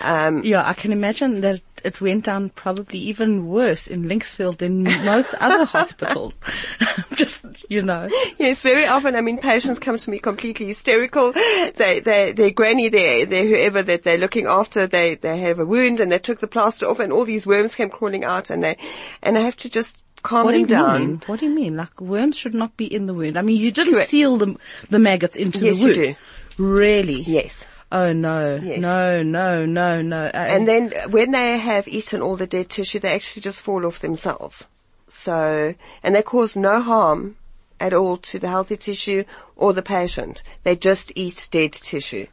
Um, 0.00 0.44
yeah, 0.44 0.66
I 0.66 0.74
can 0.74 0.92
imagine 0.92 1.40
that 1.40 1.60
it 1.82 2.00
went 2.00 2.24
down 2.24 2.50
probably 2.50 2.98
even 2.98 3.46
worse 3.46 3.86
in 3.86 4.04
Linksfield 4.04 4.58
than 4.58 4.84
most 4.84 5.34
other 5.34 5.64
hospitals. 5.76 6.34
Just 7.14 7.66
you 7.68 7.82
know, 7.82 8.08
Yes, 8.38 8.62
very 8.62 8.86
often. 8.86 9.16
I 9.16 9.20
mean, 9.20 9.38
patients 9.38 9.78
come 9.78 9.98
to 9.98 10.10
me 10.10 10.18
completely 10.18 10.66
hysterical. 10.66 11.32
They, 11.32 12.00
they, 12.04 12.32
their 12.32 12.50
granny, 12.50 12.88
their, 12.88 13.26
their 13.26 13.46
whoever 13.46 13.82
that 13.82 14.04
they're 14.04 14.18
looking 14.18 14.46
after, 14.46 14.86
they, 14.86 15.16
they 15.16 15.38
have 15.40 15.58
a 15.58 15.66
wound 15.66 16.00
and 16.00 16.12
they 16.12 16.18
took 16.18 16.40
the 16.40 16.46
plaster 16.46 16.86
off, 16.86 17.00
and 17.00 17.12
all 17.12 17.24
these 17.24 17.46
worms 17.46 17.74
came 17.74 17.90
crawling 17.90 18.24
out, 18.24 18.50
and 18.50 18.62
they, 18.62 18.76
and 19.22 19.36
I 19.36 19.42
have 19.42 19.56
to 19.58 19.68
just 19.68 19.96
calm 20.22 20.44
what 20.44 20.52
do 20.52 20.58
you 20.60 20.66
down. 20.66 21.00
mean? 21.00 21.22
What 21.26 21.40
do 21.40 21.46
you 21.46 21.54
mean? 21.54 21.76
Like 21.76 22.00
worms 22.00 22.36
should 22.36 22.54
not 22.54 22.76
be 22.76 22.86
in 22.92 23.06
the 23.06 23.14
wound. 23.14 23.36
I 23.36 23.42
mean, 23.42 23.56
you 23.56 23.70
didn't 23.70 23.94
Correct. 23.94 24.10
seal 24.10 24.36
the 24.36 24.56
the 24.90 24.98
maggots 24.98 25.36
into 25.36 25.64
Yes, 25.64 25.78
the 25.78 25.82
you 25.94 26.02
wound. 26.04 26.16
Really? 26.58 27.22
Yes. 27.22 27.66
Oh 27.92 28.12
no, 28.12 28.54
Yes. 28.62 28.80
no, 28.80 29.22
no, 29.22 29.66
no, 29.66 30.00
no. 30.00 30.26
Uh, 30.26 30.30
And 30.32 30.68
then 30.68 30.92
when 31.10 31.32
they 31.32 31.58
have 31.58 31.88
eaten 31.88 32.22
all 32.22 32.36
the 32.36 32.46
dead 32.46 32.68
tissue, 32.70 33.00
they 33.00 33.12
actually 33.14 33.42
just 33.42 33.60
fall 33.60 33.84
off 33.84 33.98
themselves. 33.98 34.68
So, 35.08 35.74
and 36.02 36.14
they 36.14 36.22
cause 36.22 36.54
no 36.56 36.80
harm 36.82 37.36
at 37.80 37.92
all 37.92 38.16
to 38.18 38.38
the 38.38 38.46
healthy 38.48 38.76
tissue 38.76 39.24
or 39.56 39.72
the 39.72 39.82
patient. 39.82 40.44
They 40.62 40.76
just 40.76 41.10
eat 41.16 41.48
dead 41.50 41.72
tissue. 41.72 42.26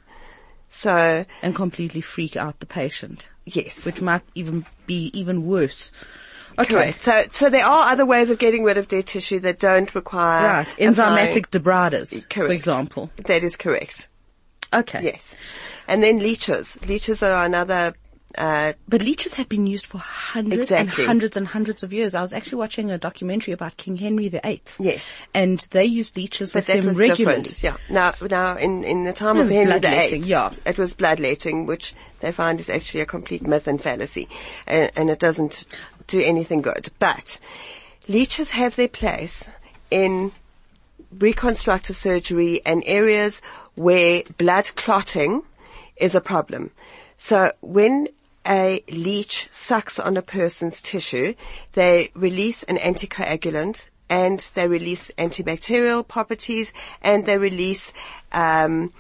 So, 0.70 1.26
and 1.42 1.56
completely 1.56 2.02
freak 2.02 2.36
out 2.36 2.60
the 2.60 2.66
patient, 2.68 3.30
yes. 3.46 3.86
which 3.86 4.02
might 4.02 4.22
even 4.36 4.66
be 4.86 5.10
even 5.14 5.48
worse. 5.48 5.92
Okay. 6.60 6.74
Correct. 6.74 7.02
So, 7.04 7.24
so 7.34 7.50
there 7.50 7.66
are 7.66 7.90
other 7.90 8.06
ways 8.06 8.30
of 8.30 8.40
getting 8.40 8.64
rid 8.64 8.78
of 8.78 8.88
dead 8.88 9.06
tissue 9.08 9.40
that 9.42 9.60
don't 9.60 9.94
require 9.94 10.48
Right. 10.48 10.76
Enzymatic 10.80 11.48
debriders, 11.50 12.32
for 12.34 12.48
example. 12.52 13.12
That 13.26 13.44
is 13.44 13.56
correct. 13.56 14.08
Okay. 14.74 15.02
Yes. 15.04 15.36
And 15.88 16.02
then 16.04 16.18
leeches. 16.20 16.78
Leeches 16.88 17.22
are 17.24 17.46
another. 17.46 17.94
Uh, 18.38 18.74
But 18.90 19.02
leeches 19.02 19.34
have 19.36 19.48
been 19.48 19.66
used 19.66 19.86
for 19.86 20.00
hundreds 20.00 20.64
Exactly. 20.64 21.04
and 21.04 21.08
hundreds 21.08 21.38
and 21.38 21.48
hundreds 21.48 21.82
of 21.82 21.94
years. 21.94 22.14
I 22.14 22.22
was 22.22 22.34
actually 22.34 22.58
watching 22.58 22.92
a 22.92 22.98
documentary 22.98 23.54
about 23.54 23.78
King 23.78 23.96
Henry 23.96 24.28
VIII. 24.28 24.62
Yes. 24.80 25.02
And 25.34 25.60
they 25.72 25.86
used 25.86 26.18
leeches 26.18 26.52
but 26.52 26.60
with 26.60 26.66
that 26.68 26.78
them 26.78 26.86
was 26.88 26.98
regularly. 26.98 27.44
different. 27.44 27.64
Yeah. 27.64 27.78
Now, 27.90 28.14
now 28.30 28.58
in 28.58 28.84
in 28.84 29.06
the 29.06 29.14
time 29.14 29.40
of 29.40 29.48
Hmm, 29.48 29.54
Henry 29.54 29.80
VIII, 29.80 30.20
yeah. 30.28 30.52
it 30.66 30.78
was 30.78 30.94
bloodletting, 30.94 31.66
which 31.66 31.96
they 32.20 32.32
find 32.34 32.60
is 32.60 32.70
actually 32.70 33.02
a 33.02 33.06
complete 33.06 33.48
myth 33.48 33.66
and 33.68 33.82
fallacy, 33.82 34.28
and, 34.68 34.92
and 34.98 35.10
it 35.10 35.20
doesn't 35.20 35.64
do 36.08 36.22
anything 36.22 36.62
good. 36.62 36.90
But 37.00 37.40
leeches 38.08 38.52
have 38.52 38.76
their 38.76 38.88
place 38.88 39.50
in 39.92 40.32
reconstructive 41.18 41.96
surgery 41.96 42.62
and 42.66 42.84
areas 42.86 43.42
where 43.76 44.24
blood 44.38 44.72
clotting 44.76 45.44
is 45.98 46.16
a 46.16 46.22
problem. 46.22 46.72
So 47.18 47.52
when 47.62 48.10
a 48.46 48.84
leech 48.90 49.48
sucks 49.52 50.00
on 50.00 50.16
a 50.16 50.22
person's 50.22 50.82
tissue, 50.82 51.34
they 51.74 52.12
release 52.14 52.64
an 52.64 52.78
anticoagulant 52.78 53.88
and 54.10 54.40
they 54.54 54.68
release 54.68 55.12
antibacterial 55.18 56.08
properties 56.08 56.72
and 57.02 57.26
they 57.26 57.38
release 57.38 57.92
um, 58.32 58.94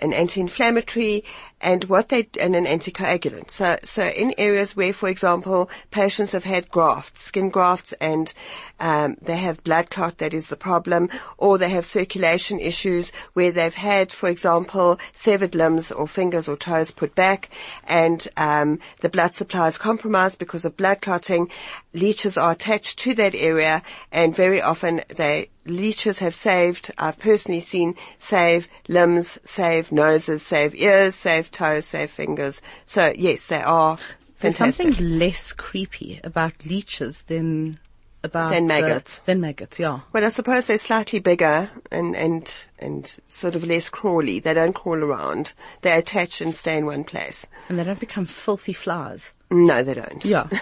an 0.00 0.12
anti-inflammatory 0.12 1.24
and 1.60 1.84
what 1.84 2.08
they 2.08 2.28
and 2.38 2.54
an 2.54 2.66
anticoagulant. 2.66 3.50
So, 3.50 3.78
so 3.84 4.04
in 4.08 4.34
areas 4.38 4.76
where, 4.76 4.92
for 4.92 5.08
example, 5.08 5.68
patients 5.90 6.32
have 6.32 6.44
had 6.44 6.70
grafts, 6.70 7.22
skin 7.22 7.50
grafts, 7.50 7.92
and 7.94 8.32
um, 8.80 9.16
they 9.20 9.36
have 9.36 9.64
blood 9.64 9.90
clot 9.90 10.18
that 10.18 10.34
is 10.34 10.46
the 10.46 10.56
problem, 10.56 11.08
or 11.36 11.58
they 11.58 11.70
have 11.70 11.84
circulation 11.84 12.60
issues 12.60 13.10
where 13.32 13.50
they've 13.50 13.74
had, 13.74 14.12
for 14.12 14.28
example, 14.28 14.98
severed 15.12 15.54
limbs 15.54 15.90
or 15.90 16.06
fingers 16.06 16.48
or 16.48 16.56
toes 16.56 16.90
put 16.90 17.14
back, 17.14 17.50
and 17.84 18.28
um, 18.36 18.78
the 19.00 19.08
blood 19.08 19.34
supply 19.34 19.68
is 19.68 19.78
compromised 19.78 20.38
because 20.38 20.64
of 20.64 20.76
blood 20.76 21.00
clotting. 21.00 21.50
Leeches 21.92 22.36
are 22.36 22.52
attached 22.52 22.98
to 23.00 23.14
that 23.14 23.34
area, 23.34 23.82
and 24.12 24.34
very 24.34 24.62
often 24.62 25.00
they 25.08 25.48
leeches 25.68 26.18
have 26.20 26.34
saved. 26.34 26.90
I've 26.98 27.18
personally 27.18 27.60
seen 27.60 27.94
save 28.18 28.68
limbs, 28.88 29.38
save 29.44 29.92
noses, 29.92 30.42
save 30.42 30.74
ears, 30.74 31.14
save 31.14 31.47
toes, 31.50 31.86
save 31.86 32.10
fingers. 32.10 32.60
So 32.86 33.12
yes, 33.16 33.46
they 33.46 33.60
are 33.62 33.96
There's 34.40 34.56
fantastic. 34.58 34.86
something 34.94 35.18
less 35.18 35.52
creepy 35.52 36.20
about 36.24 36.64
leeches 36.64 37.22
than 37.22 37.78
about 38.24 38.50
Than 38.50 38.64
uh, 38.64 38.80
maggots. 38.80 39.20
than 39.20 39.40
maggots, 39.40 39.78
yeah. 39.78 40.00
Well, 40.12 40.24
I 40.24 40.30
suppose 40.30 40.66
they're 40.66 40.76
slightly 40.78 41.20
bigger 41.20 41.70
and, 41.92 42.16
and, 42.16 42.52
and 42.80 43.16
sort 43.28 43.54
of 43.54 43.62
less 43.64 43.88
crawly. 43.88 44.40
They 44.40 44.54
don't 44.54 44.72
crawl 44.72 44.98
around. 45.04 45.52
They 45.82 45.92
attach 45.92 46.40
and 46.40 46.52
stay 46.54 46.78
in 46.78 46.86
one 46.86 47.04
place. 47.04 47.46
And 47.68 47.78
they 47.78 47.84
don't 47.84 48.00
become 48.00 48.26
filthy 48.26 48.72
flies. 48.72 49.32
No, 49.50 49.82
they 49.84 49.94
don't. 49.94 50.24
Yeah. 50.24 50.48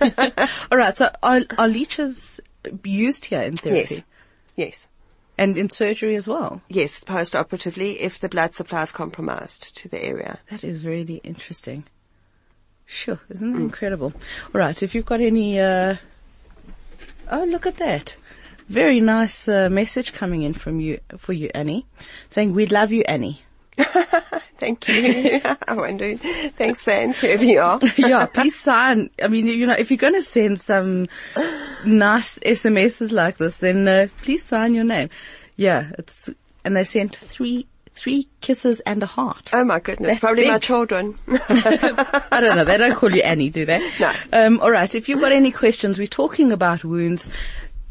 All 0.70 0.78
right. 0.78 0.96
So 0.96 1.10
are, 1.22 1.40
are 1.58 1.68
leeches 1.68 2.40
used 2.84 3.24
here 3.24 3.42
in 3.42 3.56
therapy 3.56 3.94
Yes. 3.96 4.02
Yes. 4.54 4.88
And 5.42 5.58
in 5.58 5.68
surgery 5.68 6.14
as 6.14 6.28
well? 6.28 6.62
Yes, 6.68 7.00
post-operatively 7.00 8.00
if 8.00 8.20
the 8.20 8.28
blood 8.28 8.54
supply 8.54 8.82
is 8.82 8.92
compromised 8.92 9.76
to 9.76 9.88
the 9.88 10.00
area. 10.00 10.38
That 10.50 10.62
is 10.62 10.84
really 10.84 11.16
interesting. 11.24 11.82
Sure, 12.86 13.18
isn't 13.28 13.52
that 13.52 13.60
incredible? 13.60 14.12
All 14.54 14.60
right, 14.60 14.80
if 14.80 14.94
you've 14.94 15.04
got 15.04 15.20
any, 15.20 15.58
uh, 15.58 15.96
oh, 17.28 17.44
look 17.44 17.66
at 17.66 17.78
that. 17.78 18.14
Very 18.68 19.00
nice 19.00 19.48
uh, 19.48 19.68
message 19.68 20.12
coming 20.12 20.42
in 20.42 20.54
from 20.54 20.78
you, 20.78 21.00
for 21.18 21.32
you, 21.32 21.50
Annie, 21.54 21.86
saying, 22.28 22.54
we 22.54 22.66
love 22.66 22.92
you, 22.92 23.02
Annie. 23.08 23.42
Thank 24.62 24.86
you. 24.86 25.40
I 25.66 25.74
wonder. 25.74 26.16
Thanks, 26.16 26.84
fans, 26.84 27.20
whoever 27.20 27.42
you 27.42 27.58
are. 27.58 27.80
yeah, 27.96 28.26
please 28.26 28.56
sign. 28.60 29.10
I 29.20 29.26
mean, 29.26 29.48
you 29.48 29.66
know, 29.66 29.74
if 29.74 29.90
you're 29.90 29.98
going 29.98 30.14
to 30.14 30.22
send 30.22 30.60
some 30.60 31.06
nice 31.84 32.38
SMSs 32.38 33.10
like 33.10 33.38
this, 33.38 33.56
then 33.56 33.88
uh, 33.88 34.06
please 34.22 34.44
sign 34.44 34.74
your 34.74 34.84
name. 34.84 35.10
Yeah, 35.56 35.90
it's 35.98 36.30
and 36.64 36.76
they 36.76 36.84
sent 36.84 37.16
three 37.16 37.66
three 37.94 38.28
kisses 38.40 38.78
and 38.86 39.02
a 39.02 39.06
heart. 39.06 39.50
Oh 39.52 39.64
my 39.64 39.80
goodness, 39.80 40.12
That's 40.12 40.20
probably 40.20 40.46
my 40.46 40.60
children. 40.60 41.18
I 41.26 42.38
don't 42.40 42.54
know. 42.54 42.64
They 42.64 42.78
don't 42.78 42.94
call 42.94 43.12
you 43.12 43.22
Annie, 43.22 43.50
do 43.50 43.66
they? 43.66 43.90
No. 43.98 44.12
Um, 44.32 44.60
all 44.60 44.70
right. 44.70 44.94
If 44.94 45.08
you've 45.08 45.20
got 45.20 45.32
any 45.32 45.50
questions, 45.50 45.98
we're 45.98 46.06
talking 46.06 46.52
about 46.52 46.84
wounds. 46.84 47.28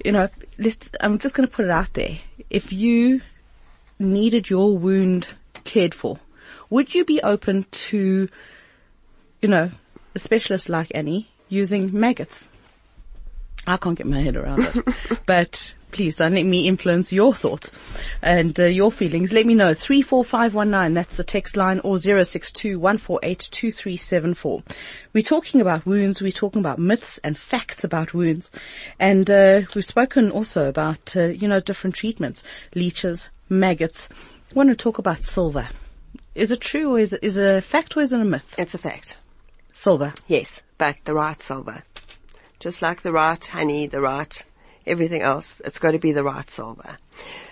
You 0.06 0.14
know, 0.14 0.30
let's. 0.58 0.90
I'm 1.02 1.20
just 1.20 1.36
going 1.36 1.50
to 1.50 1.54
put 1.54 1.66
it 1.66 1.72
out 1.72 1.94
there. 1.96 2.18
If 2.50 2.72
you 2.72 3.20
needed 4.00 4.50
your 4.50 4.78
wound 4.78 5.28
cared 5.66 5.94
for, 5.94 6.18
would 6.72 6.96
you 6.96 7.06
be 7.06 7.22
open 7.22 7.68
to, 7.70 8.28
you 9.42 9.48
know, 9.48 9.70
a 10.16 10.20
specialist 10.20 10.70
like 10.70 10.92
Annie 10.96 11.30
using 11.50 11.92
maggots? 11.94 12.50
I 13.68 13.78
can't 13.78 13.96
get 13.96 14.08
my 14.08 14.22
head 14.22 14.36
around 14.36 14.64
it, 14.64 14.84
but 15.28 15.76
please 15.92 16.16
don't 16.16 16.34
let 16.34 16.46
me 16.46 16.68
influence 16.68 17.14
your 17.14 17.32
thoughts 17.34 17.72
and 18.22 18.58
uh, 18.60 18.66
your 18.66 18.92
feelings. 18.92 19.32
Let 19.32 19.46
me 19.46 19.54
know. 19.54 19.76
34519, 19.76 20.96
that's 20.96 21.18
the 21.18 21.24
text 21.24 21.56
line, 21.56 21.80
or 21.82 21.98
0621482374. 21.98 24.64
We're 25.14 25.22
talking 25.22 25.62
about 25.62 25.86
wounds, 25.86 26.20
we're 26.22 26.32
talking 26.32 26.62
about 26.62 26.80
myths 26.80 27.20
and 27.24 27.38
facts 27.38 27.84
about 27.84 28.16
wounds, 28.16 28.52
and 29.00 29.30
uh, 29.30 29.62
we've 29.76 29.86
spoken 29.86 30.32
also 30.32 30.68
about, 30.68 31.16
uh, 31.16 31.26
you 31.26 31.48
know, 31.48 31.60
different 31.60 31.96
treatments, 31.96 32.42
leeches, 32.74 33.30
maggots. 33.50 34.10
I 34.50 34.54
want 34.56 34.70
to 34.70 34.76
talk 34.76 34.98
about 34.98 35.22
silver. 35.22 35.70
Is 36.34 36.52
it 36.52 36.62
true 36.62 36.96
or 36.96 37.00
is 37.00 37.14
it, 37.14 37.20
is 37.24 37.38
it 37.38 37.56
a 37.58 37.62
fact 37.62 37.96
or 37.98 38.02
is 38.02 38.14
it 38.14 38.20
a 38.20 38.26
myth? 38.26 38.56
It's 38.58 38.74
a 38.74 38.78
fact. 38.78 39.18
Silver. 39.74 40.14
Yes, 40.28 40.62
but 40.78 40.98
the 41.06 41.14
right 41.14 41.42
silver. 41.42 41.84
Just 42.60 42.82
like 42.82 43.02
the 43.02 43.12
right 43.12 43.44
honey, 43.44 43.88
the 43.88 44.02
right 44.02 44.46
everything 44.88 45.22
else, 45.22 45.62
it's 45.66 45.80
got 45.80 45.92
to 45.92 46.00
be 46.00 46.12
the 46.12 46.24
right 46.24 46.50
silver. 46.50 46.98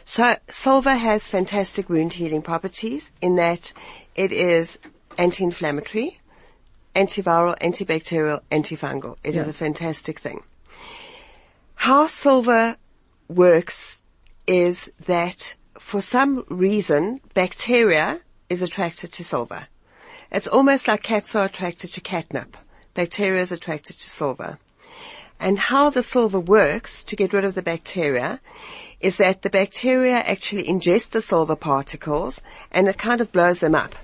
So 0.06 0.38
silver 0.50 0.96
has 0.96 1.28
fantastic 1.28 1.90
wound 1.90 2.14
healing 2.14 2.42
properties 2.42 3.12
in 3.22 3.36
that 3.36 3.74
it 4.16 4.32
is 4.32 4.80
anti-inflammatory, 5.18 6.20
antiviral, 6.96 7.58
antibacterial, 7.60 8.42
antifungal. 8.52 9.18
It 9.24 9.36
is 9.36 9.46
Yeah. 9.46 9.50
a 9.50 9.54
fantastic 9.54 10.20
thing. 10.20 10.44
How 11.76 12.08
silver 12.08 12.78
works 13.28 14.04
is 14.48 14.92
that 15.06 15.56
for 15.78 16.02
some 16.02 16.44
reason 16.50 17.22
bacteria 17.34 18.22
is 18.50 18.62
attracted 18.62 19.14
to 19.14 19.24
silver. 19.24 19.68
It's 20.32 20.48
almost 20.48 20.88
like 20.88 21.04
cats 21.04 21.36
are 21.36 21.46
attracted 21.46 21.92
to 21.94 22.02
catnip. 22.02 22.58
Bacteria 22.94 23.42
is 23.42 23.52
attracted 23.52 23.98
to 23.98 24.10
silver. 24.10 24.60
And 25.40 25.58
how 25.58 25.90
the 25.90 26.04
silver 26.04 26.40
works 26.40 27.04
to 27.06 27.16
get 27.16 27.34
rid 27.34 27.46
of 27.46 27.56
the 27.56 27.62
bacteria 27.62 28.42
is 29.00 29.18
that 29.18 29.42
the 29.42 29.50
bacteria 29.50 30.18
actually 30.18 30.66
ingest 30.66 31.12
the 31.12 31.22
silver 31.22 31.56
particles 31.56 32.42
and 32.72 32.88
it 32.88 32.98
kind 32.98 33.22
of 33.22 33.32
blows 33.32 33.62
them 33.62 33.74
up. 33.74 33.96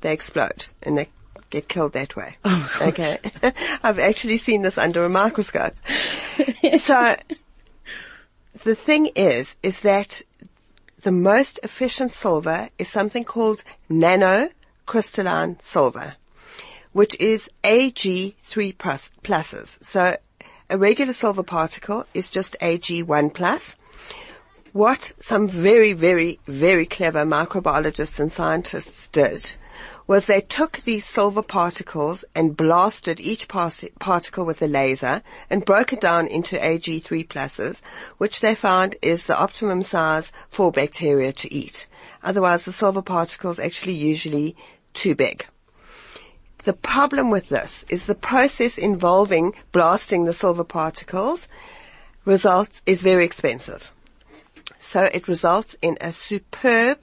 They 0.00 0.12
explode 0.12 0.66
and 0.82 0.98
they 0.98 1.08
get 1.50 1.68
killed 1.68 1.92
that 1.92 2.16
way. 2.16 2.36
Oh 2.44 2.78
okay. 2.82 3.18
I've 3.82 4.00
actually 4.00 4.38
seen 4.38 4.62
this 4.62 4.76
under 4.76 5.04
a 5.04 5.08
microscope. 5.08 5.74
so 6.78 7.16
the 8.64 8.74
thing 8.74 9.06
is, 9.14 9.56
is 9.62 9.80
that 9.80 10.22
the 11.04 11.12
most 11.12 11.60
efficient 11.62 12.10
silver 12.10 12.70
is 12.78 12.88
something 12.88 13.24
called 13.24 13.62
nano 13.90 14.48
crystalline 14.86 15.60
silver, 15.60 16.14
which 16.92 17.14
is 17.20 17.50
Ag3 17.62 18.78
plus, 18.78 19.12
pluses. 19.22 19.78
So 19.84 20.16
a 20.70 20.78
regular 20.78 21.12
silver 21.12 21.42
particle 21.42 22.06
is 22.14 22.30
just 22.30 22.56
Ag1 22.62 23.34
plus. 23.34 23.76
What 24.72 25.12
some 25.20 25.46
very, 25.46 25.92
very, 25.92 26.40
very 26.46 26.86
clever 26.86 27.24
microbiologists 27.26 28.18
and 28.18 28.32
scientists 28.32 29.10
did 29.10 29.56
was 30.06 30.26
they 30.26 30.40
took 30.40 30.78
these 30.80 31.04
silver 31.04 31.42
particles 31.42 32.24
and 32.34 32.56
blasted 32.56 33.20
each 33.20 33.48
pas- 33.48 33.84
particle 33.98 34.44
with 34.44 34.60
a 34.60 34.66
laser 34.66 35.22
and 35.48 35.64
broke 35.64 35.92
it 35.92 36.00
down 36.00 36.26
into 36.26 36.56
Ag3 36.56 37.26
pluses, 37.26 37.80
which 38.18 38.40
they 38.40 38.54
found 38.54 38.96
is 39.00 39.26
the 39.26 39.38
optimum 39.38 39.82
size 39.82 40.32
for 40.50 40.70
bacteria 40.70 41.32
to 41.32 41.52
eat. 41.52 41.86
Otherwise, 42.22 42.64
the 42.64 42.72
silver 42.72 43.02
particles 43.02 43.58
actually 43.58 43.94
usually 43.94 44.56
too 44.92 45.14
big. 45.14 45.46
The 46.64 46.72
problem 46.72 47.30
with 47.30 47.48
this 47.48 47.84
is 47.88 48.06
the 48.06 48.14
process 48.14 48.78
involving 48.78 49.52
blasting 49.72 50.24
the 50.24 50.32
silver 50.32 50.64
particles 50.64 51.48
results 52.24 52.80
is 52.86 53.02
very 53.02 53.24
expensive. 53.24 53.92
So 54.78 55.02
it 55.02 55.28
results 55.28 55.76
in 55.82 55.98
a 56.00 56.12
superb 56.12 56.98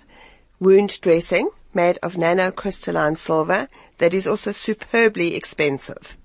wound 0.60 0.99
dressing 1.02 1.49
made 1.74 1.97
of 2.03 2.15
nanocrystalline 2.15 3.17
silver 3.17 3.67
that 3.97 4.13
is 4.13 4.28
also 4.28 4.51
superbly 4.51 5.36
expensive. 5.36 6.17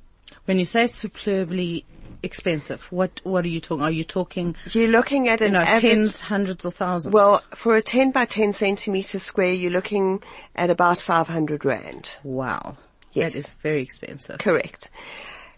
When 0.47 0.59
you 0.59 0.65
say 0.65 0.87
superbly 0.87 1.85
expensive, 2.23 2.83
what 2.91 3.21
what 3.25 3.45
are 3.45 3.49
you 3.49 3.61
talking? 3.61 3.83
Are 3.85 3.91
you 3.91 4.05
talking 4.05 4.57
You're 4.73 4.89
looking 4.89 5.29
at 5.29 5.41
you 5.41 5.47
an 5.49 5.53
know 5.53 5.61
average, 5.61 5.83
tens, 5.83 6.21
hundreds, 6.21 6.65
or 6.65 6.71
thousands? 6.71 7.13
well, 7.13 7.43
for 7.55 7.77
a 7.77 7.83
10 7.83 8.11
by 8.13 8.25
10 8.25 8.53
centimeter 8.53 9.19
square, 9.19 9.53
you're 9.53 9.71
looking 9.71 10.23
at 10.55 10.71
about 10.71 10.99
500 10.99 11.65
rand. 11.65 12.17
wow, 12.23 12.77
Yes. 13.13 13.33
that 13.33 13.39
is 13.39 13.55
very 13.63 13.83
expensive. 13.83 14.39
Correct. 14.39 14.91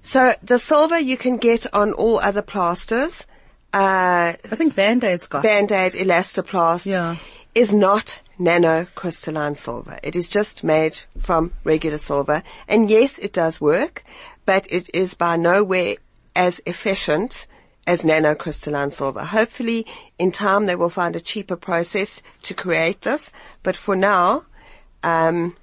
So 0.03 0.35
the 0.43 0.59
silver 0.59 0.99
you 0.99 1.17
can 1.17 1.37
get 1.37 1.67
on 1.75 1.93
all 1.93 2.19
other 2.19 2.43
plasters. 2.43 3.27
Uh, 3.75 4.33
I 4.51 4.57
think 4.57 4.75
Band-Aid's 4.75 5.27
got. 5.27 5.43
Band-Aid 5.43 5.93
Elastoplast 5.93 6.87
Yeah. 6.87 7.17
is 7.55 7.73
not 7.73 8.21
nanocrystalline 8.39 9.57
silver. 9.57 9.99
It 10.03 10.17
is 10.17 10.29
just 10.29 10.65
made 10.65 10.99
from 11.21 11.53
regular 11.65 11.99
silver. 11.99 12.43
And 12.67 12.89
yes, 12.91 13.19
it 13.19 13.33
does 13.33 13.61
work, 13.61 14.05
but 14.47 14.67
it 14.71 14.91
is 14.95 15.15
by 15.15 15.37
nowhere 15.37 15.97
as 16.35 16.61
efficient 16.67 17.47
as 17.87 18.05
nano 18.05 18.35
crystalline 18.35 18.91
silver. 18.91 19.25
Hopefully, 19.25 19.87
in 20.19 20.31
time, 20.31 20.67
they 20.67 20.77
will 20.77 20.91
find 20.91 21.17
a 21.17 21.21
cheaper 21.21 21.57
process 21.57 22.23
to 22.43 22.55
create 22.55 23.01
this. 23.01 23.31
But 23.63 23.77
for 23.77 23.97
now, 23.97 24.45
um, 25.03 25.57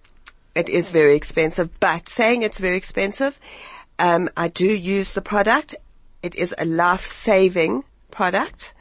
it 0.56 0.68
is 0.68 0.90
very 0.90 1.16
expensive. 1.16 1.70
But 1.80 2.10
saying 2.10 2.42
it's 2.42 2.58
very 2.58 2.78
expensive, 2.78 3.40
um, 4.00 4.30
I 4.36 4.48
do 4.48 4.66
use 4.66 5.14
the 5.14 5.22
product. 5.22 5.76
It 6.24 6.34
is 6.36 6.54
a 6.58 6.66
life-saving 6.66 7.84
product, 8.10 8.74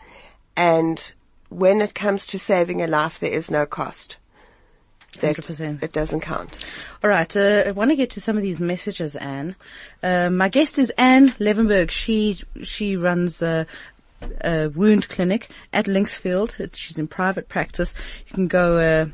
and 0.57 1.13
when 1.49 1.81
it 1.81 1.95
comes 1.95 2.27
to 2.29 2.39
saving 2.39 2.83
a 2.83 2.87
life, 2.87 3.21
there 3.21 3.31
is 3.31 3.51
no 3.51 3.67
cost. 3.67 4.17
That 5.21 5.37
100%. 5.37 5.83
It 5.83 5.93
doesn't 5.93 6.21
count. 6.21 6.65
All 7.03 7.11
right, 7.11 7.37
uh, 7.37 7.65
I 7.67 7.71
want 7.71 7.91
to 7.91 7.97
get 7.97 8.11
to 8.11 8.21
some 8.21 8.37
of 8.37 8.43
these 8.43 8.61
messages, 8.61 9.15
Anne. 9.15 9.55
Uh, 10.03 10.29
my 10.31 10.49
guest 10.49 10.79
is 10.79 10.91
Anne 10.91 11.31
Levenberg. 11.39 11.91
She 11.91 12.41
she 12.63 12.97
runs 12.97 13.41
a, 13.41 13.67
a 14.43 14.69
wound 14.69 15.09
clinic 15.09 15.51
at 15.73 15.87
Linksfield. 15.87 16.75
She's 16.75 16.99
in 16.99 17.07
private 17.07 17.49
practice. 17.49 17.95
You 18.27 18.35
can 18.35 18.49
go, 18.49 18.79
uh, 18.79 19.07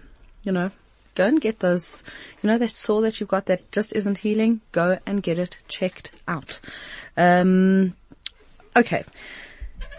you 0.45 0.53
know, 0.53 0.71
go 1.15 1.27
and 1.27 1.41
get 1.41 1.59
those, 1.59 2.03
you 2.43 2.49
know, 2.49 2.57
that 2.57 2.71
sore 2.71 3.03
that 3.03 3.21
you've 3.21 3.29
got 3.29 3.47
that 3.47 3.71
just 3.71 3.93
isn't 3.93 4.19
healing. 4.19 4.63
Go 4.73 4.99
and 5.05 5.23
get 5.23 5.39
it 5.39 5.59
checked 5.69 6.13
out. 6.27 6.61
Um, 7.17 7.95
okay. 8.75 9.05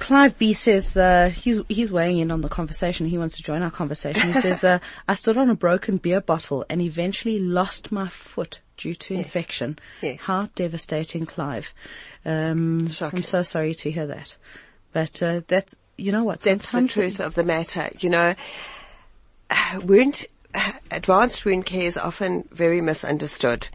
Clive 0.02 0.36
B 0.40 0.54
says 0.54 0.98
uh, 0.98 1.30
he's 1.30 1.62
he's 1.70 1.92
weighing 1.92 2.18
in 2.18 2.32
on 2.32 2.42
the 2.42 2.50
conversation. 2.50 3.06
He 3.06 3.20
wants 3.20 3.38
to 3.38 3.44
join 3.44 3.62
our 3.62 3.70
conversation. 3.70 4.34
He 4.34 4.42
says, 4.42 4.64
uh, 4.64 4.80
"I 5.08 5.14
stood 5.14 5.38
on 5.38 5.50
a 5.52 5.56
broken 5.56 5.98
beer 5.98 6.20
bottle 6.20 6.66
and 6.70 6.82
eventually 6.82 7.40
lost 7.40 7.92
my 7.92 8.10
foot 8.10 8.62
due 8.78 8.96
to 8.96 9.14
infection. 9.14 9.78
Yes. 10.02 10.22
How 10.22 10.50
devastating, 10.56 11.28
Clive! 11.28 11.74
Um. 12.26 12.90
I'm 13.00 13.22
so 13.22 13.44
sorry 13.44 13.76
to 13.76 13.92
hear 13.92 14.08
that. 14.08 14.36
But 14.92 15.22
uh, 15.22 15.42
that's 15.48 15.76
you 15.98 16.12
know 16.12 16.24
what? 16.24 16.42
That's 16.42 16.72
the 16.72 16.88
truth 16.88 17.20
of 17.20 17.36
the 17.36 17.44
matter. 17.44 17.92
You 18.00 18.10
know, 18.10 18.36
wound, 19.84 20.26
advanced 20.92 21.46
wound 21.46 21.68
care 21.68 21.84
is 21.84 21.96
often 21.96 22.48
very 22.52 22.82
misunderstood. 22.82 23.70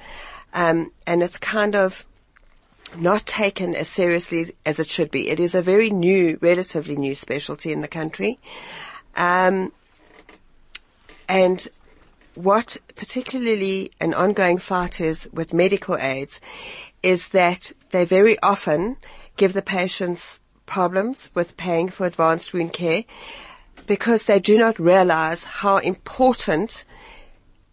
Um, 0.53 0.91
and 1.07 1.23
it's 1.23 1.39
kind 1.39 1.77
of 1.77 2.05
not 2.95 3.27
taken 3.27 3.75
as 3.75 3.89
seriously 3.89 4.55
as 4.65 4.79
it 4.79 4.89
should 4.89 5.11
be. 5.11 5.29
It 5.29 5.41
is 5.41 5.55
a 5.55 5.63
very 5.63 5.91
new, 5.91 6.39
relatively 6.41 6.97
new 6.97 7.15
specialty 7.15 7.73
in 7.73 7.81
the 7.81 7.89
country. 7.89 8.39
Um, 9.17 9.73
and 11.29 11.67
what 12.35 12.77
particularly 12.95 13.91
an 14.01 14.15
ongoing 14.15 14.59
fight 14.59 15.01
is 15.01 15.29
with 15.33 15.53
medical 15.53 15.97
aids 15.97 16.41
is 17.03 17.29
that 17.29 17.73
they 17.91 18.05
very 18.05 18.39
often 18.41 18.97
give 19.37 19.53
the 19.53 19.63
patients 19.63 20.41
problems 20.67 21.31
with 21.35 21.57
paying 21.57 21.89
for 21.89 22.07
advanced 22.07 22.53
wound 22.53 22.73
care 22.73 23.05
because 23.87 24.25
they 24.25 24.41
do 24.41 24.59
not 24.59 24.79
realize 24.79 25.45
how 25.45 25.79
important 25.79 26.85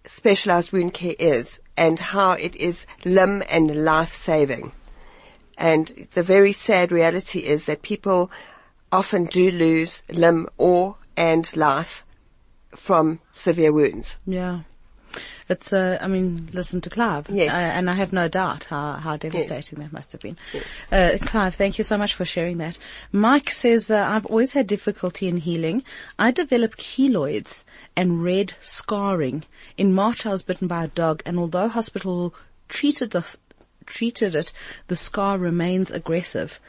specialized 0.06 0.72
wound 0.72 0.94
care 0.94 1.16
is 1.18 1.60
and 1.76 2.00
how 2.00 2.32
it 2.32 2.56
is 2.56 2.86
limb 3.04 3.44
and 3.50 3.84
life 3.84 4.16
saving. 4.16 4.72
And 5.58 6.08
the 6.14 6.24
very 6.24 6.54
sad 6.54 6.92
reality 6.92 7.40
is 7.40 7.66
that 7.66 7.82
people 7.82 8.32
often 8.92 9.26
do 9.26 9.50
lose 9.50 10.04
limb 10.10 10.48
or 10.58 10.96
and 11.16 11.56
life 11.56 12.04
from 12.76 13.20
severe 13.34 13.72
wounds. 13.72 14.18
Yeah. 14.26 14.62
It's, 15.50 15.74
uh, 15.74 15.98
I 16.02 16.08
mean, 16.08 16.50
listen 16.54 16.82
to 16.82 16.90
Clive. 16.90 17.30
Yes. 17.30 17.54
Uh, 17.54 17.58
and 17.58 17.90
I 17.90 17.94
have 17.96 18.14
no 18.14 18.28
doubt 18.28 18.66
how, 18.66 18.94
how 18.94 19.18
devastating 19.18 19.80
that 19.80 19.92
must 19.92 20.12
have 20.14 20.22
been. 20.22 20.38
Uh, 20.92 21.18
Clive, 21.22 21.56
thank 21.56 21.78
you 21.78 21.84
so 21.84 21.98
much 21.98 22.14
for 22.14 22.26
sharing 22.26 22.58
that. 22.58 22.78
Mike 23.12 23.52
says, 23.52 23.92
uh, 23.92 24.04
I've 24.10 24.26
always 24.26 24.54
had 24.54 24.68
difficulty 24.68 25.28
in 25.28 25.38
healing. 25.38 25.84
I 26.18 26.32
developed 26.32 26.80
keloids 26.80 27.64
and 27.96 28.24
red 28.24 28.54
scarring. 28.62 29.44
In 29.78 29.94
March 29.94 30.26
I 30.26 30.32
was 30.32 30.42
bitten 30.42 30.68
by 30.68 30.86
a 30.86 30.88
dog 30.88 31.22
and 31.26 31.38
although 31.38 31.68
hospital 31.68 32.34
treated 32.70 33.12
the, 33.12 33.36
treated 33.84 34.36
it, 34.36 34.52
the 34.88 34.96
scar 34.96 35.38
remains 35.38 35.92
aggressive. 35.92 36.60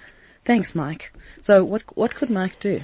Thanks, 0.45 0.75
Mike. 0.75 1.13
So 1.41 1.65
what, 1.65 1.83
what 1.97 2.15
could 2.15 2.31
Mike 2.31 2.59
do? 2.61 2.83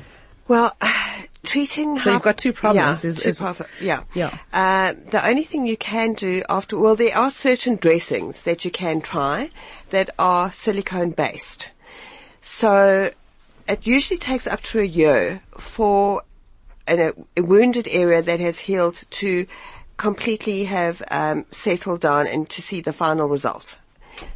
Well, 0.48 0.76
treating. 1.44 1.98
So 2.00 2.12
you've 2.12 2.22
got 2.22 2.38
two 2.38 2.52
problems, 2.52 3.04
Yeah, 3.04 3.08
is- 3.10 3.16
two 3.22 3.28
is- 3.30 3.38
prob- 3.38 3.66
yeah. 3.80 4.02
Yeah. 4.14 4.36
Uh, 4.52 4.94
the 5.10 5.26
only 5.26 5.44
thing 5.44 5.66
you 5.66 5.76
can 5.76 6.14
do 6.14 6.42
after, 6.48 6.78
well, 6.78 6.96
there 6.96 7.16
are 7.16 7.30
certain 7.30 7.76
dressings 7.76 8.42
that 8.44 8.64
you 8.64 8.70
can 8.70 9.00
try 9.00 9.50
that 9.90 10.10
are 10.18 10.50
silicone 10.52 11.10
based. 11.10 11.70
So 12.40 13.10
it 13.68 13.86
usually 13.86 14.18
takes 14.18 14.46
up 14.46 14.62
to 14.62 14.80
a 14.80 14.84
year 14.84 15.42
for 15.58 16.22
an, 16.86 17.12
a 17.36 17.42
wounded 17.42 17.86
area 17.88 18.22
that 18.22 18.40
has 18.40 18.58
healed 18.58 19.02
to 19.10 19.46
completely 19.96 20.64
have 20.64 21.02
um, 21.10 21.44
settled 21.52 22.00
down 22.00 22.26
and 22.26 22.48
to 22.48 22.62
see 22.62 22.80
the 22.80 22.92
final 22.92 23.28
result. 23.28 23.78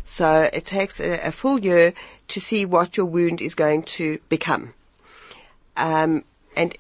So 0.05 0.51
it 0.53 0.65
takes 0.65 1.01
a, 1.01 1.21
a 1.21 1.33
full 1.33 1.59
year 1.59 1.95
to 2.29 2.41
see 2.41 2.65
what 2.65 2.97
your 2.97 3.07
wound 3.07 3.41
is 3.41 3.55
going 3.55 3.83
to 3.83 4.19
become. 4.29 4.75
Um, 5.77 6.25
and 6.57 6.77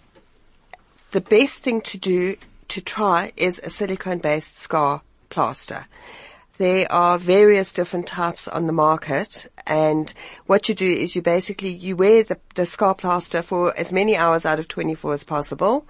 the 1.12 1.20
best 1.20 1.58
thing 1.58 1.80
to 1.82 1.98
do 1.98 2.36
to 2.68 2.80
try 2.80 3.32
is 3.36 3.60
a 3.62 3.70
silicone-based 3.70 4.58
scar 4.58 5.02
plaster. 5.30 5.86
There 6.56 6.90
are 6.90 7.18
various 7.18 7.72
different 7.72 8.06
types 8.06 8.46
on 8.46 8.68
the 8.68 8.72
market, 8.72 9.50
and 9.66 10.14
what 10.46 10.68
you 10.68 10.74
do 10.74 10.88
is 10.88 11.16
you 11.16 11.22
basically 11.22 11.70
you 11.70 11.96
wear 11.96 12.22
the, 12.22 12.38
the 12.54 12.64
scar 12.64 12.94
plaster 12.94 13.42
for 13.42 13.76
as 13.76 13.92
many 13.92 14.16
hours 14.16 14.46
out 14.46 14.60
of 14.60 14.68
24 14.68 15.14
as 15.14 15.24
possible. 15.24 15.84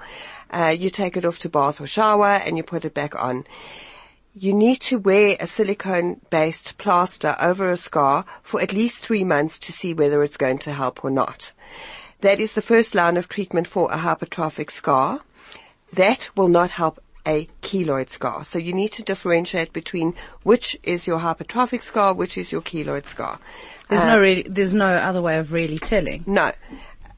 Uh, 0.50 0.74
you 0.76 0.88
take 0.88 1.18
it 1.18 1.24
off 1.26 1.38
to 1.40 1.50
bath 1.50 1.82
or 1.82 1.86
shower, 1.86 2.30
and 2.30 2.56
you 2.56 2.62
put 2.62 2.86
it 2.86 2.94
back 2.94 3.14
on. 3.14 3.44
You 4.36 4.52
need 4.52 4.80
to 4.82 4.98
wear 4.98 5.36
a 5.38 5.46
silicone-based 5.46 6.76
plaster 6.76 7.36
over 7.40 7.70
a 7.70 7.76
scar 7.76 8.24
for 8.42 8.60
at 8.60 8.72
least 8.72 8.98
three 8.98 9.22
months 9.22 9.60
to 9.60 9.72
see 9.72 9.94
whether 9.94 10.24
it's 10.24 10.36
going 10.36 10.58
to 10.58 10.72
help 10.72 11.04
or 11.04 11.10
not. 11.10 11.52
That 12.20 12.40
is 12.40 12.54
the 12.54 12.60
first 12.62 12.96
line 12.96 13.16
of 13.16 13.28
treatment 13.28 13.68
for 13.68 13.90
a 13.92 13.98
hypertrophic 13.98 14.72
scar. 14.72 15.20
That 15.92 16.30
will 16.36 16.48
not 16.48 16.70
help 16.70 16.98
a 17.24 17.48
keloid 17.62 18.10
scar. 18.10 18.44
So 18.44 18.58
you 18.58 18.72
need 18.72 18.90
to 18.92 19.02
differentiate 19.04 19.72
between 19.72 20.14
which 20.42 20.76
is 20.82 21.06
your 21.06 21.20
hypertrophic 21.20 21.82
scar, 21.82 22.12
which 22.12 22.36
is 22.36 22.50
your 22.50 22.60
keloid 22.60 23.06
scar. 23.06 23.38
There's 23.88 24.02
Uh, 24.02 24.14
no 24.14 24.20
really, 24.20 24.42
there's 24.42 24.74
no 24.74 24.96
other 24.96 25.22
way 25.22 25.38
of 25.38 25.52
really 25.52 25.78
telling. 25.78 26.24
no. 26.26 26.50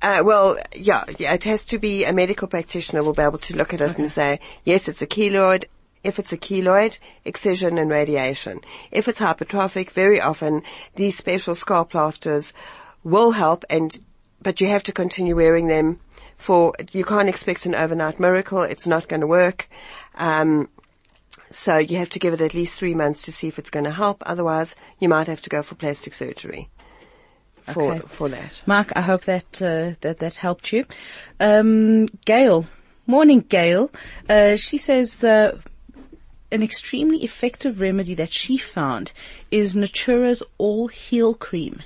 Uh, 0.03 0.23
well, 0.23 0.59
yeah, 0.75 1.05
yeah, 1.19 1.33
it 1.33 1.45
has 1.45 1.65
to 1.65 1.79
be 1.79 2.05
a 2.05 2.13
medical 2.13 2.47
practitioner 2.47 3.03
will 3.03 3.15
be 3.15 3.23
able 3.23 3.39
to 3.39 3.57
look 3.57 3.73
at 3.73 3.81
it 3.81 3.97
and 3.97 4.11
say, 4.11 4.39
yes, 4.65 4.89
it's 4.89 5.01
a 5.01 5.07
keloid. 5.07 5.65
If 6.07 6.19
it's 6.19 6.33
a 6.33 6.37
keloid, 6.39 6.99
excision 7.25 7.79
and 7.79 7.91
radiation. 7.91 8.61
If 8.91 9.09
it's 9.09 9.19
hypertrophic, 9.19 9.91
very 9.91 10.21
often 10.21 10.63
these 10.95 11.17
special 11.17 11.55
scar 11.55 11.85
plasters 11.85 12.53
will 13.03 13.33
help 13.33 13.65
and, 13.69 13.99
but 14.41 14.61
you 14.61 14.69
have 14.69 14.85
to 14.85 14.93
continue 14.93 15.35
wearing 15.37 15.67
them 15.67 16.01
for, 16.39 16.73
you 16.93 17.05
can't 17.05 17.29
expect 17.29 17.67
an 17.67 17.75
overnight 17.75 18.21
miracle. 18.21 18.63
It's 18.63 18.87
not 18.87 19.09
going 19.09 19.21
to 19.23 19.27
work. 19.27 19.69
Um, 20.15 20.69
so 21.51 21.79
you 21.79 21.97
have 21.99 22.11
to 22.11 22.19
give 22.19 22.35
it 22.35 22.41
at 22.41 22.55
least 22.55 22.77
three 22.77 22.95
months 22.95 23.23
to 23.23 23.33
see 23.33 23.49
if 23.49 23.59
it's 23.59 23.71
going 23.71 23.85
to 23.85 23.91
help. 23.91 24.23
Otherwise, 24.27 24.77
you 24.99 25.09
might 25.09 25.27
have 25.27 25.41
to 25.43 25.51
go 25.51 25.63
for 25.63 25.75
plastic 25.75 26.15
surgery 26.15 26.69
for, 27.73 27.95
Okay. 27.95 28.01
for 28.07 28.29
that. 28.29 28.63
Mark, 28.67 28.93
I 28.97 29.01
hope 29.01 29.25
that 29.25 29.63
uh, 29.63 29.95
that 30.01 30.19
that 30.19 30.35
helped 30.35 30.73
you. 30.73 30.85
Um, 31.41 32.07
Gail, 32.25 32.67
morning, 33.07 33.41
Gail. 33.41 33.91
Uh, 34.29 34.57
she 34.57 34.79
says 34.79 35.23
uh, 35.25 35.59
an 36.57 36.63
extremely 36.63 37.23
effective 37.23 37.79
remedy 37.81 38.15
that 38.15 38.33
she 38.33 38.57
found 38.59 39.13
is 39.51 39.77
Natura's 39.77 40.43
All 40.59 40.89
Heal 40.89 41.35
Cream, 41.35 41.83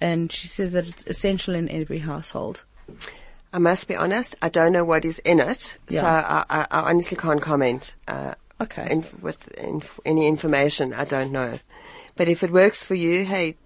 and 0.00 0.30
she 0.30 0.48
says 0.48 0.72
that 0.72 0.86
it's 0.88 1.06
essential 1.06 1.54
in 1.54 1.70
every 1.70 2.00
household. 2.00 2.64
I 3.52 3.58
must 3.58 3.88
be 3.88 3.96
honest, 3.96 4.34
I 4.42 4.48
don't 4.48 4.72
know 4.72 4.84
what 4.84 5.04
is 5.04 5.18
in 5.20 5.40
it, 5.40 5.78
Yeah. 5.88 6.00
so 6.02 6.06
I, 6.06 6.44
I, 6.50 6.66
I 6.70 6.80
honestly 6.90 7.16
can't 7.16 7.40
comment. 7.40 7.94
Uh, 8.06 8.34
Okay. 8.60 8.86
in, 8.90 9.06
with 9.22 9.48
inf- 9.56 9.98
any 10.04 10.26
information, 10.26 10.92
I 10.92 11.06
don't 11.06 11.32
know. 11.32 11.58
But 12.16 12.28
if 12.28 12.42
it 12.42 12.50
works 12.50 12.84
for 12.84 12.94
you, 12.94 13.24
hey, 13.24 13.56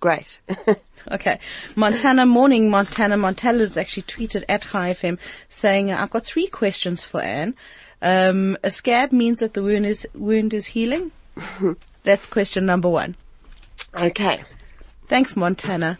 great. 0.00 0.40
Okay. 1.10 1.40
Montana 1.74 2.24
morning, 2.26 2.70
Montana. 2.70 3.16
Montana 3.16 3.58
has 3.58 3.76
actually 3.76 4.04
tweeted 4.04 4.44
at 4.48 4.62
Chai 4.62 4.92
FM 4.92 5.18
saying, 5.48 5.90
I've 5.90 6.10
got 6.10 6.24
three 6.24 6.46
questions 6.46 7.02
for 7.04 7.20
Anne. 7.20 7.56
Um, 8.02 8.58
a 8.62 8.70
scab 8.70 9.12
means 9.12 9.40
that 9.40 9.54
the 9.54 9.62
wound 9.62 9.86
is, 9.86 10.06
wound 10.12 10.52
is 10.52 10.66
healing? 10.66 11.12
That's 12.04 12.26
question 12.26 12.66
number 12.66 12.88
one. 12.88 13.16
okay. 13.94 14.42
Thanks, 15.06 15.36
Montana. 15.36 15.98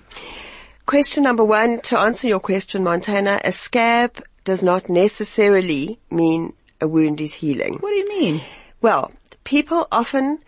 Question 0.84 1.22
number 1.22 1.44
one, 1.44 1.80
to 1.82 1.98
answer 1.98 2.26
your 2.26 2.40
question, 2.40 2.82
Montana, 2.82 3.40
a 3.44 3.52
scab 3.52 4.22
does 4.44 4.62
not 4.62 4.88
necessarily 4.88 5.98
mean 6.10 6.54
a 6.80 6.88
wound 6.88 7.20
is 7.20 7.34
healing. 7.34 7.74
What 7.78 7.90
do 7.90 7.96
you 7.96 8.08
mean? 8.08 8.42
Well, 8.80 9.12
people 9.44 9.86
often 9.92 10.40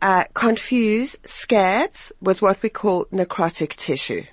uh, 0.00 0.24
confuse 0.34 1.16
scabs 1.24 2.12
with 2.20 2.40
what 2.40 2.62
we 2.62 2.68
call 2.68 3.06
necrotic 3.06 3.70
tissue. 3.70 4.24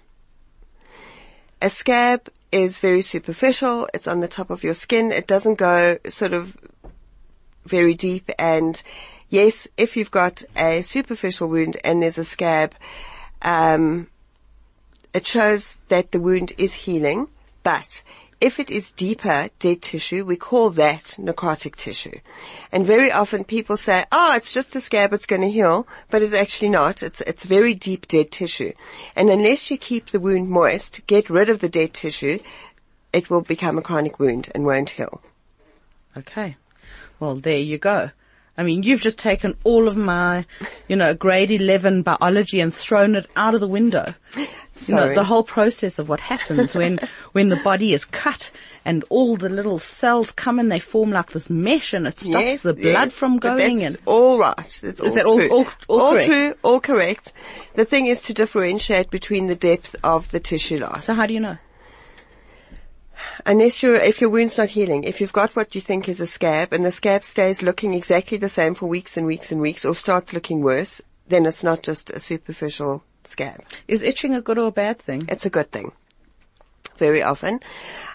a 1.62 1.70
scab 1.70 2.30
is 2.52 2.80
very 2.80 3.02
superficial. 3.02 3.88
It's 3.94 4.08
on 4.08 4.20
the 4.20 4.28
top 4.28 4.50
of 4.50 4.64
your 4.64 4.74
skin. 4.74 5.12
It 5.12 5.28
doesn't 5.28 5.56
go 5.56 5.98
sort 6.10 6.34
of 6.34 6.58
very 7.66 7.94
deep. 7.94 8.30
And 8.38 8.82
yes, 9.30 9.68
if 9.78 9.96
you've 9.96 10.12
got 10.12 10.44
a 10.56 10.82
superficial 10.82 11.48
wound 11.48 11.78
and 11.84 12.02
there's 12.02 12.18
a 12.18 12.24
scab, 12.24 12.76
um, 13.42 14.08
it 15.14 15.26
shows 15.26 15.80
that 15.90 16.12
the 16.12 16.20
wound 16.20 16.54
is 16.58 16.74
healing. 16.74 17.28
But 17.64 18.02
if 18.42 18.60
it 18.60 18.72
is 18.72 18.92
deeper 18.92 19.50
dead 19.60 19.84
tissue, 19.84 20.26
we 20.26 20.36
call 20.36 20.72
that 20.72 21.16
necrotic 21.20 21.76
tissue. 21.76 22.20
And 22.72 22.86
very 22.86 23.12
often 23.12 23.44
people 23.44 23.78
say, 23.78 24.06
oh, 24.12 24.36
it's 24.36 24.52
just 24.52 24.76
a 24.76 24.82
scab, 24.82 25.14
it's 25.14 25.28
going 25.28 25.44
to 25.44 25.52
heal, 25.52 25.88
but 26.10 26.24
it's 26.24 26.34
actually 26.34 26.70
not. 26.70 27.04
It's, 27.04 27.22
it's 27.22 27.46
very 27.46 27.76
deep 27.76 28.08
dead 28.08 28.32
tissue. 28.32 28.74
And 29.16 29.30
unless 29.30 29.70
you 29.70 29.78
keep 29.78 30.08
the 30.08 30.20
wound 30.20 30.50
moist, 30.50 31.06
get 31.06 31.30
rid 31.30 31.50
of 31.50 31.60
the 31.60 31.70
dead 31.70 31.94
tissue, 31.94 32.40
it 33.14 33.30
will 33.30 33.42
become 33.42 33.78
a 33.78 33.82
chronic 33.84 34.20
wound 34.20 34.52
and 34.56 34.66
won't 34.66 34.90
heal. 34.90 35.22
Okay. 36.18 36.58
Well, 37.20 37.36
there 37.36 37.60
you 37.60 37.78
go. 37.78 38.10
I 38.58 38.64
mean, 38.64 38.84
you've 38.84 39.02
just 39.02 39.18
taken 39.18 39.56
all 39.64 39.88
of 39.88 39.96
my, 39.98 40.46
you 40.88 40.96
know, 40.96 41.14
grade 41.14 41.52
11 41.52 42.04
biology 42.04 42.60
and 42.60 42.74
thrown 42.74 43.16
it 43.16 43.26
out 43.36 43.56
of 43.56 43.62
the 43.62 43.68
window. 43.68 44.14
You 44.36 44.96
know, 44.96 45.14
the 45.14 45.24
whole 45.24 45.44
process 45.44 46.00
of 46.00 46.10
what 46.10 46.20
happens 46.20 46.76
when, 46.76 47.00
when 47.32 47.50
the 47.50 47.56
body 47.58 47.94
is 47.94 48.04
cut 48.06 48.52
and 48.84 49.04
all 49.10 49.36
the 49.38 49.50
little 49.50 49.80
cells 49.80 50.32
come 50.32 50.60
and 50.60 50.72
they 50.72 50.80
form 50.80 51.12
like 51.12 51.32
this 51.32 51.50
mesh 51.50 51.94
and 51.94 52.08
it 52.08 52.18
stops 52.18 52.30
Yes, 52.46 52.62
the 52.64 52.74
blood 52.74 52.84
yes, 52.84 53.14
from 53.14 53.38
going 53.38 53.84
and 53.84 53.98
all 54.06 54.38
right. 54.40 54.80
That's 54.82 55.00
all 55.00 55.12
that 55.14 55.26
all- 55.26 55.38
true. 55.38 55.50
all- 55.50 55.68
all 55.88 56.12
correct? 56.14 56.26
true, 56.28 56.54
all 56.64 56.80
correct. 56.82 57.34
The 57.76 57.86
thing 57.86 58.08
is 58.08 58.22
to 58.24 58.34
differentiate 58.34 59.10
between 59.12 59.48
the 59.48 59.56
depth 59.56 59.96
of 60.04 60.30
the 60.32 60.40
tissue 60.40 60.80
loss. 60.80 61.06
so 61.06 61.14
how 61.14 61.26
do 61.26 61.34
you 61.34 61.40
know? 61.40 61.58
Unless 63.46 63.82
you're, 63.82 63.96
if 63.96 64.22
your 64.22 64.30
wound's 64.30 64.58
not 64.58 64.70
healing, 64.70 65.04
if 65.04 65.20
you've 65.20 65.34
got 65.34 65.56
what 65.56 65.76
you 65.76 65.82
think 65.82 66.08
is 66.08 66.20
a 66.20 66.28
scab 66.28 66.74
and 66.74 66.86
the 66.86 66.92
scab 66.92 67.24
stays 67.24 67.62
looking 67.62 67.94
exactly 67.94 68.38
the 68.38 68.50
same 68.50 68.76
for 68.76 68.88
weeks 68.88 69.18
and 69.18 69.26
weeks 69.26 69.52
and 69.52 69.62
weeks 69.62 69.84
or 69.84 69.96
starts 69.96 70.34
looking 70.34 70.62
worse, 70.62 71.02
then 71.28 71.46
it's 71.46 71.64
not 71.64 71.84
just 71.84 72.10
a 72.10 72.20
superficial 72.20 73.04
scab. 73.24 73.64
Is 73.88 74.04
itching 74.04 74.36
a 74.36 74.42
good 74.42 74.58
or 74.58 74.68
a 74.68 74.72
bad 74.72 75.00
thing? 75.00 75.26
It's 75.28 75.46
a 75.46 75.50
good 75.50 75.72
thing. 75.72 75.92
Very 76.98 77.24
often. 77.24 77.60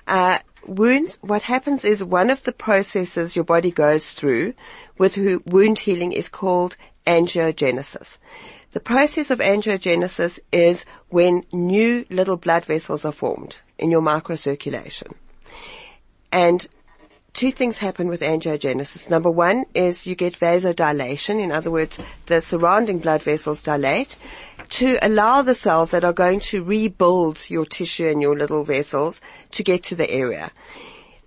Uh, 0.07 0.39
wounds, 0.67 1.19
what 1.21 1.43
happens 1.43 1.85
is 1.85 2.05
one 2.05 2.31
of 2.31 2.43
the 2.45 2.53
processes 2.53 3.35
your 3.35 3.45
body 3.45 3.71
goes 3.71 4.11
through 4.11 4.55
with 4.99 5.19
wound 5.45 5.81
healing 5.81 6.13
is 6.13 6.29
called 6.29 6.77
angiogenesis. 7.07 8.19
The 8.77 8.81
process 8.81 9.31
of 9.31 9.39
angiogenesis 9.39 10.39
is 10.53 10.85
when 11.09 11.45
new 11.51 12.05
little 12.11 12.37
blood 12.37 12.67
vessels 12.67 13.07
are 13.07 13.11
formed 13.11 13.63
in 13.79 13.91
your 13.91 14.03
microcirculation. 14.03 15.15
And 16.31 16.67
two 17.33 17.53
things 17.53 17.79
happen 17.79 18.07
with 18.07 18.21
angiogenesis. 18.21 19.09
Number 19.09 19.31
one 19.31 19.65
is 19.73 20.07
you 20.07 20.15
get 20.15 20.39
vasodilation. 20.39 21.43
In 21.43 21.53
other 21.53 21.71
words, 21.71 21.99
the 22.27 22.43
surrounding 22.43 22.99
blood 22.99 23.23
vessels 23.23 23.63
dilate 23.63 24.19
to 24.69 24.99
allow 25.01 25.41
the 25.41 25.55
cells 25.55 25.91
that 25.93 26.05
are 26.05 26.13
going 26.13 26.41
to 26.41 26.63
rebuild 26.63 27.49
your 27.49 27.65
tissue 27.65 28.09
and 28.09 28.21
your 28.21 28.37
little 28.37 28.63
vessels 28.63 29.23
to 29.53 29.63
get 29.63 29.85
to 29.85 29.95
the 29.95 30.11
area. 30.11 30.53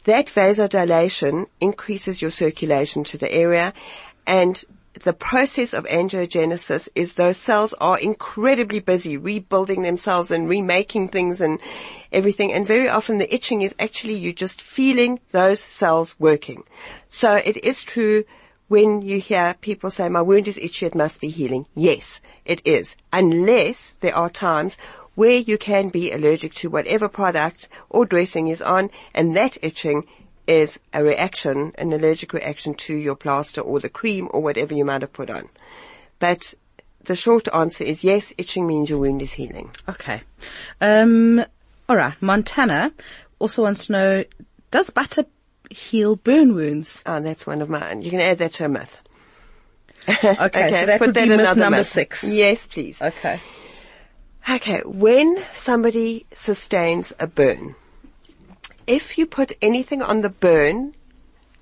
That 0.03 0.27
vasodilation 0.27 1.47
increases 1.59 2.21
your 2.21 2.29
circulation 2.29 3.03
to 3.05 3.17
the 3.17 3.33
area 3.33 3.73
and 4.27 4.63
the 5.01 5.13
process 5.13 5.73
of 5.73 5.85
angiogenesis 5.85 6.89
is 6.95 7.13
those 7.13 7.37
cells 7.37 7.73
are 7.73 7.99
incredibly 7.99 8.79
busy 8.79 9.17
rebuilding 9.17 9.81
themselves 9.81 10.31
and 10.31 10.49
remaking 10.49 11.07
things 11.07 11.41
and 11.41 11.59
everything. 12.11 12.51
And 12.51 12.67
very 12.67 12.89
often 12.89 13.17
the 13.17 13.33
itching 13.33 13.61
is 13.61 13.75
actually 13.79 14.15
you 14.15 14.33
just 14.33 14.61
feeling 14.61 15.19
those 15.31 15.59
cells 15.59 16.15
working. 16.19 16.63
So 17.09 17.35
it 17.35 17.57
is 17.57 17.83
true 17.83 18.25
when 18.67 19.01
you 19.01 19.19
hear 19.19 19.55
people 19.61 19.89
say, 19.89 20.07
my 20.09 20.21
wound 20.21 20.47
is 20.47 20.57
itchy, 20.57 20.85
it 20.85 20.95
must 20.95 21.19
be 21.19 21.29
healing. 21.29 21.65
Yes, 21.75 22.21
it 22.45 22.61
is. 22.65 22.95
Unless 23.11 23.95
there 23.99 24.15
are 24.15 24.29
times 24.29 24.77
where 25.15 25.39
you 25.39 25.57
can 25.57 25.89
be 25.89 26.11
allergic 26.11 26.53
to 26.53 26.69
whatever 26.69 27.09
product 27.09 27.67
or 27.89 28.05
dressing 28.05 28.47
is 28.47 28.61
on 28.61 28.89
and 29.13 29.35
that 29.35 29.57
itching 29.61 30.05
is 30.49 30.79
a 30.93 31.03
reaction, 31.03 31.71
an 31.77 31.93
allergic 31.93 32.33
reaction 32.33 32.73
to 32.73 32.95
your 32.95 33.15
plaster 33.15 33.61
or 33.61 33.79
the 33.79 33.87
cream 33.87 34.27
or 34.31 34.41
whatever 34.41 34.73
you 34.73 34.83
might 34.83 35.01
have 35.01 35.13
put 35.13 35.29
on. 35.29 35.47
But 36.17 36.55
the 37.03 37.15
short 37.15 37.47
answer 37.53 37.83
is 37.83 38.03
yes, 38.03 38.33
itching 38.37 38.65
means 38.65 38.89
your 38.89 38.97
wound 38.99 39.21
is 39.21 39.33
healing. 39.33 39.69
Okay. 39.87 40.23
Um, 40.81 41.45
alright. 41.87 42.19
Montana 42.19 42.91
also 43.37 43.61
wants 43.61 43.85
to 43.85 43.91
know, 43.91 44.23
does 44.71 44.89
butter 44.89 45.25
heal 45.69 46.15
burn 46.15 46.55
wounds? 46.55 47.03
Ah, 47.05 47.19
that's 47.19 47.45
one 47.45 47.61
of 47.61 47.69
mine. 47.69 48.01
You 48.01 48.09
can 48.09 48.19
add 48.19 48.39
that 48.39 48.53
to 48.53 48.65
a 48.65 48.69
myth. 48.69 48.97
Okay, 50.07 50.23
so 50.23 50.35
let's 50.39 50.85
that 50.87 50.99
would 51.01 51.13
be 51.13 51.25
myth 51.25 51.57
number 51.57 51.77
myth. 51.77 51.87
six. 51.87 52.23
Yes, 52.23 52.65
please. 52.65 52.99
Okay. 52.99 53.39
Okay, 54.49 54.81
when 54.83 55.37
somebody 55.53 56.25
sustains 56.33 57.13
a 57.19 57.27
burn, 57.27 57.75
if 58.89 59.19
you 59.19 59.25
put 59.27 59.55
anything 59.61 60.01
on 60.01 60.21
the 60.21 60.29
burn 60.29 60.95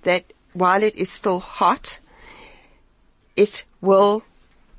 that 0.04 0.24
while 0.54 0.82
it 0.82 0.96
is 0.96 1.12
still 1.12 1.42
hot, 1.42 2.00
it 3.36 3.66
will 3.82 4.24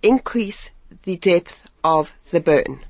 increase 0.02 0.70
the 1.02 1.16
depth 1.16 1.66
of 1.84 2.14
the 2.30 2.40
burn. 2.40 2.80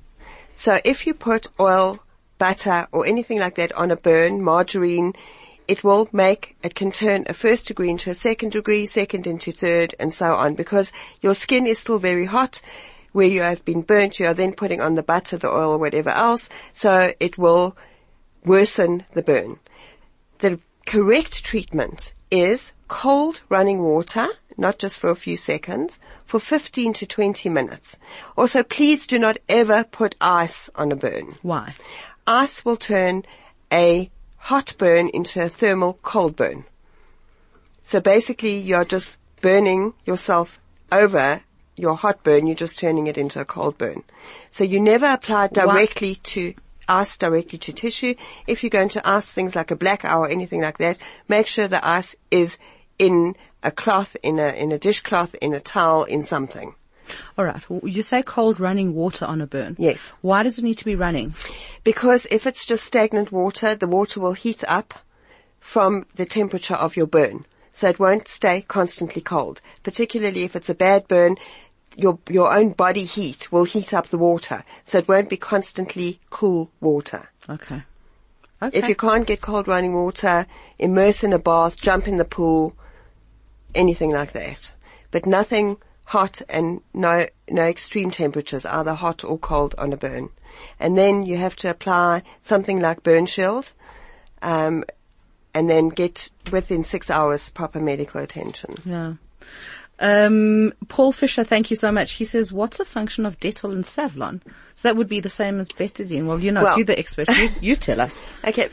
So 0.54 0.78
if 0.84 1.08
you 1.08 1.12
put 1.12 1.48
oil, 1.58 1.98
butter 2.38 2.86
or 2.92 3.04
anything 3.04 3.40
like 3.40 3.56
that 3.56 3.72
on 3.72 3.90
a 3.90 3.96
burn, 3.96 4.44
margarine, 4.44 5.14
it 5.66 5.82
will 5.82 6.08
make, 6.12 6.54
it 6.62 6.76
can 6.76 6.92
turn 6.92 7.24
a 7.26 7.34
first 7.34 7.66
degree 7.66 7.90
into 7.90 8.10
a 8.10 8.14
second 8.14 8.52
degree, 8.52 8.86
second 8.86 9.26
into 9.26 9.50
third 9.50 9.92
and 9.98 10.14
so 10.14 10.34
on 10.34 10.54
because 10.54 10.92
your 11.20 11.34
skin 11.34 11.66
is 11.66 11.80
still 11.80 11.98
very 11.98 12.26
hot 12.26 12.60
where 13.10 13.26
you 13.26 13.42
have 13.42 13.64
been 13.64 13.82
burnt, 13.82 14.20
you 14.20 14.26
are 14.26 14.34
then 14.34 14.52
putting 14.52 14.80
on 14.80 14.94
the 14.94 15.02
butter, 15.02 15.36
the 15.36 15.48
oil 15.48 15.72
or 15.72 15.78
whatever 15.78 16.10
else, 16.10 16.48
so 16.72 17.12
it 17.18 17.36
will 17.36 17.76
worsen 18.48 19.04
the 19.12 19.22
burn. 19.22 19.58
The 20.38 20.60
correct 20.86 21.44
treatment 21.44 22.14
is 22.30 22.72
cold 22.88 23.42
running 23.48 23.82
water, 23.82 24.26
not 24.56 24.78
just 24.78 24.98
for 24.98 25.10
a 25.10 25.16
few 25.16 25.36
seconds, 25.36 25.98
for 26.24 26.40
15 26.40 26.92
to 26.94 27.06
20 27.06 27.48
minutes. 27.48 27.96
Also, 28.36 28.62
please 28.62 29.06
do 29.06 29.18
not 29.18 29.38
ever 29.48 29.84
put 29.84 30.14
ice 30.20 30.70
on 30.74 30.90
a 30.90 30.96
burn. 30.96 31.36
Why? 31.42 31.74
Ice 32.26 32.64
will 32.64 32.76
turn 32.76 33.24
a 33.72 34.10
hot 34.36 34.74
burn 34.78 35.08
into 35.08 35.42
a 35.42 35.48
thermal 35.48 35.98
cold 36.02 36.36
burn. 36.36 36.64
So 37.82 38.00
basically 38.00 38.58
you're 38.58 38.84
just 38.84 39.18
burning 39.40 39.94
yourself 40.04 40.60
over 40.90 41.42
your 41.76 41.96
hot 41.96 42.24
burn, 42.24 42.46
you're 42.46 42.56
just 42.56 42.78
turning 42.78 43.06
it 43.06 43.16
into 43.16 43.40
a 43.40 43.44
cold 43.44 43.78
burn. 43.78 44.02
So 44.50 44.64
you 44.64 44.80
never 44.80 45.06
apply 45.06 45.46
it 45.46 45.54
directly 45.54 46.16
to 46.16 46.54
ice 46.88 47.16
directly 47.16 47.58
to 47.58 47.72
tissue. 47.72 48.14
If 48.46 48.62
you're 48.62 48.70
going 48.70 48.88
to 48.90 49.08
ice 49.08 49.30
things 49.30 49.54
like 49.54 49.70
a 49.70 49.76
black 49.76 50.04
eye 50.04 50.14
or 50.14 50.28
anything 50.28 50.62
like 50.62 50.78
that, 50.78 50.98
make 51.28 51.46
sure 51.46 51.68
the 51.68 51.86
ice 51.86 52.16
is 52.30 52.58
in 52.98 53.36
a 53.62 53.70
cloth, 53.70 54.16
in 54.22 54.38
a, 54.38 54.48
in 54.48 54.72
a 54.72 54.78
dishcloth, 54.78 55.34
in 55.40 55.54
a 55.54 55.60
towel, 55.60 56.04
in 56.04 56.22
something. 56.22 56.74
Alright. 57.38 57.68
Well, 57.70 57.80
you 57.88 58.02
say 58.02 58.22
cold 58.22 58.60
running 58.60 58.94
water 58.94 59.24
on 59.24 59.40
a 59.40 59.46
burn. 59.46 59.76
Yes. 59.78 60.12
Why 60.20 60.42
does 60.42 60.58
it 60.58 60.64
need 60.64 60.78
to 60.78 60.84
be 60.84 60.94
running? 60.94 61.34
Because 61.84 62.26
if 62.30 62.46
it's 62.46 62.64
just 62.64 62.84
stagnant 62.84 63.32
water, 63.32 63.74
the 63.74 63.86
water 63.86 64.20
will 64.20 64.34
heat 64.34 64.62
up 64.68 64.94
from 65.60 66.06
the 66.14 66.26
temperature 66.26 66.74
of 66.74 66.96
your 66.96 67.06
burn. 67.06 67.46
So 67.70 67.88
it 67.88 67.98
won't 67.98 68.28
stay 68.28 68.62
constantly 68.62 69.22
cold. 69.22 69.60
Particularly 69.82 70.42
if 70.42 70.56
it's 70.56 70.68
a 70.68 70.74
bad 70.74 71.06
burn, 71.08 71.36
your, 71.98 72.18
your 72.30 72.54
own 72.54 72.70
body 72.70 73.04
heat 73.04 73.50
will 73.50 73.64
heat 73.64 73.92
up 73.92 74.06
the 74.06 74.16
water. 74.16 74.64
So 74.84 74.98
it 74.98 75.08
won't 75.08 75.28
be 75.28 75.36
constantly 75.36 76.20
cool 76.30 76.70
water. 76.80 77.28
Okay. 77.50 77.82
Okay. 78.62 78.78
If 78.78 78.88
you 78.88 78.94
can't 78.94 79.26
get 79.26 79.40
cold 79.40 79.66
running 79.66 79.94
water, 79.94 80.46
immerse 80.78 81.24
in 81.24 81.32
a 81.32 81.38
bath, 81.38 81.76
jump 81.76 82.06
in 82.06 82.16
the 82.16 82.24
pool, 82.24 82.74
anything 83.74 84.10
like 84.10 84.32
that. 84.32 84.72
But 85.10 85.26
nothing 85.26 85.76
hot 86.04 86.40
and 86.48 86.80
no, 86.94 87.26
no 87.50 87.62
extreme 87.64 88.12
temperatures, 88.12 88.64
either 88.64 88.94
hot 88.94 89.24
or 89.24 89.36
cold 89.36 89.74
on 89.76 89.92
a 89.92 89.96
burn. 89.96 90.30
And 90.78 90.96
then 90.96 91.26
you 91.26 91.36
have 91.36 91.56
to 91.56 91.70
apply 91.70 92.22
something 92.42 92.80
like 92.80 93.02
burn 93.02 93.26
shield, 93.26 93.72
um, 94.40 94.84
and 95.52 95.68
then 95.68 95.88
get 95.88 96.30
within 96.52 96.84
six 96.84 97.10
hours 97.10 97.50
proper 97.50 97.80
medical 97.80 98.20
attention. 98.20 98.76
Yeah. 98.84 99.14
Um, 100.00 100.72
Paul 100.88 101.12
Fisher, 101.12 101.44
thank 101.44 101.70
you 101.70 101.76
so 101.76 101.90
much. 101.90 102.12
He 102.12 102.24
says, 102.24 102.52
what's 102.52 102.78
the 102.78 102.84
function 102.84 103.26
of 103.26 103.38
Dettol 103.40 103.72
and 103.72 103.84
Savlon? 103.84 104.40
So 104.74 104.88
that 104.88 104.96
would 104.96 105.08
be 105.08 105.20
the 105.20 105.28
same 105.30 105.58
as 105.58 105.68
betadine. 105.68 106.26
Well, 106.26 106.38
you 106.38 106.52
know, 106.52 106.62
Well- 106.62 106.76
you're 106.76 106.86
the 106.86 106.98
expert. 106.98 107.28
You, 107.30 107.50
you 107.60 107.76
tell 107.76 108.00
us. 108.00 108.22
Okay. 108.44 108.68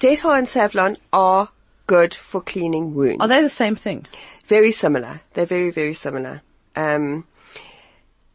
Dettol 0.00 0.36
and 0.38 0.46
Savlon 0.46 0.96
are 1.12 1.48
good 1.86 2.12
for 2.14 2.40
cleaning 2.40 2.94
wounds. 2.94 3.18
Are 3.20 3.28
they 3.28 3.40
the 3.42 3.48
same 3.48 3.76
thing? 3.76 4.06
Very 4.46 4.72
similar. 4.72 5.20
They're 5.32 5.46
very, 5.46 5.70
very 5.70 5.94
similar. 5.94 6.42
Um, 6.76 7.26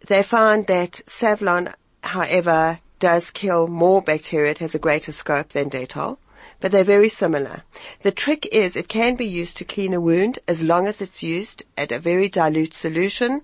they 0.07 0.23
found 0.23 0.67
that 0.67 1.01
Savlon, 1.05 1.73
however, 2.01 2.79
does 2.99 3.29
kill 3.29 3.67
more 3.67 4.01
bacteria. 4.01 4.51
It 4.51 4.57
has 4.59 4.73
a 4.73 4.79
greater 4.79 5.11
scope 5.11 5.49
than 5.49 5.69
Dettol, 5.69 6.17
but 6.59 6.71
they're 6.71 6.83
very 6.83 7.09
similar. 7.09 7.63
The 8.01 8.11
trick 8.11 8.47
is 8.51 8.75
it 8.75 8.87
can 8.87 9.15
be 9.15 9.25
used 9.25 9.57
to 9.57 9.65
clean 9.65 9.93
a 9.93 10.01
wound 10.01 10.39
as 10.47 10.63
long 10.63 10.87
as 10.87 11.01
it's 11.01 11.23
used 11.23 11.63
at 11.77 11.91
a 11.91 11.99
very 11.99 12.29
dilute 12.29 12.73
solution 12.73 13.41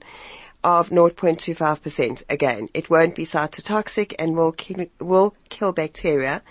of 0.63 0.89
0.25%. 0.89 2.24
Again, 2.30 2.70
it 2.74 2.89
won't 2.89 3.16
be 3.16 3.24
cytotoxic 3.24 4.13
and 4.18 4.36
will 4.36 4.51
kill, 4.51 4.88
will 4.99 5.36
kill 5.49 5.72
bacteria. 5.72 6.41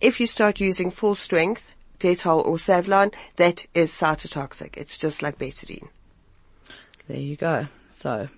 If 0.00 0.20
you 0.20 0.26
start 0.26 0.60
using 0.60 0.90
full 0.90 1.14
strength 1.14 1.70
Dettol 1.98 2.44
or 2.44 2.56
Savlon, 2.56 3.14
that 3.36 3.64
is 3.74 3.90
cytotoxic. 3.92 4.76
It's 4.76 4.98
just 4.98 5.22
like 5.22 5.38
betadine. 5.38 5.88
There 7.08 7.16
you 7.16 7.36
go. 7.36 7.68
So, 7.90 8.28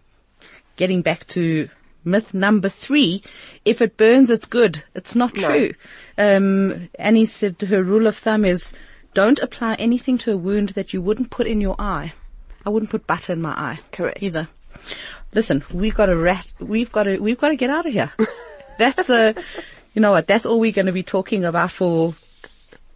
getting 0.76 1.02
back 1.02 1.26
to 1.28 1.68
myth 2.04 2.34
number 2.34 2.68
three, 2.68 3.22
if 3.64 3.80
it 3.80 3.96
burns, 3.96 4.30
it's 4.30 4.44
good. 4.44 4.84
It's 4.94 5.14
not 5.14 5.34
No. 5.34 5.46
true. 5.48 5.72
Um, 6.16 6.88
Annie 6.98 7.26
said 7.26 7.60
her 7.60 7.82
rule 7.82 8.06
of 8.06 8.16
thumb 8.16 8.44
is 8.44 8.72
don't 9.14 9.38
apply 9.40 9.74
anything 9.74 10.18
to 10.18 10.32
a 10.32 10.36
wound 10.36 10.70
that 10.70 10.92
you 10.92 11.00
wouldn't 11.00 11.30
put 11.30 11.46
in 11.46 11.60
your 11.60 11.76
eye. 11.78 12.12
I 12.66 12.70
wouldn't 12.70 12.90
put 12.90 13.06
butter 13.06 13.32
in 13.32 13.42
my 13.42 13.50
eye. 13.50 13.80
Correct. 13.92 14.22
Either. 14.22 14.48
Listen, 15.34 15.64
we've 15.72 15.94
got 15.94 16.06
to 16.06 16.16
rat, 16.16 16.52
we've 16.58 16.92
got 16.92 17.04
to, 17.04 17.18
we've 17.18 17.38
got 17.38 17.48
to 17.48 17.56
get 17.56 17.70
out 17.70 17.86
of 17.86 17.92
here. 17.92 18.12
That's 18.78 19.08
uh 19.08 19.34
you 19.94 20.02
know 20.02 20.10
what, 20.10 20.26
that's 20.26 20.44
all 20.44 20.58
we're 20.58 20.72
going 20.72 20.86
to 20.86 20.92
be 20.92 21.04
talking 21.04 21.44
about 21.44 21.70
for 21.70 22.14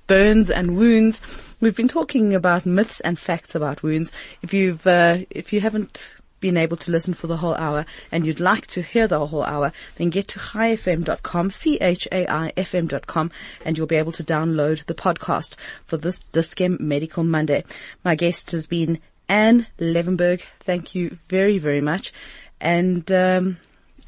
burns 0.08 0.50
and 0.50 0.76
wounds. 0.76 1.22
We've 1.60 1.76
been 1.76 1.88
talking 1.88 2.34
about 2.34 2.66
myths 2.66 3.00
and 3.00 3.18
facts 3.18 3.54
about 3.54 3.82
wounds. 3.84 4.12
If 4.42 4.52
you've, 4.52 4.84
uh, 4.86 5.18
if 5.30 5.52
you 5.52 5.60
haven't 5.60 6.14
been 6.40 6.56
able 6.56 6.76
to 6.78 6.90
listen 6.90 7.14
for 7.14 7.26
the 7.26 7.38
whole 7.38 7.54
hour 7.54 7.84
and 8.12 8.26
you'd 8.26 8.40
like 8.40 8.66
to 8.68 8.82
hear 8.82 9.06
the 9.06 9.26
whole 9.26 9.44
hour, 9.44 9.72
then 9.96 10.10
get 10.10 10.28
to 10.28 10.38
chaifm.com, 10.38 11.50
C-H-A-I-F-M.com, 11.50 13.30
and 13.64 13.78
you'll 13.78 13.86
be 13.86 13.96
able 13.96 14.12
to 14.12 14.24
download 14.24 14.84
the 14.86 14.94
podcast 14.94 15.54
for 15.84 15.96
this 15.96 16.20
Dis-Chem 16.32 16.76
Medical 16.80 17.24
Monday. 17.24 17.64
My 18.04 18.14
guest 18.14 18.50
has 18.52 18.66
been 18.66 19.00
Anne 19.28 19.66
Levenberg. 19.78 20.42
Thank 20.60 20.94
you 20.94 21.18
very, 21.28 21.58
very 21.58 21.80
much. 21.80 22.12
And, 22.60 23.10
um, 23.12 23.58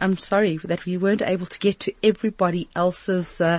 I'm 0.01 0.17
sorry 0.17 0.57
that 0.65 0.87
we 0.87 0.97
weren't 0.97 1.21
able 1.21 1.45
to 1.45 1.59
get 1.59 1.79
to 1.81 1.93
everybody 2.03 2.71
else's 2.75 3.39
uh, 3.39 3.59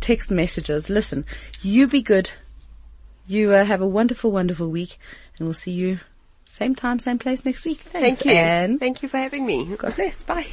text 0.00 0.32
messages. 0.32 0.90
Listen, 0.90 1.24
you 1.62 1.86
be 1.86 2.02
good. 2.02 2.32
You 3.28 3.52
uh, 3.52 3.64
have 3.64 3.80
a 3.80 3.86
wonderful, 3.86 4.32
wonderful 4.32 4.68
week, 4.68 4.98
and 5.38 5.46
we'll 5.46 5.54
see 5.54 5.70
you 5.70 6.00
same 6.56 6.74
time, 6.74 6.98
same 6.98 7.18
place 7.18 7.44
next 7.44 7.64
week. 7.64 7.80
Thanks, 7.80 8.20
Thank 8.20 8.24
you. 8.24 8.32
Anne. 8.32 8.78
Thank 8.78 9.02
you 9.02 9.08
for 9.08 9.18
having 9.18 9.44
me. 9.44 9.76
God 9.76 9.94
bless. 9.94 10.22
Bye. 10.22 10.46